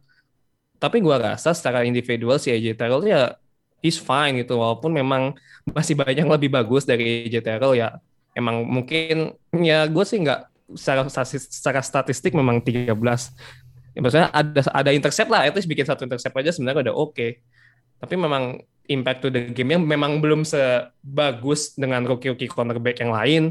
Tapi 0.78 1.02
gua 1.02 1.18
rasa 1.18 1.54
secara 1.58 1.82
individual 1.84 2.38
si 2.38 2.54
AJ 2.54 2.78
Terrell 2.78 3.02
ya 3.06 3.34
he's 3.82 3.98
fine 4.02 4.42
gitu 4.42 4.58
walaupun 4.58 4.90
memang 4.94 5.38
masih 5.70 5.94
banyak 5.94 6.26
yang 6.26 6.32
lebih 6.32 6.50
bagus 6.50 6.86
dari 6.86 7.30
AJ 7.30 7.46
Terrell 7.46 7.78
ya. 7.78 7.98
Emang 8.38 8.66
mungkin 8.70 9.34
ya 9.58 9.90
gue 9.90 10.06
sih 10.06 10.22
nggak 10.22 10.74
secara, 10.78 11.10
secara 11.10 11.82
statistik 11.82 12.38
memang 12.38 12.62
13 12.62 12.94
ya, 13.98 14.00
maksudnya 14.04 14.30
ada 14.30 14.62
ada 14.70 14.92
intercept 14.94 15.30
lah, 15.34 15.50
at 15.50 15.58
least 15.58 15.66
bikin 15.66 15.90
satu 15.90 16.06
intercept 16.06 16.38
aja 16.38 16.54
sebenarnya 16.54 16.90
udah 16.90 16.96
oke. 16.96 17.28
Tapi 17.98 18.14
memang 18.14 18.62
impact 18.86 19.26
to 19.26 19.34
the 19.34 19.50
game-nya 19.50 19.82
memang 19.82 20.22
belum 20.22 20.46
sebagus 20.46 21.74
dengan 21.74 22.06
rookie-rookie 22.06 22.50
cornerback 22.50 23.02
yang 23.02 23.10
lain. 23.10 23.44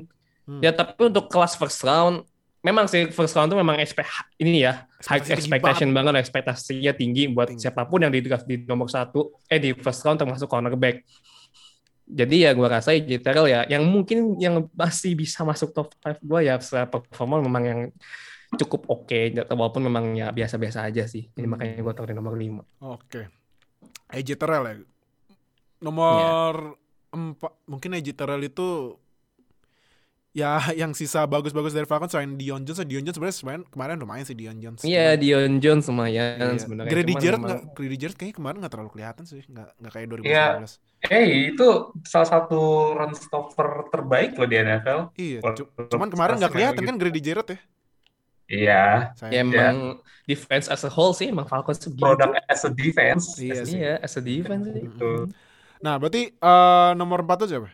Hmm. 0.46 0.62
Ya 0.62 0.70
tapi 0.70 1.10
untuk 1.10 1.26
kelas 1.26 1.58
first 1.58 1.82
round, 1.82 2.22
memang 2.66 2.90
sih 2.90 3.06
first 3.14 3.38
round 3.38 3.46
itu 3.46 3.56
memang 3.56 3.78
expect 3.78 4.10
ini 4.36 4.66
ya 4.66 4.82
high 5.06 5.22
expectation 5.22 5.94
banget, 5.94 6.18
ekspektasinya 6.18 6.90
tinggi 6.92 7.30
buat 7.30 7.46
Tinggi. 7.46 7.62
siapa 7.62 7.86
pun 7.86 8.02
yang 8.02 8.10
di 8.10 8.18
draft 8.18 8.42
di 8.42 8.66
nomor 8.66 8.90
satu, 8.90 9.38
eh 9.46 9.62
di 9.62 9.70
first 9.78 10.02
round 10.02 10.18
termasuk 10.18 10.50
cornerback. 10.50 11.06
Jadi 12.06 12.46
ya 12.46 12.54
gue 12.54 12.66
rasa 12.66 12.94
AJ 12.94 13.18
Terrell 13.18 13.46
ya 13.46 13.60
yang 13.66 13.82
mungkin 13.82 14.38
yang 14.38 14.70
masih 14.74 15.14
bisa 15.14 15.42
masuk 15.42 15.70
top 15.70 15.90
5 16.02 16.22
gue 16.22 16.40
ya 16.42 16.54
secara 16.58 16.86
performa 16.86 17.42
memang 17.42 17.62
yang 17.62 17.80
cukup 18.54 18.86
oke 18.86 19.18
walaupun 19.50 19.82
memang 19.82 20.14
ya 20.14 20.30
biasa-biasa 20.30 20.86
aja 20.86 21.02
sih. 21.06 21.26
Jadi 21.34 21.46
Hmm. 21.46 21.58
makanya 21.58 21.82
gue 21.82 21.92
taruh 21.94 22.10
di 22.10 22.14
nomor 22.14 22.34
5. 22.38 22.62
Oke. 22.78 23.26
AJ 24.06 24.38
Terrell 24.38 24.64
ya. 24.66 24.74
Nomor 25.82 26.14
Iya. 26.14 26.30
empat. 27.10 27.52
Mungkin 27.66 27.90
AJ 27.98 28.08
Terrell 28.14 28.42
itu 28.44 28.94
ya 30.36 30.60
yang 30.80 30.92
sisa 30.92 31.24
bagus-bagus 31.24 31.72
dari 31.72 31.88
Falcons 31.88 32.12
selain 32.12 32.36
Dion 32.36 32.60
Jones. 32.60 32.84
Dion 32.84 33.00
Jones 33.00 33.16
sebenarnya 33.16 33.36
sebenarnya 33.36 33.64
kemarin 33.72 33.96
lumayan 33.96 34.24
sih 34.24 34.36
Dion 34.36 34.60
Jones. 34.60 34.84
Iya, 34.84 35.16
Cuman- 35.16 35.20
Dion 35.24 35.52
Jones 35.58 35.84
lumayan 35.88 36.36
Iya. 36.36 36.60
sebenarnya. 36.60 36.90
Grady 36.92 37.14
Jarrett 37.16 37.40
memang- 37.40 37.48
nggak 37.48 37.62
Grady 37.72 37.96
Jarrett 37.96 38.16
kayaknya 38.16 38.36
kemarin 38.36 38.56
nggak 38.60 38.72
terlalu 38.76 38.90
kelihatan 38.92 39.24
sih 39.24 39.40
nggak 39.42 39.68
nggak 39.80 39.92
kayak 39.92 40.06
2019 40.12 40.28
Iya. 40.28 40.46
Eh, 41.06 41.24
itu 41.50 41.68
salah 42.04 42.28
satu 42.28 42.60
run 42.92 43.12
stopper 43.12 43.68
terbaik 43.88 44.34
loh 44.34 44.44
di 44.44 44.56
NFL. 44.56 45.00
iya 45.14 45.40
cuman 45.88 46.08
kemarin 46.08 46.34
nggak 46.36 46.52
kelihatan 46.52 46.82
kan 46.84 46.96
Grady 46.96 47.20
Jarrett 47.20 47.48
ya 47.48 47.58
Iya. 48.46 48.84
Ya 49.26 49.42
emang 49.42 49.98
defense 50.22 50.70
as 50.70 50.82
a 50.82 50.90
whole 50.90 51.10
sih 51.10 51.26
emang 51.26 51.46
Falcons 51.46 51.82
tuh 51.82 51.90
gitu. 51.90 51.98
produk 51.98 52.30
as 52.46 52.62
a 52.62 52.70
defense. 52.70 53.34
Iya 53.36 53.66
sih. 53.66 53.74
Iya, 53.76 53.98
as 53.98 54.14
a 54.14 54.22
defense 54.22 54.66
sih. 54.68 54.84
Gitu. 54.84 55.30
nah 55.76 56.00
berarti 56.00 56.32
eh, 56.32 56.90
nomor 56.94 57.20
4 57.20 57.36
tuh 57.36 57.48
siapa 57.50 57.68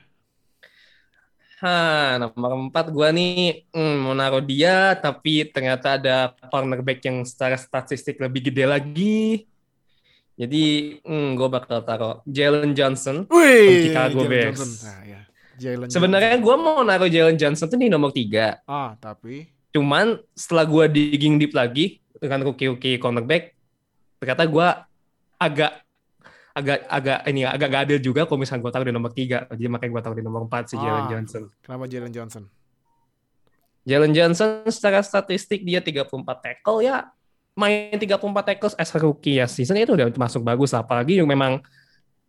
Hah, 1.63 2.19
nomor 2.19 2.75
4 2.75 2.91
gua 2.91 3.15
nih 3.15 3.71
hmm, 3.71 3.97
mau 4.03 4.19
naruh 4.19 4.43
dia 4.43 4.99
tapi 4.99 5.47
ternyata 5.47 5.95
ada 5.95 6.35
cornerback 6.51 6.99
yang 7.07 7.23
secara 7.23 7.55
statistik 7.55 8.19
lebih 8.19 8.51
gede 8.51 8.67
lagi. 8.67 9.47
Jadi 10.35 10.99
hmm, 11.07 11.39
gue 11.39 11.49
bakal 11.49 11.87
taruh 11.87 12.19
Jalen 12.27 12.75
Johnson. 12.75 13.31
Wih 13.31 13.87
Chicago 13.95 14.27
Jalen 14.27 14.31
Bears. 14.35 14.59
Johnson 14.59 14.91
nah, 14.91 15.01
ya. 15.07 15.21
Jalen 15.55 15.87
Sebenarnya 15.87 16.37
gue 16.43 16.57
mau 16.59 16.83
naruh 16.83 17.07
Jalen 17.07 17.39
Johnson 17.39 17.71
tuh 17.71 17.79
di 17.79 17.87
nomor 17.87 18.11
3. 18.11 18.67
ah 18.67 18.99
tapi 18.99 19.47
Cuman 19.73 20.21
setelah 20.37 20.69
gua 20.69 20.85
digging 20.85 21.41
deep 21.41 21.57
lagi 21.57 22.03
dengan 22.21 22.45
rookie-rookie 22.45 23.01
cornerback, 23.01 23.57
ternyata 24.21 24.45
gua 24.45 24.85
agak 25.41 25.81
agak 26.53 26.85
agak 26.87 27.19
ini 27.27 27.45
ya, 27.45 27.57
agak 27.57 27.69
gak 27.73 27.83
adil 27.89 27.99
juga 27.99 28.29
kalau 28.29 28.39
misalnya 28.41 28.61
gua 28.61 28.73
taruh 28.73 28.87
di 28.89 28.95
nomor 28.95 29.13
3. 29.13 29.49
Jadi 29.53 29.69
makanya 29.73 29.91
gua 29.97 30.03
taruh 30.05 30.17
di 30.17 30.25
nomor 30.25 30.45
4 30.47 30.69
si 30.69 30.77
Jalen 30.77 31.05
Ah. 31.05 31.09
Johnson. 31.09 31.43
kenapa 31.65 31.85
Jalen 31.89 32.13
Johnson 32.13 32.45
Jalen 33.83 34.13
Johnson 34.15 34.63
secara 34.71 35.03
statistik 35.03 35.67
dia 35.67 35.83
34 35.83 36.07
tackle 36.39 36.87
ya 36.87 37.11
main 37.59 37.99
34 37.99 38.23
tackles 38.47 38.75
as 38.79 38.95
a 38.95 38.99
rookie 39.03 39.43
ya 39.43 39.51
season 39.51 39.75
itu 39.77 39.93
udah 39.93 40.07
masuk 40.15 40.41
bagus 40.41 40.71
lah. 40.71 40.87
apalagi 40.87 41.19
yang 41.19 41.27
memang 41.27 41.59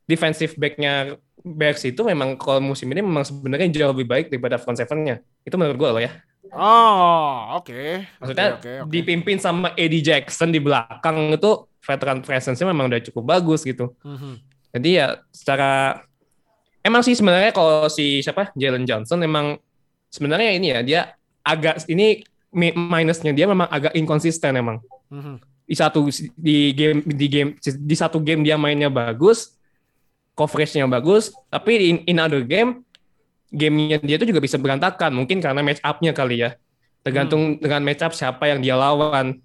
defensive 0.03 0.57
back-nya 0.57 1.15
Bears 1.39 1.83
itu 1.83 1.99
memang 2.01 2.39
kalau 2.39 2.59
musim 2.63 2.87
ini 2.91 3.03
memang 3.03 3.23
sebenarnya 3.27 3.67
jauh 3.69 3.91
lebih 3.91 4.07
baik 4.07 4.25
daripada 4.31 4.55
front 4.55 4.79
seven-nya. 4.79 5.19
Itu 5.43 5.59
menurut 5.59 5.75
gua 5.75 5.89
loh 5.91 6.03
ya. 6.03 6.11
Oh 6.53 7.57
oke 7.57 8.07
Maksudnya 8.21 8.47
Oke, 8.55 8.61
oke, 8.61 8.71
oke. 8.85 8.89
dipimpin 8.89 9.37
sama 9.37 9.73
Eddie 9.73 10.01
Jackson 10.01 10.49
di 10.49 10.57
belakang 10.57 11.33
itu 11.33 11.51
veteran 11.83 12.21
presence-nya 12.21 12.69
memang 12.69 12.87
udah 12.87 13.01
cukup 13.03 13.23
bagus 13.27 13.61
gitu. 13.61 13.91
Mhm. 14.01 14.39
Jadi 14.71 14.89
ya 14.95 15.19
secara 15.29 15.99
emang 16.79 17.03
sih 17.03 17.13
sebenarnya 17.13 17.51
kalau 17.51 17.85
si 17.87 18.19
siapa 18.19 18.55
Jalen 18.55 18.87
Johnson 18.87 19.19
memang 19.19 19.59
sebenarnya 20.07 20.51
ini 20.55 20.67
ya 20.71 20.79
dia 20.79 21.01
agak 21.43 21.83
ini 21.85 22.23
mi- 22.49 22.71
minusnya 22.71 23.35
dia 23.35 23.45
memang 23.45 23.67
agak 23.67 23.91
inkonsisten 23.93 24.55
emang. 24.55 24.79
Mhm. 25.11 25.43
Di 25.63 25.75
satu 25.75 26.07
di 26.35 26.71
game 26.71 27.03
di 27.03 27.27
game 27.27 27.49
di 27.59 27.95
satu 27.95 28.19
game 28.19 28.43
dia 28.43 28.55
mainnya 28.55 28.87
bagus, 28.87 29.55
coverage-nya 30.33 30.87
bagus, 30.87 31.35
tapi 31.47 31.71
in, 31.91 31.97
in 32.07 32.17
other 32.17 32.41
game 32.41 32.81
gamenya 33.53 34.01
dia 34.01 34.17
itu 34.17 34.25
juga 34.25 34.41
bisa 34.41 34.57
berantakan 34.57 35.13
mungkin 35.13 35.37
karena 35.37 35.61
match 35.61 35.79
up-nya 35.85 36.11
kali 36.11 36.41
ya. 36.41 36.57
Tergantung 37.05 37.61
dengan 37.61 37.85
match 37.85 38.01
up 38.01 38.13
siapa 38.17 38.49
yang 38.49 38.59
dia 38.59 38.73
lawan. 38.73 39.37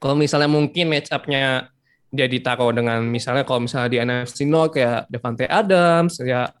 Kalau 0.00 0.16
misalnya 0.16 0.48
mungkin 0.48 0.88
match 0.88 1.12
up-nya 1.12 1.68
dia 2.12 2.26
ditaruh 2.28 2.72
dengan 2.72 3.04
misalnya 3.04 3.44
kalau 3.44 3.64
misalnya 3.64 3.88
di 3.88 3.98
NFC 4.00 4.44
North 4.44 4.76
kayak 4.76 5.08
Devante 5.08 5.48
Adams 5.48 6.20
ya 6.20 6.52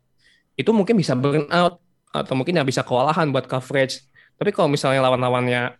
itu 0.56 0.68
mungkin 0.72 0.96
bisa 0.96 1.12
burn 1.16 1.44
out 1.48 1.80
atau 2.12 2.36
mungkin 2.36 2.60
ya 2.60 2.64
bisa 2.64 2.84
kewalahan 2.84 3.32
buat 3.32 3.48
coverage. 3.48 4.04
Tapi 4.36 4.52
kalau 4.52 4.68
misalnya 4.68 5.00
lawan-lawannya 5.08 5.76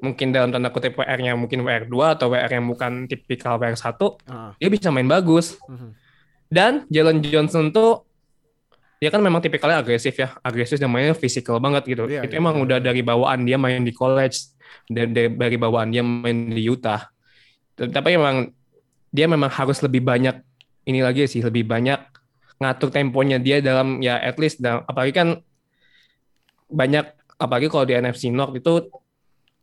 mungkin 0.00 0.32
dalam 0.32 0.52
tanda 0.52 0.68
kutip 0.72 0.96
WR-nya 0.96 1.36
mungkin 1.36 1.64
WR2 1.64 1.96
atau 2.16 2.28
WR 2.32 2.48
yang 2.52 2.68
bukan 2.68 3.08
tipikal 3.08 3.56
WR1, 3.56 3.96
Ah, 4.28 4.52
dia 4.56 4.68
bisa 4.72 4.88
main 4.92 5.08
bagus. 5.08 5.56
mhm. 5.68 5.90
Dan 6.46 6.86
Jalen 6.86 7.18
Johnson 7.26 7.74
tuh 7.74 8.05
dia 8.96 9.12
kan 9.12 9.20
memang 9.20 9.44
tipikalnya 9.44 9.84
agresif 9.84 10.16
ya, 10.16 10.32
agresif 10.40 10.80
dan 10.80 10.88
mainnya 10.88 11.12
fisikal 11.12 11.60
banget 11.60 11.84
gitu. 11.84 12.08
Iya, 12.08 12.24
itu 12.24 12.34
iya, 12.36 12.40
emang 12.40 12.56
iya. 12.56 12.64
udah 12.64 12.78
dari 12.80 13.00
bawaan 13.04 13.44
dia 13.44 13.60
main 13.60 13.84
di 13.84 13.92
college, 13.92 14.56
dari, 14.88 15.28
dari 15.36 15.56
bawaan 15.60 15.92
dia 15.92 16.00
main 16.00 16.48
di 16.48 16.64
Utah. 16.64 17.04
Tapi 17.76 18.08
emang 18.16 18.48
dia 19.12 19.28
memang 19.28 19.52
harus 19.52 19.84
lebih 19.84 20.00
banyak 20.00 20.40
ini 20.88 21.04
lagi 21.04 21.28
sih, 21.28 21.44
lebih 21.44 21.68
banyak 21.68 22.00
ngatur 22.56 22.88
temponya 22.88 23.36
dia 23.36 23.60
dalam 23.60 24.00
ya 24.00 24.16
at 24.16 24.40
least 24.40 24.64
dalam, 24.64 24.80
apalagi 24.88 25.12
kan 25.12 25.28
banyak 26.72 27.04
apalagi 27.36 27.68
kalau 27.68 27.84
di 27.84 27.92
NFC 27.92 28.32
North 28.32 28.56
itu 28.56 28.88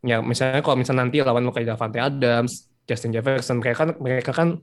ya 0.05 0.21
misalnya 0.21 0.61
kalau 0.61 0.77
misalnya 0.77 1.09
nanti 1.09 1.25
lawan 1.25 1.49
kayak 1.49 1.73
Davante 1.73 1.97
Adams, 1.97 2.69
Justin 2.85 3.17
Jefferson 3.17 3.57
mereka 3.57 3.77
kan 3.81 3.89
mereka 3.97 4.31
kan 4.35 4.61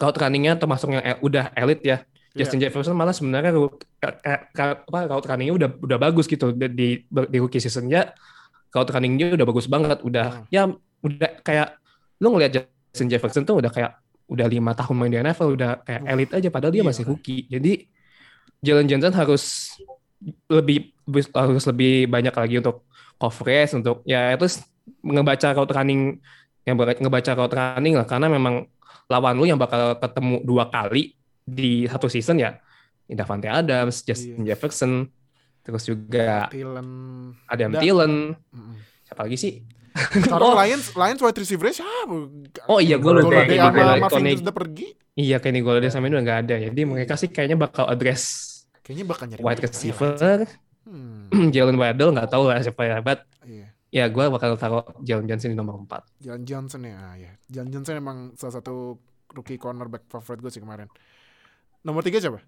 route 0.00 0.16
runningnya 0.16 0.56
termasuk 0.56 0.96
yang 0.96 1.02
udah 1.20 1.52
elit 1.52 1.84
ya. 1.84 2.00
Justin 2.36 2.60
Jefferson 2.60 2.94
malah 2.94 3.16
sebenarnya 3.16 3.50
apa 4.02 4.98
route 5.08 5.26
runningnya 5.26 5.54
udah 5.56 5.68
udah 5.80 5.98
bagus 5.98 6.28
gitu. 6.28 6.52
Di 6.52 6.68
di, 6.68 6.88
rookie 7.40 7.58
seasonnya 7.58 8.12
route 8.70 8.90
runningnya 8.92 9.34
udah 9.34 9.46
bagus 9.48 9.66
banget, 9.66 9.98
udah 10.04 10.26
Hmm. 10.44 10.44
ya 10.52 10.62
udah 11.00 11.30
kayak 11.40 11.80
lu 12.20 12.32
ngelihat 12.36 12.52
Justin 12.92 13.08
Jefferson 13.08 13.42
tuh 13.44 13.60
udah 13.60 13.72
kayak 13.72 13.96
udah 14.26 14.46
lima 14.50 14.74
tahun 14.74 14.94
main 14.98 15.10
di 15.12 15.18
NFL 15.22 15.54
udah 15.54 15.70
kayak 15.86 16.02
Uh, 16.02 16.12
elit 16.12 16.30
aja 16.34 16.48
padahal 16.50 16.72
dia 16.74 16.82
iya, 16.82 16.88
masih 16.88 17.04
rookie. 17.06 17.46
Jadi 17.48 17.86
Jalen 18.60 18.88
Johnson 18.90 19.14
harus 19.14 19.72
lebih 20.50 20.92
harus 21.32 21.64
lebih 21.68 22.08
banyak 22.08 22.34
lagi 22.34 22.54
untuk 22.60 22.88
coverage 23.16 23.72
untuk 23.76 24.02
ya 24.04 24.34
itu 24.36 24.44
s- 24.48 24.64
ngebaca 25.04 25.54
route 25.56 25.72
running 25.72 26.18
yang 26.66 26.76
ngebaca 26.76 27.32
route 27.32 27.56
running 27.56 27.94
lah. 27.96 28.06
Karena 28.08 28.26
memang 28.28 28.66
lawan 29.06 29.34
lu 29.38 29.46
yang 29.46 29.56
bakal 29.60 29.96
ketemu 30.02 30.42
dua 30.42 30.66
kali 30.68 31.15
di 31.46 31.86
satu 31.86 32.06
season 32.06 32.36
ya 32.36 32.58
Davante 33.06 33.46
Adams, 33.46 34.02
Justin 34.02 34.42
Iya. 34.42 34.52
Jefferson, 34.52 35.06
terus 35.62 35.86
juga 35.86 36.50
Thielen. 36.50 36.88
Adam 37.46 37.70
Dan- 37.70 37.80
Thielen, 37.80 38.12
Mm-mm. 38.34 38.74
siapa 39.02 39.22
lagi 39.22 39.38
sih? 39.38 39.52
Sekarang 39.94 40.42
Oh. 40.52 40.58
Lions 40.58 40.90
Lions 40.92 41.20
wide 41.22 41.38
receiver 41.38 41.70
siapa? 41.70 42.12
Oh 42.66 42.82
iya, 42.82 42.98
gue 42.98 43.08
lupa. 43.08 43.46
Kenny 43.46 43.56
Golladay- 43.56 44.42
udah 44.42 44.52
pergi. 44.52 44.86
Iya, 45.14 45.38
Kenny 45.38 45.62
Golladay 45.62 45.88
sama 45.88 46.10
ini 46.10 46.18
udah 46.18 46.24
nggak 46.26 46.40
ada. 46.44 46.54
Jadi 46.60 46.80
mereka 46.82 47.14
sih 47.14 47.30
kayaknya 47.30 47.56
bakal 47.56 47.86
address 47.86 48.52
Kayaknya 48.82 49.04
bakal 49.06 49.24
nyari 49.26 49.40
wide 49.40 49.56
Lions. 49.56 49.70
receiver, 49.70 50.38
Hmm, 50.82 51.26
Jalen 51.54 51.74
Waddle 51.74 52.10
nggak 52.12 52.28
tahu 52.28 52.46
lah 52.46 52.58
siapa 52.58 52.82
ya, 52.84 52.98
but 53.00 53.26
iya. 53.42 53.74
ya 53.88 54.06
gue 54.06 54.22
bakal 54.28 54.54
taruh 54.54 54.86
Jalen 55.00 55.26
Johnson 55.26 55.50
di 55.50 55.56
nomor 55.56 55.78
4. 55.80 56.22
Jalan 56.22 56.42
Johnson 56.42 56.80
ya, 56.82 56.94
ah, 56.96 57.14
ya. 57.16 57.32
Jalan 57.48 57.70
Johnson 57.70 57.94
emang 57.96 58.18
salah 58.34 58.54
satu 58.56 58.94
rookie 59.30 59.56
cornerback 59.56 60.06
favorit 60.06 60.38
gue 60.38 60.50
sih 60.50 60.60
kemarin. 60.60 60.86
Nomor 61.86 62.02
tiga 62.02 62.18
siapa? 62.18 62.42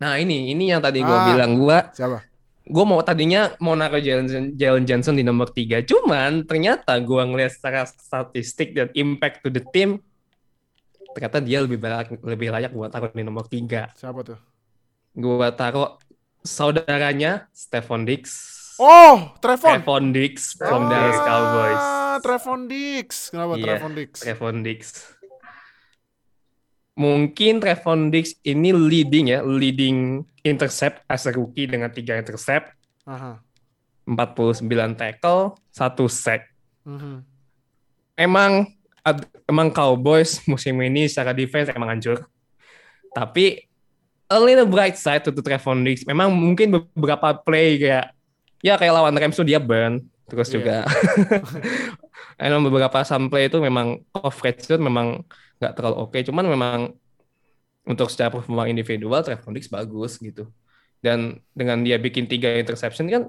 Nah 0.00 0.16
ini, 0.16 0.48
ini 0.50 0.72
yang 0.72 0.80
tadi 0.80 1.04
gue 1.04 1.12
Ah. 1.12 1.28
bilang 1.28 1.54
gue, 1.54 1.78
Siapa? 1.92 2.24
gue 2.64 2.84
mau 2.84 3.04
tadinya 3.04 3.52
mau 3.60 3.76
naruh 3.76 4.00
Jalen 4.00 4.56
Jalen 4.56 4.84
Johnson 4.88 5.14
di 5.14 5.22
nomor 5.22 5.52
3, 5.52 5.84
cuman 5.84 6.42
ternyata 6.42 6.96
gue 6.98 7.20
ngeliat 7.20 7.52
secara 7.52 7.84
statistik 7.84 8.72
dan 8.72 8.88
impact 8.96 9.44
to 9.44 9.52
the 9.52 9.60
team, 9.70 10.00
ternyata 11.12 11.38
dia 11.38 11.60
lebih 11.60 11.76
layak, 11.78 12.16
lebih 12.16 12.48
layak 12.50 12.72
buat 12.72 12.90
taruh 12.90 13.12
di 13.12 13.22
nomor 13.22 13.44
3. 13.44 13.92
Siapa 13.92 14.24
tuh? 14.24 14.40
Gue 15.14 15.46
taruh 15.52 16.00
saudaranya 16.42 17.46
Stephon 17.52 18.02
Diggs. 18.02 18.56
Oh, 18.74 19.30
Trevon. 19.38 19.78
Trevon 19.78 20.04
Diggs 20.10 20.58
from 20.58 20.82
Ah, 20.84 20.90
Dallas 20.90 21.18
Cowboys. 21.22 21.84
Trevon 22.26 22.60
Diggs. 22.66 23.18
Kenapa 23.30 23.54
Iya, 23.54 23.62
Trevon 23.62 23.92
Diggs? 23.94 24.18
Trevon 24.18 24.56
Diggs. 24.66 24.88
Mungkin 26.94 27.58
Trevon 27.58 28.08
Diggs 28.08 28.38
ini 28.42 28.70
leading 28.70 29.26
ya, 29.28 29.42
leading 29.42 30.22
intercept 30.40 31.02
as 31.04 31.26
a 31.26 31.34
rookie 31.34 31.66
dengan 31.66 31.90
3 31.90 32.22
intercept, 32.22 32.70
Aha. 33.02 33.42
49 34.06 34.62
tackle, 34.94 35.58
1 35.70 36.06
sack. 36.06 36.46
Mhm. 36.86 37.26
Emang 38.14 38.70
ad- 39.02 39.26
emang 39.44 39.74
Cowboys 39.74 40.38
musim 40.46 40.78
ini 40.80 41.10
secara 41.10 41.34
defense 41.34 41.66
emang 41.68 41.90
hancur. 41.90 42.30
Tapi 43.10 43.66
a 44.24 44.38
little 44.38 44.66
bright 44.66 44.94
side 44.94 45.26
to 45.26 45.34
Trevon 45.34 45.82
Diggs. 45.82 46.06
Memang 46.06 46.30
mungkin 46.30 46.70
beberapa 46.94 47.34
play 47.36 47.74
kayak 47.76 48.14
ya 48.62 48.78
kayak 48.78 48.94
lawan 48.94 49.12
Rams 49.12 49.34
tuh 49.34 49.44
dia 49.44 49.58
burn 49.58 49.98
terus 50.24 50.48
Iya. 50.48 50.54
juga 50.56 50.76
emang 52.40 52.64
beberapa 52.64 53.04
some 53.04 53.28
play 53.28 53.46
itu 53.46 53.60
memang 53.60 54.00
coverage 54.08 54.64
itu 54.64 54.80
memang 54.80 55.20
nggak 55.60 55.72
terlalu 55.76 55.96
oke. 56.02 56.18
Cuman 56.24 56.44
memang 56.46 56.78
untuk 57.84 58.08
secara 58.08 58.32
performa 58.32 58.64
individual 58.66 59.20
Trevon 59.20 59.52
Diggs 59.54 59.68
bagus 59.68 60.16
gitu. 60.18 60.48
Dan 61.04 61.38
dengan 61.52 61.84
dia 61.84 62.00
bikin 62.00 62.24
tiga 62.24 62.48
interception 62.56 63.06
kan 63.12 63.22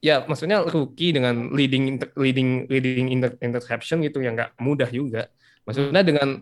ya 0.00 0.24
maksudnya 0.24 0.64
rookie 0.64 1.12
dengan 1.12 1.52
leading 1.52 1.96
inter- 2.00 2.12
leading 2.16 2.64
leading 2.72 3.12
inter- 3.12 3.36
interception 3.44 4.00
gitu 4.00 4.24
yang 4.24 4.32
nggak 4.32 4.56
mudah 4.56 4.88
juga. 4.88 5.28
Maksudnya 5.68 6.00
dengan 6.00 6.40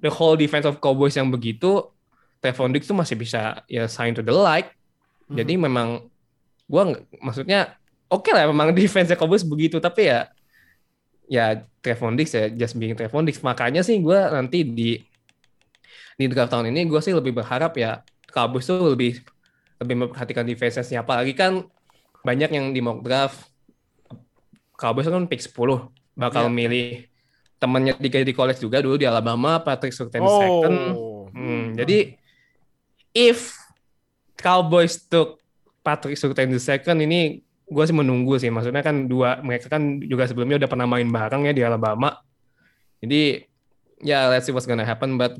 the 0.00 0.08
whole 0.08 0.34
defense 0.40 0.64
of 0.64 0.80
Cowboys 0.80 1.14
yang 1.14 1.28
begitu 1.28 1.84
Trevon 2.42 2.72
Diggs 2.74 2.88
tuh 2.88 2.96
masih 2.96 3.14
bisa 3.14 3.62
ya 3.68 3.86
sign 3.86 4.16
to 4.16 4.24
the 4.24 4.32
light. 4.32 4.72
Mhm. 5.30 5.36
jadi 5.38 5.52
memang 5.56 5.88
gua 6.68 6.92
maksudnya 7.22 7.78
oke 8.12 8.28
lah 8.32 8.44
memang 8.50 8.74
defense 8.76 9.08
Cowboys 9.16 9.46
begitu 9.46 9.80
tapi 9.80 10.12
ya 10.12 10.28
ya 11.26 11.62
Trevon 11.80 12.14
Diggs 12.14 12.34
ya 12.34 12.50
just 12.50 12.74
being 12.76 12.94
Trevon 12.94 13.26
Diggs 13.26 13.42
makanya 13.42 13.82
sih 13.82 13.98
gua 13.98 14.30
nanti 14.30 14.62
di 14.62 14.98
di 16.12 16.24
draft 16.28 16.52
tahun 16.52 16.68
ini 16.70 16.86
gue 16.86 17.00
sih 17.00 17.16
lebih 17.16 17.32
berharap 17.32 17.72
ya 17.74 18.04
Cowboys 18.28 18.68
tuh 18.68 18.92
lebih 18.92 19.18
lebih 19.80 19.96
memperhatikan 20.06 20.44
defense-nya 20.44 21.02
apalagi 21.02 21.32
kan 21.32 21.64
banyak 22.22 22.52
yang 22.52 22.70
di 22.70 22.78
mock 22.84 23.02
draft 23.02 23.48
Cowboys 24.76 25.08
kan 25.08 25.26
pick 25.26 25.40
10 25.42 25.56
bakal 26.14 26.46
Iya. 26.46 26.52
milih 26.52 26.88
temannya 27.56 27.94
di 27.96 28.08
di 28.10 28.34
college 28.34 28.60
juga 28.60 28.82
dulu 28.82 28.98
di 28.98 29.06
Alabama 29.06 29.62
Patrick 29.62 29.94
Surtain 29.94 30.20
second 30.22 30.76
Oh. 30.94 31.30
Hmm, 31.32 31.72
jadi 31.72 32.18
if 33.16 33.56
Cowboys 34.36 35.00
took 35.08 35.40
Patrick 35.80 36.18
Surtain 36.18 36.52
the 36.52 36.60
second 36.60 37.00
ini 37.00 37.40
gue 37.68 37.84
sih 37.86 37.96
menunggu 37.96 38.34
sih. 38.38 38.50
Maksudnya 38.50 38.82
kan 38.82 39.06
dua 39.06 39.38
mereka 39.44 39.70
kan 39.72 40.00
juga 40.02 40.26
sebelumnya 40.26 40.58
udah 40.62 40.70
pernah 40.70 40.86
main 40.88 41.08
bareng 41.08 41.48
ya 41.48 41.52
di 41.54 41.62
Alabama. 41.62 42.18
Jadi 43.02 43.44
ya 44.02 44.26
let's 44.30 44.46
see 44.46 44.54
what's 44.54 44.66
gonna 44.66 44.86
happen. 44.86 45.14
But 45.20 45.38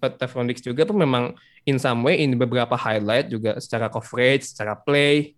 but 0.00 0.16
Tevon 0.20 0.48
Diggs 0.48 0.64
juga 0.64 0.88
tuh 0.88 0.96
memang 0.96 1.36
in 1.68 1.76
some 1.76 2.00
way 2.04 2.20
in 2.24 2.36
beberapa 2.36 2.74
highlight 2.76 3.28
juga 3.28 3.60
secara 3.60 3.92
coverage, 3.92 4.50
secara 4.52 4.76
play 4.76 5.36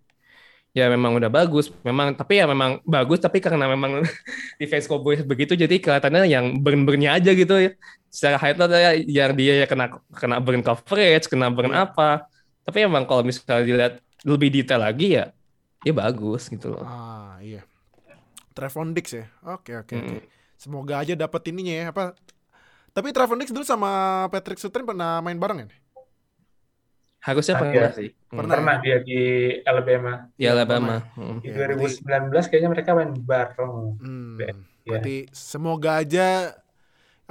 ya 0.73 0.89
memang 0.89 1.13
udah 1.21 1.29
bagus. 1.29 1.69
Memang 1.85 2.17
tapi 2.17 2.41
ya 2.41 2.49
memang 2.49 2.81
bagus 2.83 3.21
tapi 3.21 3.37
karena 3.37 3.69
memang 3.69 4.01
defense 4.61 4.89
Cowboys 4.89 5.21
begitu 5.21 5.53
jadi 5.53 5.77
kelihatannya 5.77 6.25
yang 6.25 6.57
burn-burnnya 6.59 7.13
aja 7.21 7.29
gitu 7.31 7.55
ya 7.61 7.71
secara 8.13 8.37
highlight 8.37 8.69
ya 8.73 8.91
yang 9.25 9.33
dia 9.33 9.53
ya 9.63 9.67
kena 9.69 10.01
kena 10.13 10.37
burn 10.37 10.61
coverage, 10.61 11.25
kena 11.29 11.49
burn 11.53 11.73
Iya. 11.73 11.89
apa. 11.89 12.25
Tapi 12.63 12.85
emang 12.85 13.03
kalau 13.03 13.25
misalnya 13.25 13.65
dilihat 13.65 13.93
lebih 14.23 14.49
detail 14.53 14.79
lagi 14.79 15.19
ya, 15.19 15.35
ya 15.83 15.93
bagus 15.93 16.47
gitu 16.49 16.73
loh. 16.73 16.83
Ah, 16.83 17.37
iya. 17.43 17.63
Trevon 18.53 18.93
Diggs 18.93 19.13
ya. 19.13 19.25
Oke, 19.43 19.75
oke, 19.75 19.93
oke. 19.93 20.17
Mm. 20.19 20.25
Semoga 20.57 21.01
aja 21.03 21.13
dapat 21.17 21.41
ininya 21.49 21.73
ya, 21.73 21.85
apa? 21.91 22.15
Tapi 22.93 23.09
Trevon 23.09 23.41
Diggs 23.41 23.51
dulu 23.51 23.65
sama 23.65 24.25
Patrick 24.29 24.61
Surtain 24.61 24.85
pernah 24.85 25.19
main 25.19 25.35
bareng 25.37 25.65
ya? 25.65 25.69
Harusnya 27.23 27.55
Nah, 27.55 27.61
pernah 27.63 27.87
iya. 27.87 27.95
sih. 27.95 28.09
Hmm. 28.29 28.37
Pernah. 28.43 28.55
Pernah 28.59 28.75
dia 28.83 28.97
di 28.99 29.19
Alabama. 29.63 30.13
Di 30.35 30.45
Alabama. 30.45 30.95
Hmm. 31.15 31.39
Di 31.39 31.49
Iya, 31.55 31.71
2019 31.71 32.49
kayaknya 32.51 32.69
mereka 32.69 32.89
main 32.93 33.11
bareng. 33.15 33.75
Hmm. 33.97 34.35
Iya. 34.39 34.53
Berarti 34.83 35.15
semoga 35.31 36.03
aja 36.03 36.51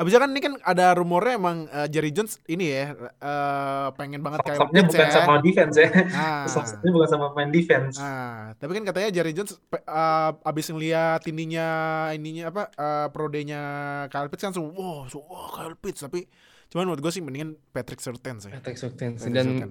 Abisnya 0.02 0.18
kan 0.18 0.30
ini 0.34 0.40
kan 0.42 0.54
ada 0.66 0.98
rumornya 0.98 1.38
emang 1.38 1.70
eh, 1.70 1.86
Jerry 1.86 2.10
Jones 2.10 2.42
ini 2.50 2.74
ya 2.74 2.90
eh, 2.98 3.88
pengen 3.94 4.18
banget 4.18 4.42
kayak 4.42 4.58
Sosoknya 4.58 4.82
Pitts 4.82 4.90
bukan 4.90 5.06
ya. 5.06 5.14
sama 5.14 5.34
defense 5.38 5.76
ya. 5.78 5.88
Ah. 6.10 6.44
Sosoknya 6.50 6.90
bukan 6.90 7.08
sama 7.08 7.26
main 7.38 7.50
defense. 7.54 7.94
Ah, 8.02 8.50
tapi 8.58 8.74
kan 8.74 8.82
katanya 8.82 9.14
Jerry 9.14 9.30
Jones 9.30 9.54
eh, 9.70 10.30
abis 10.42 10.66
ngeliat 10.74 11.22
ininya 11.30 11.68
ininya 12.10 12.50
apa 12.50 12.62
eh, 12.74 13.06
prodenya 13.14 13.62
Kyle 14.10 14.26
Pitts 14.26 14.42
kan 14.42 14.50
langsung 14.50 14.74
wow, 14.74 15.06
so, 15.06 15.22
wow 15.22 15.54
Kyle 15.54 15.78
Pitts 15.78 16.02
tapi 16.02 16.26
cuman 16.74 16.90
menurut 16.90 17.04
gue 17.06 17.12
sih 17.14 17.22
mendingan 17.22 17.54
Patrick 17.70 18.02
Surtain 18.02 18.42
sih. 18.42 18.50
Patrick 18.50 18.82
Surtain 18.82 19.14
Dan 19.14 19.46
Surtain. 19.46 19.70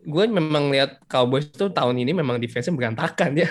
Gue 0.00 0.24
memang 0.26 0.72
lihat 0.72 0.96
Cowboys 1.06 1.52
tuh 1.52 1.68
tahun 1.68 1.92
ini 2.00 2.16
memang 2.16 2.40
defense-nya 2.40 2.72
berantakan 2.72 3.36
ya. 3.36 3.48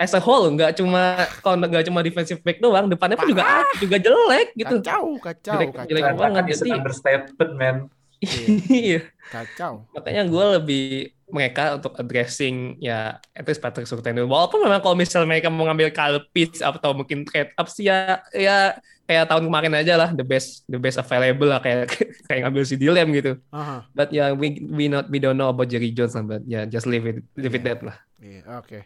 As 0.00 0.16
a 0.16 0.20
whole 0.20 0.48
nggak 0.50 0.80
cuma 0.80 1.14
kalau 1.40 1.60
nggak 1.60 1.84
cuma 1.86 2.00
defensive 2.00 2.40
back 2.40 2.58
doang, 2.58 2.88
depannya 2.88 3.14
pun 3.14 3.28
juga 3.28 3.62
juga 3.76 3.96
jelek 4.00 4.56
gitu. 4.56 4.80
Kacau, 4.80 5.04
kacau, 5.20 5.52
Jelek- 5.54 5.72
kacau. 5.72 5.88
jelek 5.92 6.04
banget. 6.16 6.42
Jadi- 6.56 6.72
understatement, 6.72 7.52
man. 7.54 7.76
Iya. 8.72 9.04
Kacau. 9.28 9.84
Makanya 9.92 10.24
gue 10.24 10.44
lebih 10.56 10.84
mereka 11.32 11.80
untuk 11.80 11.96
addressing 11.96 12.76
ya 12.80 13.16
at 13.32 13.44
least 13.48 13.60
Patrick 13.64 13.88
Surtain 13.88 14.16
dulu. 14.16 14.32
Walaupun 14.32 14.60
memang 14.64 14.80
kalau 14.84 14.96
misalnya 14.96 15.28
mereka 15.28 15.48
mau 15.48 15.64
ngambil 15.68 15.90
Kyle 15.94 16.20
Pitts 16.32 16.60
atau 16.60 16.92
mungkin 16.92 17.24
trade 17.24 17.52
up 17.56 17.68
sih 17.68 17.88
ya 17.88 18.20
ya 18.32 18.76
kayak 19.04 19.28
tahun 19.28 19.44
kemarin 19.48 19.74
aja 19.76 19.94
lah 20.00 20.10
the 20.16 20.24
best 20.24 20.64
the 20.64 20.80
best 20.80 20.96
available 20.96 21.48
lah 21.48 21.60
kayak 21.60 21.92
kayak 22.28 22.40
ngambil 22.48 22.62
si 22.64 22.76
Dilem 22.76 23.08
gitu. 23.12 23.32
Aha. 23.52 23.84
But 23.92 24.12
ya 24.12 24.32
we 24.36 24.60
we 24.64 24.88
not 24.88 25.08
we 25.08 25.20
don't 25.20 25.36
know 25.36 25.52
about 25.52 25.68
Jerry 25.68 25.92
Jones 25.92 26.16
but 26.24 26.44
ya 26.44 26.68
just 26.68 26.88
leave 26.88 27.04
it 27.04 27.24
leave 27.36 27.56
it 27.56 27.64
that 27.64 27.80
lah. 27.80 27.96
Iya, 28.24 28.60
oke. 28.60 28.78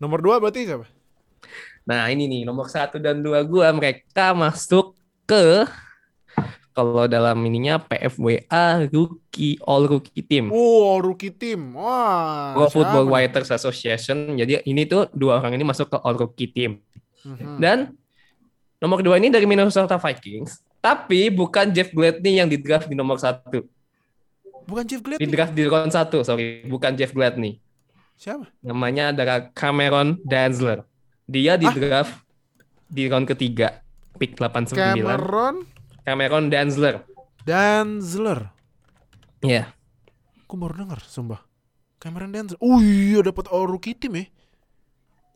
Nomor 0.00 0.20
dua 0.20 0.36
berarti 0.40 0.68
siapa? 0.68 0.88
Nah 1.88 2.08
ini 2.12 2.28
nih 2.28 2.42
nomor 2.44 2.68
satu 2.68 3.00
dan 3.00 3.24
dua 3.24 3.40
gua 3.44 3.72
mereka 3.72 4.36
masuk 4.36 4.96
ke 5.24 5.64
kalau 6.80 7.04
dalam 7.04 7.36
ininya 7.44 7.76
PFWA 7.76 8.88
rookie 8.88 9.60
all 9.60 9.84
rookie 9.84 10.24
team. 10.24 10.48
Oh, 10.48 10.96
rookie 10.96 11.28
team. 11.30 11.76
Wah. 11.76 12.56
Pro 12.56 12.72
Football 12.72 13.04
siapa? 13.04 13.12
Writers 13.12 13.50
Association. 13.52 14.16
Jadi 14.34 14.64
ini 14.64 14.88
tuh 14.88 15.12
dua 15.12 15.38
orang 15.38 15.52
ini 15.52 15.62
masuk 15.62 15.92
ke 15.92 15.96
All 16.00 16.16
Rookie 16.16 16.48
Team. 16.48 16.80
Mhm. 17.20 17.60
Dan 17.60 17.78
nomor 18.76 19.04
dua 19.04 19.20
ini 19.20 19.28
dari 19.28 19.44
Minnesota 19.44 20.00
Vikings. 20.00 20.64
Tapi 20.80 21.28
bukan 21.28 21.68
Jeff 21.68 21.92
Gladney 21.92 22.40
yang 22.40 22.48
di 22.48 22.56
draft 22.56 22.88
di 22.88 22.96
nomor 22.96 23.20
satu. 23.20 23.60
Bukan 24.64 24.84
Jeff 24.88 25.04
Di 25.04 25.12
Gladney. 25.12 25.28
draft 25.28 25.52
di 25.52 25.64
round 25.66 25.92
satu, 25.92 26.24
sorry. 26.24 26.64
Bukan 26.64 26.96
Jeff 26.96 27.12
Gladney. 27.12 27.60
Siapa? 28.16 28.48
Namanya 28.60 29.12
adalah 29.12 29.52
Cameron 29.52 30.16
Danzler. 30.22 30.88
Dia 31.24 31.60
di 31.60 31.68
Ah? 31.68 31.74
draft 31.76 32.24
di 32.86 33.04
round 33.04 33.28
ketiga. 33.28 33.84
Pick 34.16 34.36
89. 34.36 34.76
Cameron 34.76 35.54
Cameron 36.04 36.48
Danzler. 36.48 37.04
Danzler. 37.44 38.52
Iya. 39.40 39.72
Gue 40.48 40.56
baru 40.58 40.84
denger, 40.84 41.00
sumpah. 41.04 41.40
Cameron 42.00 42.32
Danzler. 42.32 42.60
Oh 42.60 42.80
iya, 42.80 43.20
dapat 43.24 43.48
all 43.52 43.68
rookie 43.68 43.96
team 43.96 44.16
ya. 44.16 44.24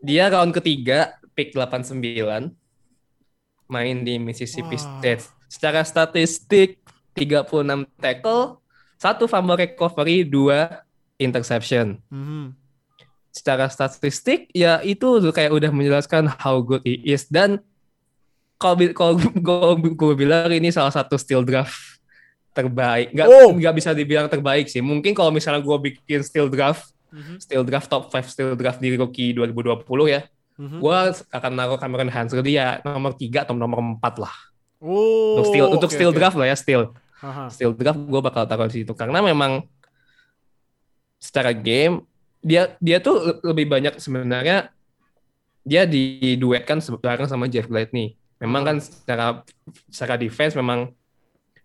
Dia 0.05 0.25
round 0.33 0.53
ketiga, 0.53 1.17
pick 1.33 1.57
89. 1.57 2.53
Main 3.65 3.97
di 4.05 4.21
Mississippi 4.21 4.77
Wah. 4.77 5.01
State. 5.01 5.25
Secara 5.49 5.81
statistik, 5.87 6.85
36 7.17 7.89
tackle, 7.97 8.61
satu 9.01 9.25
fumble 9.25 9.57
recovery, 9.57 10.27
dua 10.27 10.85
interception. 11.17 12.01
Mhm. 12.11 12.53
Secara 13.35 13.67
statistik, 13.67 14.51
ya 14.55 14.79
itu 14.85 15.19
kayak 15.33 15.51
udah 15.51 15.71
menjelaskan 15.75 16.31
how 16.39 16.61
good 16.62 16.85
he 16.87 17.01
is. 17.03 17.27
Dan 17.27 17.62
kalau 18.57 19.19
gue 19.77 20.15
bilang 20.15 20.49
ini 20.49 20.71
salah 20.71 20.91
satu 20.91 21.15
steal 21.17 21.43
draft 21.43 21.99
terbaik. 22.51 23.11
Nggak, 23.11 23.27
Oh. 23.27 23.51
nggak 23.51 23.75
bisa 23.75 23.91
dibilang 23.91 24.31
terbaik 24.31 24.71
sih. 24.71 24.79
Mungkin 24.79 25.11
kalau 25.11 25.35
misalnya 25.35 25.59
gue 25.59 25.77
bikin 25.91 26.23
steal 26.23 26.47
draft, 26.47 26.95
Mhm. 27.11 27.43
steal 27.43 27.63
draft 27.63 27.91
top 27.91 28.09
5 28.09 28.27
steal 28.27 28.55
draft 28.55 28.79
di 28.79 28.95
rookie 28.95 29.35
2020 29.35 30.07
ya, 30.07 30.23
Mhm. 30.55 30.79
gue 30.79 30.97
akan 31.31 31.53
naruh 31.53 31.79
Cameron 31.79 32.09
Hansel 32.09 32.43
dia 32.43 32.79
nomor 32.83 33.15
3 33.15 33.43
atau 33.43 33.55
nomor 33.55 33.83
4 33.83 34.23
lah. 34.23 34.35
Oh, 34.79 35.39
Untuk 35.39 35.51
steal, 35.51 35.67
untuk 35.67 35.91
oke, 35.91 35.95
steal 35.95 36.11
oke. 36.11 36.19
draft 36.19 36.37
lah 36.37 36.47
ya, 36.47 36.55
steal. 36.55 36.95
Aha. 37.19 37.49
Steal 37.49 37.73
draft 37.73 37.99
gue 37.99 38.21
bakal 38.21 38.45
taruh 38.45 38.69
di 38.69 38.83
situ. 38.83 38.93
Karena 38.93 39.19
memang 39.19 39.65
secara 41.19 41.51
game, 41.51 42.05
dia 42.39 42.77
dia 42.79 43.01
tuh 43.01 43.17
le- 43.17 43.41
lebih 43.43 43.67
banyak 43.67 43.97
sebenarnya 43.97 44.69
dia 45.65 45.89
diduetkan 45.89 46.79
se- 46.79 46.93
bareng 46.93 47.25
sama 47.25 47.49
Jeff 47.49 47.65
Gladney. 47.65 48.15
Memang 48.45 48.62
kan 48.62 48.76
secara 48.76 49.40
secara 49.88 50.20
defense 50.20 50.53
memang 50.53 50.92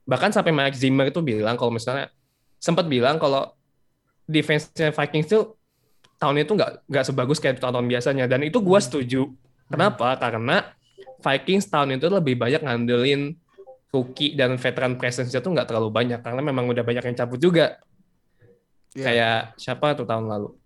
bahkan 0.08 0.32
sampai 0.32 0.56
Mike 0.56 0.80
Zimmer 0.80 1.12
itu 1.12 1.20
bilang 1.20 1.60
kalau 1.60 1.76
misalnya 1.76 2.08
sempat 2.56 2.88
bilang 2.88 3.20
kalau 3.20 3.52
defense-nya 4.26 4.96
Vikings 4.96 5.28
tuh 5.28 5.60
tahun 6.20 6.44
itu 6.44 6.56
nggak 6.56 6.88
nggak 6.88 7.06
sebagus 7.06 7.38
kayak 7.44 7.60
tahun-tahun 7.60 7.88
biasanya 7.88 8.26
dan 8.32 8.44
itu 8.48 8.64
gua 8.64 8.80
setuju. 8.80 9.28
Kenapa? 9.70 10.18
Karena 10.18 10.66
Vikings 11.20 11.68
tahun 11.68 12.00
itu 12.00 12.08
lebih 12.08 12.40
banyak 12.40 12.64
ngandelin 12.64 13.36
rookie 13.90 14.38
dan 14.38 14.56
veteran 14.56 14.96
presence-nya 14.96 15.42
tuh 15.42 15.52
nggak 15.54 15.68
terlalu 15.70 15.90
banyak 15.90 16.22
karena 16.22 16.42
memang 16.46 16.70
udah 16.70 16.84
banyak 16.86 17.04
yang 17.10 17.16
cabut 17.18 17.40
juga. 17.42 17.82
Iya. 18.94 19.06
Kayak 19.06 19.40
siapa 19.58 19.94
tuh 19.98 20.06
tahun 20.06 20.30
lalu? 20.30 20.59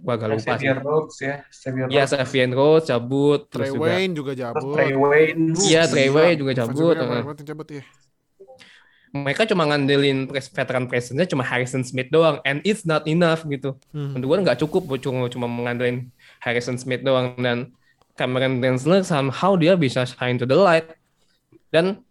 Gua 0.00 0.12
agak 0.14 0.28
lupa 0.30 0.40
sih. 0.40 0.50
Xavier 0.50 0.78
Rhodes 0.80 1.16
ya, 1.18 1.34
Xavier 1.46 1.86
Iya, 1.86 2.02
Rhodes. 2.02 2.12
Xavier 2.12 2.50
Rhodes 2.50 2.86
cabut, 2.86 3.40
Trey 3.46 3.52
terus 3.52 3.68
juga 3.70 3.82
Wayne 3.84 4.12
juga 4.12 4.32
Terus 4.32 4.44
cabut. 4.50 4.74
Trey 4.74 4.92
Wayne. 4.94 5.42
Iya, 5.60 5.82
Trey. 5.86 6.08
Wayne 6.08 6.38
juga 6.38 6.52
cabut, 6.54 6.94
cabut 7.40 7.68
ya. 7.70 7.82
mereka 9.14 9.46
cuma 9.46 9.62
ngandelin 9.64 10.26
pres- 10.26 10.50
veteran 10.50 10.90
presence-nya 10.90 11.22
cuma 11.24 11.46
Harrison 11.46 11.86
Smith 11.86 12.10
doang 12.10 12.42
and 12.42 12.58
it's 12.66 12.82
not 12.82 13.06
enough 13.06 13.46
gitu. 13.46 13.78
Mhm. 13.94 14.18
Menurut 14.18 14.26
gue 14.26 14.38
nggak 14.42 14.58
cukup 14.58 14.90
cuma 14.98 15.30
cuma 15.30 15.46
mengandelin 15.46 16.10
Harrison 16.42 16.74
Smith 16.74 17.06
doang 17.06 17.38
dan 17.38 17.70
Cameron 18.18 18.58
Densler 18.58 19.06
somehow 19.06 19.54
dia 19.54 19.78
bisa 19.78 20.02
shine 20.02 20.34
to 20.34 20.42
the 20.42 20.58
light 20.58 20.98
dan 21.70 22.02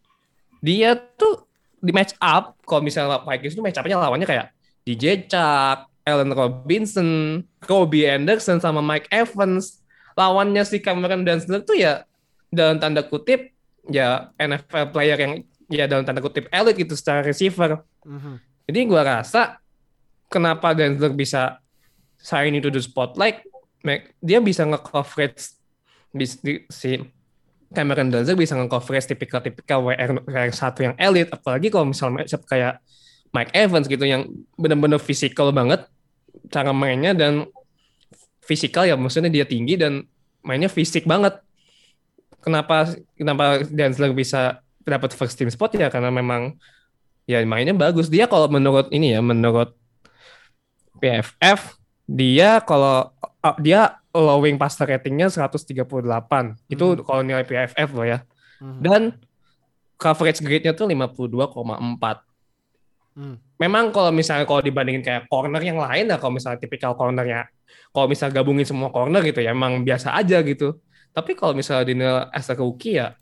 dia 0.64 0.96
tuh 0.96 1.44
di 1.84 1.92
match 1.92 2.16
up 2.24 2.56
kalau 2.64 2.80
misalnya 2.80 3.20
Vikings 3.20 3.60
tuh 3.60 3.64
match 3.64 3.76
up-nya 3.76 4.00
lawannya 4.00 4.24
kayak 4.24 4.56
DJ 4.88 5.28
Chuck, 5.28 5.92
Allen 6.04 6.36
Robinson, 6.36 7.42
Kobe 7.64 8.04
Anderson 8.08 8.60
sama 8.60 8.84
Mike 8.84 9.08
Evans. 9.08 9.84
Lawannya 10.14 10.62
si 10.68 10.78
Cameron 10.84 11.26
Densler 11.26 11.64
tuh 11.64 11.80
ya 11.80 12.06
dalam 12.54 12.78
tanda 12.78 13.02
kutip 13.02 13.50
ya 13.90 14.30
NFL 14.38 14.94
player 14.94 15.18
yang 15.18 15.34
ya 15.72 15.90
dalam 15.90 16.06
tanda 16.06 16.22
kutip 16.22 16.46
elite 16.54 16.86
gitu 16.86 16.94
secara 16.94 17.26
receiver. 17.26 17.82
Mhm. 18.06 18.38
Jadi 18.70 18.80
gua 18.86 19.02
rasa 19.04 19.58
kenapa 20.30 20.78
Densler 20.78 21.16
bisa 21.16 21.58
shine 22.22 22.56
into 22.56 22.70
the 22.70 22.80
spotlight, 22.80 23.44
dia 24.24 24.40
bisa 24.40 24.64
nge-coverage 24.64 25.60
si 26.72 26.92
Cameron 27.74 28.14
Densler 28.14 28.38
bisa 28.38 28.54
nge-coverage 28.56 29.12
tipikal-tipikal 29.12 29.82
WR, 29.82 30.22
WR1 30.24 30.76
yang 30.80 30.96
elite, 31.02 31.34
apalagi 31.34 31.68
kalau 31.74 31.90
misalnya 31.90 32.24
kayak 32.46 32.80
Mike 33.34 33.52
Evans 33.52 33.90
gitu 33.90 34.06
yang 34.06 34.30
benar-benar 34.56 35.02
fisikal 35.02 35.50
banget 35.50 35.90
cara 36.54 36.70
mainnya 36.70 37.18
dan 37.18 37.50
fisikal 38.46 38.86
ya 38.86 38.94
maksudnya 38.94 39.34
dia 39.34 39.44
tinggi 39.44 39.74
dan 39.74 40.06
mainnya 40.46 40.70
fisik 40.70 41.04
banget. 41.04 41.42
Kenapa 42.44 42.92
kenapa 43.16 43.64
Densler 43.66 44.12
bisa 44.12 44.60
dapat 44.84 45.16
first 45.16 45.40
team 45.40 45.48
spot 45.48 45.74
ya 45.80 45.88
karena 45.88 46.12
memang 46.12 46.60
ya 47.24 47.40
mainnya 47.48 47.72
bagus. 47.72 48.12
Dia 48.12 48.28
kalau 48.28 48.52
menurut 48.52 48.92
ini 48.92 49.16
ya, 49.16 49.24
menurut 49.24 49.74
PFF 51.00 51.80
dia 52.04 52.60
kalau 52.60 53.10
uh, 53.40 53.58
dia 53.64 53.98
allowing 54.12 54.60
passer 54.60 54.86
ratingnya 54.86 55.32
138. 55.32 55.80
Itu 56.68 56.86
Hmm. 56.94 57.02
kalau 57.08 57.22
nilai 57.24 57.48
PFF 57.48 57.90
loh 57.96 58.06
ya. 58.06 58.28
Mhm. 58.60 58.80
Dan 58.84 59.02
coverage 59.96 60.44
grade-nya 60.44 60.76
tuh 60.76 60.86
52,4. 60.86 62.28
Hmm. 63.14 63.38
Memang 63.62 63.94
kalau 63.94 64.10
misalnya 64.10 64.44
kalau 64.44 64.60
dibandingin 64.60 65.06
kayak 65.06 65.30
corner 65.30 65.62
yang 65.62 65.78
lain 65.78 66.10
ya 66.10 66.18
kalau 66.18 66.34
misalnya 66.34 66.58
tipikal 66.58 66.98
cornernya 66.98 67.46
kalau 67.94 68.10
misalnya 68.10 68.42
gabungin 68.42 68.66
semua 68.66 68.90
corner 68.90 69.22
gitu 69.22 69.38
ya 69.40 69.54
emang 69.54 69.86
biasa 69.86 70.18
aja 70.18 70.42
gitu. 70.42 70.82
Tapi 71.14 71.38
kalau 71.38 71.54
misalnya 71.54 71.86
dinilai 71.86 72.26
as 72.34 72.50
a 72.50 72.58
rookie 72.58 72.98
ya 72.98 73.14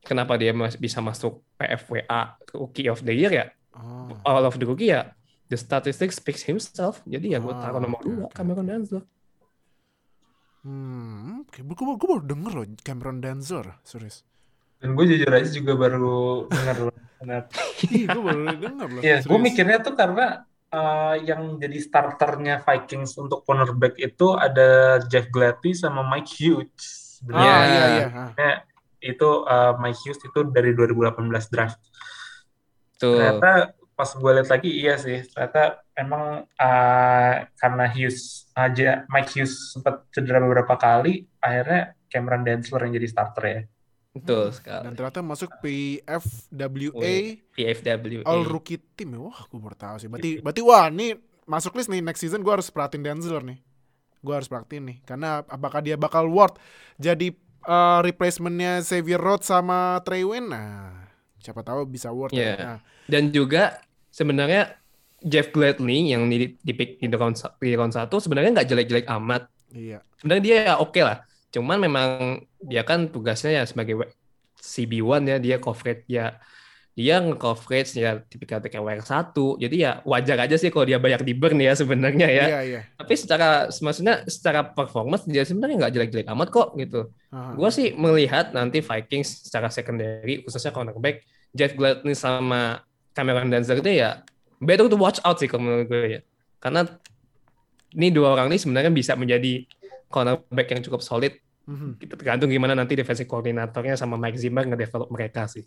kenapa 0.00 0.36
dia 0.36 0.56
mas- 0.56 0.76
bisa 0.76 1.00
masuk 1.00 1.44
PFWA 1.56 2.20
Rookie 2.52 2.88
of 2.88 3.04
the 3.04 3.12
Year 3.12 3.32
ya? 3.32 3.46
Oh. 3.76 4.08
All 4.24 4.44
of 4.44 4.56
the 4.56 4.64
rookie 4.64 4.88
ya 4.88 5.12
the 5.48 5.60
statistics 5.60 6.16
speaks 6.16 6.40
himself. 6.40 7.04
Jadi 7.04 7.36
ya 7.36 7.44
gue 7.44 7.52
Ah, 7.52 7.60
taruh 7.60 7.84
nomor 7.84 8.00
oke, 8.00 8.08
dua 8.08 8.24
oke. 8.24 8.32
Cameron 8.32 8.64
Danzler. 8.64 9.04
Hmm, 10.64 11.44
oke. 11.44 11.60
Gue, 11.60 11.76
gue 11.76 12.08
baru 12.08 12.22
denger 12.24 12.52
loh 12.56 12.66
Cameron 12.80 13.20
Danzor, 13.20 13.66
serius. 13.84 14.24
Dan 14.80 14.96
gue 14.96 15.04
jujur 15.04 15.28
aja 15.28 15.48
juga 15.52 15.72
baru 15.76 16.48
dengar 16.48 16.76
Benar. 17.24 17.42
Ih, 17.96 18.04
gue 18.04 18.22
baru 18.22 18.42
denger 18.60 18.88
loh. 18.92 19.00
Iya, 19.00 19.16
gue 19.24 19.38
mikirnya 19.40 19.78
tuh 19.80 19.96
karena 19.96 20.44
eh, 20.68 21.14
yang 21.24 21.56
jadi 21.56 21.78
starternya 21.80 22.60
Vikings 22.60 23.16
untuk 23.16 23.42
cornerback 23.48 23.96
itu 23.96 24.36
ada 24.36 25.00
Jeff 25.08 25.32
Gladney 25.32 25.72
sama 25.72 26.04
Mike 26.04 26.28
Hughes. 26.36 26.68
Ah, 26.68 27.24
Sebenarnya 27.24 27.56
iya, 27.64 27.84
iya. 27.88 28.06
ah. 28.12 28.58
itu 29.00 29.28
eh, 29.48 29.72
Mike 29.80 30.00
Hughes 30.04 30.20
itu 30.20 30.40
dari 30.52 30.70
2018 30.76 31.52
draft. 31.52 31.80
Tuh. 33.00 33.16
Ternyata 33.16 33.72
pas 33.94 34.10
gue 34.10 34.30
lihat 34.34 34.50
lagi 34.50 34.70
iya 34.74 34.98
sih, 34.98 35.22
ternyata 35.32 35.80
emang 35.96 36.44
eh, 36.44 37.34
karena 37.56 37.84
Hughes 37.88 38.50
aja 38.52 39.08
Mike 39.08 39.30
Hughes 39.32 39.72
sempat 39.72 40.04
cedera 40.12 40.42
beberapa 40.42 40.76
kali, 40.76 41.24
akhirnya 41.40 41.96
Cameron 42.10 42.42
Densler 42.46 42.84
yang 42.84 42.94
jadi 43.00 43.08
starter 43.08 43.44
ya. 43.46 43.60
Betul 44.14 44.46
Dan 44.46 44.54
sekali. 44.54 44.94
ternyata 44.94 45.20
masuk 45.26 45.50
PFWA 45.58 46.94
Wih. 47.02 47.42
PFW. 47.54 48.22
All 48.22 48.46
Rookie 48.46 48.78
Team. 48.94 49.18
ya. 49.18 49.20
Wah, 49.26 49.40
gue 49.50 49.58
baru 49.58 49.76
tahu 49.76 49.96
sih. 49.98 50.06
Berarti, 50.06 50.30
berarti 50.38 50.62
wah, 50.62 50.86
nih 50.86 51.18
masuk 51.44 51.74
list 51.76 51.90
nih 51.90 52.00
next 52.00 52.22
season 52.22 52.40
gue 52.40 52.52
harus 52.52 52.70
perhatiin 52.70 53.02
Danzler 53.02 53.42
nih. 53.42 53.58
Gue 54.22 54.34
harus 54.38 54.46
perhatiin 54.46 54.84
nih. 54.86 54.96
Karena 55.02 55.42
apakah 55.42 55.82
dia 55.82 55.98
bakal 55.98 56.30
worth 56.30 56.56
jadi 56.96 57.34
eh, 57.66 57.98
replacementnya 58.06 58.80
Xavier 58.86 59.18
Rhodes 59.18 59.50
sama 59.50 59.98
Trey 60.06 60.22
Wayne? 60.22 60.46
Nah, 60.46 61.10
siapa 61.42 61.66
tahu 61.66 61.82
bisa 61.84 62.14
worth. 62.14 62.32
Iya. 62.32 62.54
ya. 62.54 62.56
Nah, 62.62 62.78
Dan 63.10 63.34
juga 63.34 63.82
sebenarnya 64.14 64.78
Jeff 65.24 65.50
Gladney 65.50 66.14
yang 66.14 66.30
di, 66.30 66.54
di 66.54 66.72
pick 66.72 67.02
di 67.02 67.08
round, 67.10 67.34
di 67.58 67.74
round 67.74 67.92
1 67.96 68.06
sebenarnya 68.08 68.62
nggak 68.62 68.68
jelek-jelek 68.70 69.06
amat. 69.10 69.50
iya. 69.74 69.98
Sebenarnya 70.22 70.42
dia 70.44 70.56
ya 70.70 70.74
oke 70.78 71.00
lah. 71.02 71.26
Cuman 71.54 71.78
memang 71.78 72.42
dia 72.58 72.82
kan 72.82 73.06
tugasnya 73.06 73.62
ya 73.62 73.64
sebagai 73.64 74.02
W- 74.02 74.10
CB1 74.58 75.22
ya, 75.30 75.36
dia 75.38 75.56
coverage 75.62 76.02
ya 76.10 76.42
dia 76.94 77.18
nge-coverage 77.18 77.98
ya 77.98 78.22
tipikal 78.22 78.62
kayak 78.62 78.78
WR1. 79.02 79.34
Jadi 79.34 79.76
ya 79.82 79.98
wajar 80.06 80.46
aja 80.46 80.54
sih 80.54 80.70
kalau 80.70 80.86
dia 80.86 81.02
banyak 81.02 81.26
di 81.26 81.34
burn 81.34 81.58
ya 81.58 81.74
sebenarnya 81.74 82.28
ya. 82.30 82.46
Iya, 82.46 82.60
iya. 82.62 82.80
Tapi 82.94 83.14
secara 83.18 83.66
maksudnya 83.66 84.22
secara 84.30 84.62
performance 84.62 85.26
dia 85.26 85.42
sebenarnya 85.42 85.84
nggak 85.84 85.92
jelek-jelek 85.92 86.28
amat 86.30 86.48
kok 86.54 86.78
gitu. 86.78 87.10
Aha. 87.34 87.58
Gue 87.58 87.70
sih 87.74 87.98
melihat 87.98 88.54
nanti 88.54 88.78
Vikings 88.78 89.50
secara 89.50 89.74
secondary 89.74 90.46
khususnya 90.46 90.70
cornerback 90.70 91.26
Jeff 91.50 91.74
Gladney 91.74 92.14
sama 92.14 92.86
Cameron 93.10 93.50
Danzler 93.50 93.82
itu 93.82 93.90
ya 93.90 94.22
better 94.62 94.86
to 94.86 94.94
watch 94.94 95.18
out 95.26 95.42
sih 95.42 95.50
kalau 95.50 95.66
menurut 95.66 95.90
gue 95.90 96.02
ya. 96.06 96.20
Karena 96.62 96.86
ini 97.90 98.14
dua 98.14 98.38
orang 98.38 98.54
ini 98.54 98.58
sebenarnya 98.62 98.94
bisa 98.94 99.18
menjadi 99.18 99.66
cornerback 100.14 100.78
yang 100.78 100.82
cukup 100.86 101.02
solid. 101.02 101.34
Mhm. 101.64 101.96
Gitu, 101.96 102.14
tergantung 102.14 102.52
gimana 102.52 102.76
nanti 102.76 102.92
defensive 102.92 103.24
koordinatornya 103.24 103.96
sama 103.96 104.20
Mike 104.20 104.36
Zimmer 104.36 104.68
ngedevelop 104.68 105.08
mereka 105.08 105.48
sih. 105.48 105.64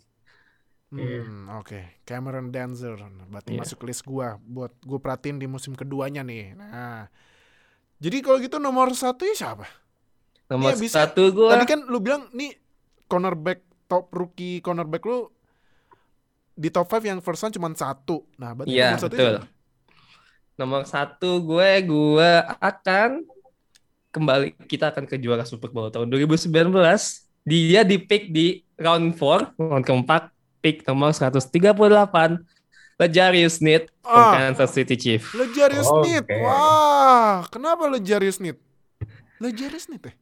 Hmm, 0.88 1.52
oke. 1.60 2.00
Cameron 2.08 2.48
Danzer. 2.48 2.96
Berarti 3.28 3.52
Iya. 3.52 3.60
masuk 3.60 3.84
list 3.84 4.08
gua 4.08 4.40
buat 4.40 4.72
gue 4.80 4.96
perhatiin 4.96 5.36
di 5.36 5.44
musim 5.44 5.76
keduanya 5.76 6.24
nih. 6.24 6.56
Nah. 6.56 7.04
Jadi 8.00 8.24
kalau 8.24 8.38
gitu 8.40 8.56
nomor 8.56 8.94
satu 8.96 9.26
ya 9.26 9.34
siapa? 9.36 9.68
Nomor 10.48 10.72
Iya, 10.72 10.80
bisa. 10.80 11.04
satu 11.04 11.28
gue 11.28 11.50
Tadi 11.50 11.66
kan 11.68 11.84
lu 11.84 12.00
bilang 12.00 12.32
nih 12.32 12.56
cornerback 13.04 13.60
top 13.84 14.08
rookie 14.16 14.64
cornerback 14.64 15.04
lu 15.04 15.28
di 16.54 16.72
top 16.72 16.88
5 16.88 17.04
yang 17.04 17.20
first 17.20 17.44
cuma 17.52 17.68
satu. 17.76 18.24
Nah, 18.40 18.56
berarti 18.56 18.72
Iya, 18.72 18.96
nomor 18.96 19.02
satu 19.04 19.12
betul. 19.12 19.36
nomor 20.58 20.82
satu 20.88 21.30
gue 21.44 21.70
gue 21.84 22.30
akan 22.58 23.10
kembali 24.10 24.56
kita 24.66 24.90
akan 24.90 25.04
ke 25.04 25.16
juara 25.16 25.44
Super 25.44 25.68
Bowl 25.68 25.88
tahun 25.88 26.08
2019. 26.08 26.48
Dia 27.44 27.80
di 27.80 27.96
pick 27.96 28.28
di 28.28 28.60
round 28.76 29.16
4, 29.16 29.56
round 29.56 29.84
keempat, 29.84 30.28
pick 30.60 30.84
nomor 30.84 31.12
138. 31.12 32.44
Lejarius 32.98 33.62
from 34.02 34.24
Ah. 34.26 34.34
Kansas 34.34 34.74
City 34.74 34.98
Chief. 34.98 35.22
Lejarius 35.32 35.86
Oh, 35.86 36.02
Smith. 36.02 36.26
oke. 36.26 36.34
Wah, 36.42 37.46
kenapa 37.46 37.86
Lejarius 37.86 38.42
Smith? 38.42 38.58
Lejarius 39.38 39.86
Smith 39.86 40.02
ya? 40.02 40.14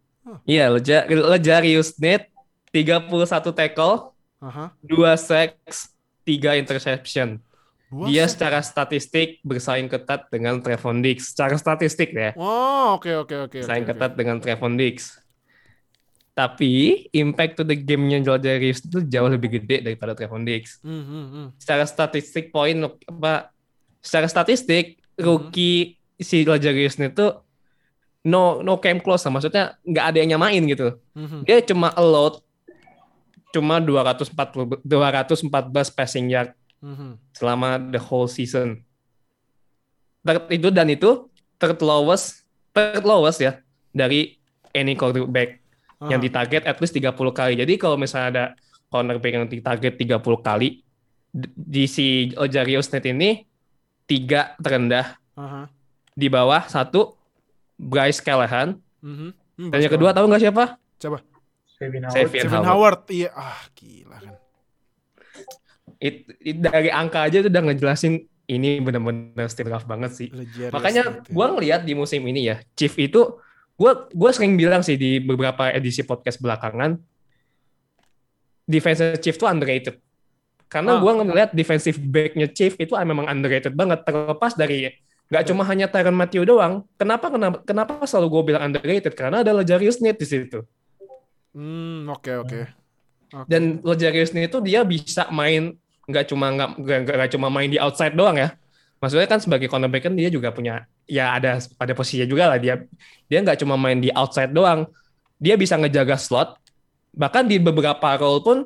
Iya, 0.45 0.64
Leja- 0.68 1.07
Lejarius 1.09 1.97
Sneed 1.97 2.28
31 2.68 3.49
tackle, 3.51 4.12
Aha. 4.45 4.76
2 4.84 5.16
sacks, 5.16 5.97
3 6.28 6.61
interception. 6.61 7.41
Dua 7.87 8.11
Dia 8.11 8.26
set. 8.26 8.34
secara 8.34 8.59
statistik 8.66 9.39
bersaing 9.47 9.87
ketat 9.87 10.26
dengan 10.26 10.59
Trevon 10.59 10.99
Diggs. 11.01 11.30
Secara 11.30 11.55
statistik 11.55 12.11
ya. 12.11 12.34
Oh, 12.34 12.99
oke 12.99 13.07
oke 13.26 13.34
oke. 13.47 13.59
Bersaing 13.62 13.87
oke. 13.87 13.95
ketat 13.95 14.12
dengan 14.18 14.43
Trevon 14.43 14.74
Diggs. 14.74 15.14
Tapi 16.37 17.07
impact 17.16 17.57
to 17.57 17.64
the 17.64 17.78
game-nya 17.78 18.20
Lejarius 18.20 18.84
itu 18.84 19.01
jauh 19.07 19.30
lebih 19.30 19.57
gede 19.57 19.80
daripada 19.87 20.12
Trevon 20.12 20.45
Diggs. 20.45 20.82
Hmm, 20.82 21.01
hmm, 21.07 21.26
hmm. 21.32 21.47
secara 21.57 21.87
statistik 21.87 22.51
poin 22.51 22.76
apa 23.09 23.55
secara 24.03 24.26
statistik 24.28 25.01
rookie 25.16 25.97
si 26.20 26.45
Lajarius 26.45 27.01
itu 27.01 27.26
no 28.26 28.61
no 28.61 28.82
came 28.82 28.99
close 29.01 29.24
lah. 29.24 29.32
maksudnya 29.39 29.64
nggak 29.87 30.05
ada 30.12 30.16
yang 30.18 30.30
nyamain 30.37 30.62
gitu 30.66 30.99
Hmm, 31.16 31.28
hmm. 31.30 31.43
dia 31.49 31.62
cuma 31.64 31.89
allowed 31.97 32.43
cuma 33.55 33.80
240 33.80 34.82
214 34.84 35.97
passing 35.97 36.28
yard 36.28 36.53
Hmm, 36.87 36.95
hmm. 36.95 37.12
selama 37.34 37.82
the 37.82 37.99
whole 37.99 38.30
season 38.30 38.87
third 40.22 40.47
itu 40.49 40.70
dan 40.70 40.87
itu 40.87 41.26
third 41.59 41.82
lowest 41.82 42.47
third 42.70 43.03
lowest 43.03 43.43
ya 43.43 43.59
dari 43.91 44.39
any 44.70 44.95
quarterback 44.95 45.59
yang 46.07 46.20
Ah. 46.20 46.24
ditarget 46.28 46.62
at 46.62 46.76
least 46.76 46.93
30 46.93 47.32
kali. 47.32 47.57
Jadi 47.57 47.74
kalau 47.74 47.97
misalnya 47.97 48.28
ada 48.28 48.45
cornerback 48.87 49.32
yang 49.32 49.49
ditarget 49.49 49.97
30 49.97 50.20
kali, 50.39 50.84
di 51.57 51.89
si 51.89 52.37
Ojarius 52.37 52.93
Net 52.93 53.09
ini 53.09 53.49
tiga 54.05 54.53
terendah 54.61 55.16
Aha. 55.32 55.72
di 56.12 56.28
bawah 56.28 56.68
satu 56.68 57.16
Bryce 57.74 58.20
Callahan 58.20 58.76
Mhm. 59.01 59.28
Hmm, 59.57 59.70
dan 59.72 59.78
yang 59.80 59.93
kedua 59.93 60.12
tahu 60.12 60.28
nggak 60.28 60.43
siapa? 60.45 60.64
Coba. 61.01 61.24
Xavier 61.80 62.05
Howard. 62.05 62.53
Howard. 62.53 62.66
Howard. 62.68 63.01
Iya, 63.09 63.30
ah 63.32 63.61
gila 63.72 64.16
kan. 64.20 64.36
It, 65.97 66.28
it- 66.38 66.61
dari 66.61 66.92
angka 66.92 67.24
aja 67.24 67.40
itu 67.40 67.49
udah 67.49 67.62
ngejelasin 67.66 68.14
ini 68.47 68.78
benar-benar 68.78 69.51
still 69.51 69.66
rough 69.66 69.88
banget 69.88 70.12
sih. 70.14 70.28
Makanya 70.70 71.03
Smith, 71.03 71.26
ya. 71.26 71.32
gua 71.34 71.47
ngelihat 71.57 71.80
di 71.82 71.92
musim 71.99 72.22
ini 72.22 72.47
ya, 72.47 72.62
Chief 72.78 72.92
itu 72.94 73.42
gua 73.74 74.07
gua 74.14 74.30
sering 74.30 74.55
bilang 74.55 74.84
sih 74.86 74.94
di 74.94 75.18
beberapa 75.18 75.72
edisi 75.72 76.07
podcast 76.07 76.38
belakangan 76.38 76.94
defense 78.66 79.18
Chief 79.22 79.34
tuh 79.34 79.49
underrated. 79.51 79.99
Karena 80.66 80.99
Ah. 80.99 81.01
gua 81.03 81.22
ngelihat 81.22 81.55
defensive 81.55 81.99
back-nya 81.99 82.51
Chief 82.51 82.74
itu 82.76 82.92
memang 82.99 83.26
underrated 83.26 83.74
banget 83.74 84.03
terlepas 84.03 84.55
dari 84.55 84.90
nggak 85.26 85.42
cuma 85.51 85.66
hanya 85.66 85.90
Tyron 85.90 86.14
Matthew 86.14 86.47
doang. 86.47 86.86
Kenapa 86.94 87.26
kenapa 87.30 87.59
kenapa 87.66 87.92
selalu 88.07 88.26
gue 88.30 88.42
bilang 88.55 88.62
underrated? 88.70 89.11
Karena 89.18 89.42
ada 89.42 89.51
Lejarius 89.51 89.99
Sneed 89.99 90.18
di 90.18 90.26
situ. 90.26 90.62
Hmm, 91.51 92.07
oke 92.11 92.47
oke. 92.47 92.61
Oke. 93.34 93.47
Dan 93.51 93.82
Lejarius 93.82 94.30
Sneed 94.30 94.47
itu 94.51 94.59
dia 94.62 94.86
bisa 94.86 95.26
main 95.34 95.74
nggak 96.07 96.24
cuma 96.30 96.46
nggak 96.54 96.70
nggak 97.07 97.30
cuma 97.34 97.46
main 97.50 97.70
di 97.70 97.78
outside 97.78 98.14
doang 98.14 98.38
ya. 98.38 98.54
Maksudnya 98.96 99.28
kan 99.28 99.42
sebagai 99.42 99.68
cornerback 99.68 100.09
kan 100.09 100.14
dia 100.16 100.32
juga 100.32 100.54
punya 100.54 100.88
ya 101.04 101.36
ada 101.36 101.61
pada 101.76 101.92
posisinya 101.92 102.26
juga 102.26 102.48
lah 102.48 102.59
dia 102.59 102.82
dia 103.28 103.38
nggak 103.44 103.61
cuma 103.61 103.74
main 103.76 103.98
di 103.98 104.09
outside 104.14 104.54
doang. 104.54 104.88
Dia 105.36 105.59
bisa 105.59 105.76
ngejaga 105.76 106.16
slot. 106.16 106.57
Bahkan 107.12 107.44
di 107.50 107.61
beberapa 107.61 108.16
role 108.16 108.40
pun 108.40 108.59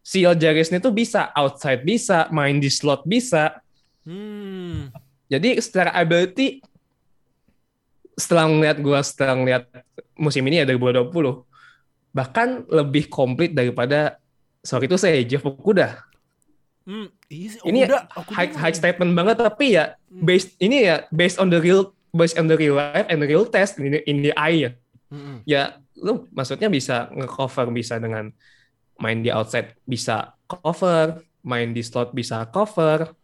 si 0.00 0.22
Lejarius 0.22 0.70
Sneed 0.70 0.82
itu 0.82 0.92
bisa 0.94 1.34
outside 1.34 1.82
bisa, 1.82 2.30
main 2.30 2.62
di 2.62 2.70
slot 2.70 3.02
bisa. 3.02 3.58
Hmm. 4.06 4.90
Jadi 5.30 5.58
secara 5.62 5.94
ability 5.94 6.62
setelah 8.18 8.50
ngeliat 8.50 8.78
gue 8.82 8.98
setelah 9.00 9.34
ngeliat 9.38 9.64
musim 10.18 10.44
ini 10.44 10.60
ya 10.60 10.68
2020 10.68 11.08
bahkan 12.12 12.66
lebih 12.68 13.08
komplit 13.08 13.54
daripada 13.54 14.18
sorry 14.60 14.90
itu 14.90 14.98
saya 15.00 15.16
Jeff 15.24 15.46
Okuda. 15.46 16.09
Hmm, 16.90 17.06
iya 17.30 17.48
sih. 17.54 17.60
Ini 17.62 17.86
Okuda, 17.86 18.00
Okuda 18.18 18.34
high, 18.34 18.50
high 18.50 18.74
statement 18.74 19.14
banget 19.14 19.38
tapi 19.38 19.78
ya 19.78 19.94
based 20.10 20.58
ini 20.58 20.90
ya 20.90 21.06
based 21.14 21.38
on 21.38 21.46
the 21.46 21.62
real 21.62 21.94
based 22.10 22.34
on 22.34 22.50
the 22.50 22.58
real 22.58 22.74
life 22.74 23.06
and 23.06 23.22
the 23.22 23.30
real 23.30 23.46
test 23.46 23.78
in 23.78 23.94
the, 23.94 24.02
in 24.10 24.26
the 24.26 24.34
eye 24.34 24.66
ya. 24.66 24.70
Hmm, 25.06 25.38
Ya 25.46 25.78
lu 25.94 26.26
maksudnya 26.34 26.66
bisa 26.66 27.06
nge-cover 27.14 27.70
bisa 27.70 28.02
dengan 28.02 28.34
main 28.98 29.22
di 29.22 29.30
outside 29.30 29.78
bisa 29.86 30.34
cover, 30.50 31.22
main 31.46 31.70
di 31.70 31.86
slot 31.86 32.10
bisa 32.10 32.42
cover. 32.50 33.14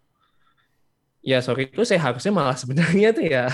Ya 1.27 1.43
sorry 1.43 1.67
itu 1.67 1.83
saya 1.83 1.99
harusnya 1.99 2.31
malah 2.31 2.55
sebenarnya 2.63 3.11
tuh 3.11 3.27
ya 3.27 3.51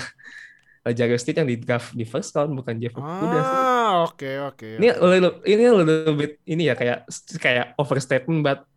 Jarius 0.93 1.25
Sneed 1.25 1.41
yang 1.41 1.49
di 1.49 1.57
draft 1.57 1.97
di 1.97 2.05
first 2.05 2.37
round 2.37 2.53
bukan 2.53 2.77
Jeff 2.77 2.93
Okuda. 3.01 3.41
Ah, 3.41 3.93
oke 4.05 4.29
oke. 4.53 4.77
Ini 4.77 4.93
little, 5.01 5.41
ini 5.49 5.63
bit 6.21 6.33
ini 6.45 6.69
ya 6.69 6.77
kayak 6.77 7.09
kayak 7.41 7.73
overstatement 7.81 8.45
but 8.45 8.69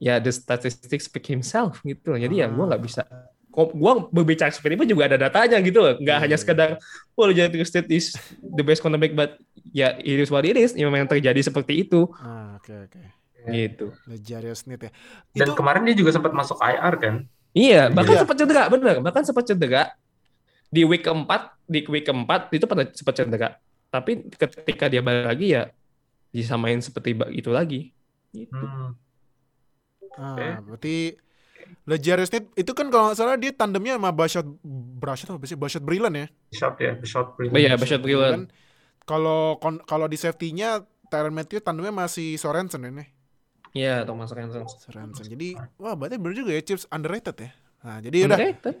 ya 0.00 0.16
the 0.16 0.32
statistics 0.32 1.06
speak 1.06 1.28
himself 1.28 1.78
gitu 1.84 2.10
loh. 2.10 2.18
Jadi 2.18 2.40
ya 2.40 2.48
gue 2.48 2.64
nggak 2.64 2.82
bisa 2.82 3.04
kok 3.50 3.74
gue 3.74 3.92
berbicara 4.14 4.48
seperti 4.48 4.78
itu 4.78 4.94
juga 4.94 5.10
ada 5.10 5.28
datanya 5.28 5.60
gitu 5.60 5.78
loh. 5.78 5.94
Nggak 6.00 6.16
Iya, 6.16 6.22
hanya 6.24 6.36
iya. 6.36 6.42
sekedar 6.42 6.68
oh 7.14 7.28
Jarius 7.28 7.68
Sneed 7.68 7.88
is 7.92 8.16
the 8.40 8.64
best 8.64 8.80
cornerback 8.80 9.12
but 9.12 9.36
ya 9.70 9.94
it 10.00 10.16
is 10.16 10.32
what 10.32 10.42
it 10.42 10.56
is. 10.56 10.72
Ya, 10.72 10.88
memang 10.88 11.04
terjadi 11.04 11.38
seperti 11.38 11.84
itu 11.84 12.08
Ah, 12.16 12.56
oke 12.56 12.72
oke. 12.88 13.00
gitu. 13.50 13.92
Lejarius 14.06 14.64
Smith 14.64 14.80
ya. 14.80 14.90
Dan 15.32 15.46
Itu 15.46 15.52
kemarin 15.52 15.84
dia 15.84 15.96
juga 15.96 16.12
sempat 16.12 16.32
masuk 16.32 16.56
IR 16.60 16.94
kan? 16.96 17.14
Iya, 17.50 17.90
bahkan 17.90 18.14
Iya. 18.14 18.20
sempat 18.22 18.36
cedera, 18.38 18.62
bener. 18.70 18.96
Bahkan 19.02 19.22
sempat 19.26 19.44
cedera 19.44 19.82
di 20.70 20.86
week 20.86 21.02
keempat, 21.02 21.50
di 21.66 21.82
week 21.90 22.06
keempat 22.06 22.52
itu 22.54 22.64
pada 22.64 22.86
sempat 22.94 23.14
cedera. 23.18 23.48
Tapi 23.90 24.30
ketika 24.30 24.86
dia 24.86 25.02
balik 25.02 25.26
lagi 25.26 25.46
ya 25.50 25.66
disamain 26.30 26.78
seperti 26.78 27.18
itu 27.34 27.50
lagi. 27.50 27.90
Gitu. 28.30 28.54
Hmm. 28.54 28.94
Ah, 30.18 30.58
berarti 30.64 31.14
Lejarius 31.86 32.30
Smith 32.30 32.50
itu 32.58 32.72
kan 32.74 32.90
kalau 32.90 33.10
nggak 33.10 33.18
salah 33.18 33.36
dia 33.38 33.52
tandemnya 33.54 33.98
sama 33.98 34.10
Bashot 34.10 34.46
Brashot 34.98 35.30
apa 35.30 35.46
sih? 35.46 35.58
Bashot 35.58 35.82
Brilliant 35.84 36.16
ya. 36.16 36.26
Shot 36.54 36.74
ya, 36.82 36.92
shot 37.06 37.36
Oh 37.38 37.58
iya, 37.58 37.78
Bashad 37.78 38.02
Brilliant. 38.02 38.50
Kan 38.50 38.58
Kalau 39.06 39.58
kalau 39.86 40.06
di 40.06 40.18
safety-nya 40.18 40.86
Tyron 41.10 41.34
Matthew 41.34 41.62
tandemnya 41.62 41.90
masih 41.90 42.38
Sorensen 42.38 42.86
ini. 42.86 43.06
Iya, 43.74 44.02
Thomas 44.02 44.30
Ransom. 44.34 44.66
Sorensen. 44.66 45.26
Jadi 45.26 45.54
wah 45.78 45.94
berarti 45.94 46.18
bener 46.18 46.34
juga 46.34 46.50
ya 46.54 46.62
Chiefs 46.62 46.90
underrated 46.90 47.36
ya. 47.38 47.50
Nah, 47.86 47.98
jadi 48.02 48.18
udah 48.26 48.38
Underrated. 48.38 48.76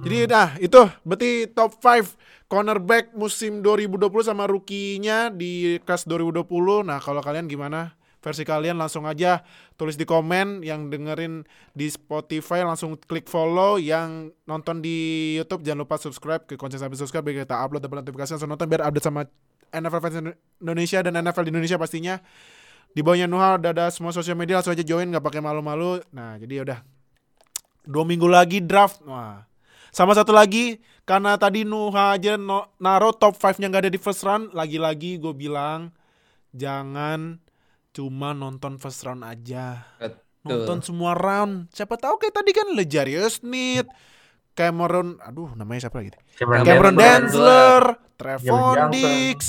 Jadi 0.00 0.16
nah 0.32 0.48
itu 0.56 0.80
berarti 1.04 1.30
top 1.52 1.76
5 1.76 2.48
cornerback 2.48 3.12
musim 3.12 3.60
2020 3.60 4.24
sama 4.24 4.48
rookie-nya 4.48 5.28
di 5.28 5.76
kelas 5.84 6.08
2020. 6.08 6.88
Nah, 6.88 6.98
kalau 7.04 7.20
kalian 7.20 7.44
gimana? 7.46 7.92
Versi 8.20 8.44
kalian 8.44 8.76
langsung 8.76 9.08
aja 9.08 9.40
tulis 9.80 9.96
di 9.96 10.04
komen 10.04 10.60
yang 10.60 10.92
dengerin 10.92 11.48
di 11.72 11.88
Spotify 11.88 12.60
langsung 12.60 13.00
klik 13.00 13.24
follow 13.32 13.80
yang 13.80 14.28
nonton 14.44 14.84
di 14.84 15.32
YouTube 15.40 15.64
jangan 15.64 15.88
lupa 15.88 15.96
subscribe 15.96 16.44
ke 16.44 16.60
konten 16.60 16.76
sampai 16.76 17.00
subscribe 17.00 17.24
biar 17.24 17.48
kita 17.48 17.56
upload 17.56 17.80
dan 17.80 18.04
notifikasi 18.04 18.36
langsung 18.36 18.52
nonton 18.52 18.68
biar 18.68 18.84
update 18.84 19.06
sama 19.08 19.24
NFL 19.72 20.00
fans 20.04 20.16
Indonesia 20.60 20.98
dan 21.00 21.12
NFL 21.16 21.44
di 21.48 21.50
Indonesia 21.56 21.78
pastinya. 21.80 22.14
Di 22.90 23.06
bawahnya 23.06 23.30
Nuha 23.30 23.54
udah 23.54 23.70
ada 23.70 23.86
semua 23.94 24.10
sosial 24.10 24.34
media 24.34 24.58
langsung 24.58 24.74
aja 24.74 24.82
join 24.82 25.06
nggak 25.06 25.22
pakai 25.22 25.38
malu-malu. 25.38 26.02
Nah, 26.10 26.36
jadi 26.42 26.66
udah 26.66 26.78
dua 27.86 28.02
minggu 28.02 28.26
lagi 28.26 28.58
draft. 28.58 28.98
Wah, 29.06 29.46
sama 29.94 30.14
satu 30.14 30.30
lagi, 30.30 30.78
karena 31.02 31.34
tadi 31.34 31.66
Nuha 31.66 32.14
aja 32.14 32.38
no, 32.38 32.70
naro 32.78 33.10
top 33.10 33.34
5-nya 33.38 33.66
nggak 33.70 33.82
ada 33.86 33.92
di 33.94 33.98
first 33.98 34.22
round, 34.22 34.54
lagi-lagi 34.54 35.18
gue 35.18 35.34
bilang 35.34 35.90
jangan 36.54 37.42
cuma 37.90 38.30
nonton 38.30 38.78
first 38.78 39.02
round 39.02 39.22
aja. 39.22 39.84
Nonton 40.40 40.80
semua 40.80 41.12
round. 41.12 41.68
Siapa 41.70 41.98
tahu 41.98 42.16
kayak 42.16 42.32
tadi 42.32 42.50
kan 42.54 42.72
Lejarius 42.72 43.44
Smith, 43.44 43.90
Cameron, 44.54 45.20
aduh 45.20 45.52
namanya 45.52 45.88
siapa 45.88 46.00
lagi? 46.00 46.16
Cameron, 46.36 46.64
Cameron 46.64 46.94
Jalen 46.96 47.84
Trevon 48.16 48.48
Johnson. 48.48 48.90
Diggs, 48.92 49.48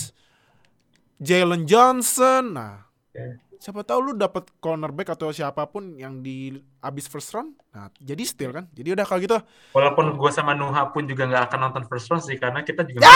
Jalen 1.17 1.63
Johnson. 1.63 2.43
Nah, 2.55 2.75
Ya. 3.11 3.35
siapa 3.59 3.83
tahu 3.83 3.99
lu 3.99 4.11
dapat 4.15 4.47
cornerback 4.57 5.11
atau 5.11 5.29
siapa 5.29 5.67
pun 5.67 5.99
yang 5.99 6.23
di 6.23 6.55
abis 6.79 7.11
first 7.11 7.35
round. 7.35 7.55
Nah, 7.71 7.91
jadi 7.99 8.23
steal 8.23 8.51
kan. 8.51 8.71
Jadi 8.71 8.95
udah 8.95 9.03
kalau 9.03 9.19
gitu 9.19 9.37
Walaupun 9.71 10.15
gue 10.15 10.31
sama 10.31 10.55
Nuha 10.55 10.91
pun 10.91 11.03
juga 11.03 11.27
nggak 11.27 11.51
akan 11.51 11.59
nonton 11.69 11.83
first 11.87 12.07
round 12.07 12.23
sih, 12.23 12.35
karena 12.35 12.63
kita 12.63 12.87
juga 12.87 13.03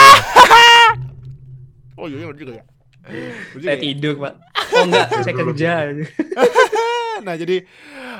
Oh 1.96 2.04
iya, 2.06 2.24
iya 2.24 2.32
juga 2.36 2.52
ya. 2.60 2.64
Saya 3.06 3.76
ya. 3.76 3.82
tidur, 3.82 4.14
Pak. 4.18 4.34
Oh 4.74 4.82
enggak, 4.84 5.06
saya 5.24 5.34
kerja. 5.34 5.72
Nah 7.16 7.32
jadi 7.32 7.64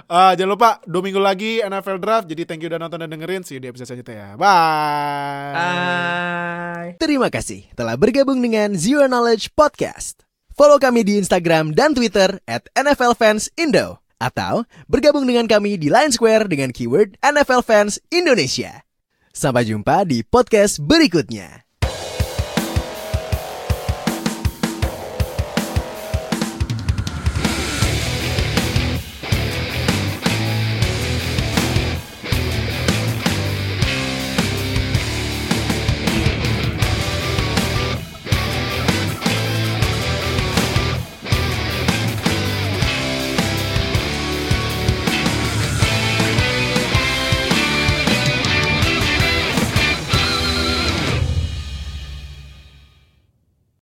Eh, 0.06 0.32
jangan 0.38 0.50
lupa 0.54 0.70
dua 0.86 1.02
minggu 1.02 1.18
lagi 1.18 1.58
NFL 1.64 1.98
Draft. 1.98 2.26
Jadi 2.30 2.42
thank 2.46 2.62
you 2.62 2.70
udah 2.70 2.78
nonton 2.78 3.02
dan 3.02 3.10
dengerin. 3.10 3.42
See 3.42 3.58
you 3.58 3.62
di 3.62 3.66
episode 3.66 3.90
selanjutnya 3.90 4.14
ya. 4.14 4.28
Bye. 4.38 5.54
Bye. 5.56 6.90
Terima 7.02 7.26
kasih 7.32 7.66
telah 7.74 7.98
bergabung 7.98 8.38
dengan 8.38 8.78
Zero 8.78 9.10
Knowledge 9.10 9.50
Podcast. 9.58 10.22
Follow 10.54 10.78
kami 10.78 11.02
di 11.02 11.18
Instagram 11.18 11.74
dan 11.74 11.92
Twitter 11.92 12.38
at 12.46 12.70
NFL 12.78 13.18
Fans 13.18 13.50
Indo. 13.58 13.98
Atau 14.16 14.64
bergabung 14.88 15.28
dengan 15.28 15.44
kami 15.44 15.76
di 15.76 15.92
Line 15.92 16.14
Square 16.14 16.48
dengan 16.48 16.72
keyword 16.72 17.20
NFL 17.20 17.60
Fans 17.66 18.00
Indonesia. 18.08 18.86
Sampai 19.34 19.68
jumpa 19.68 20.08
di 20.08 20.24
podcast 20.24 20.80
berikutnya. 20.80 21.65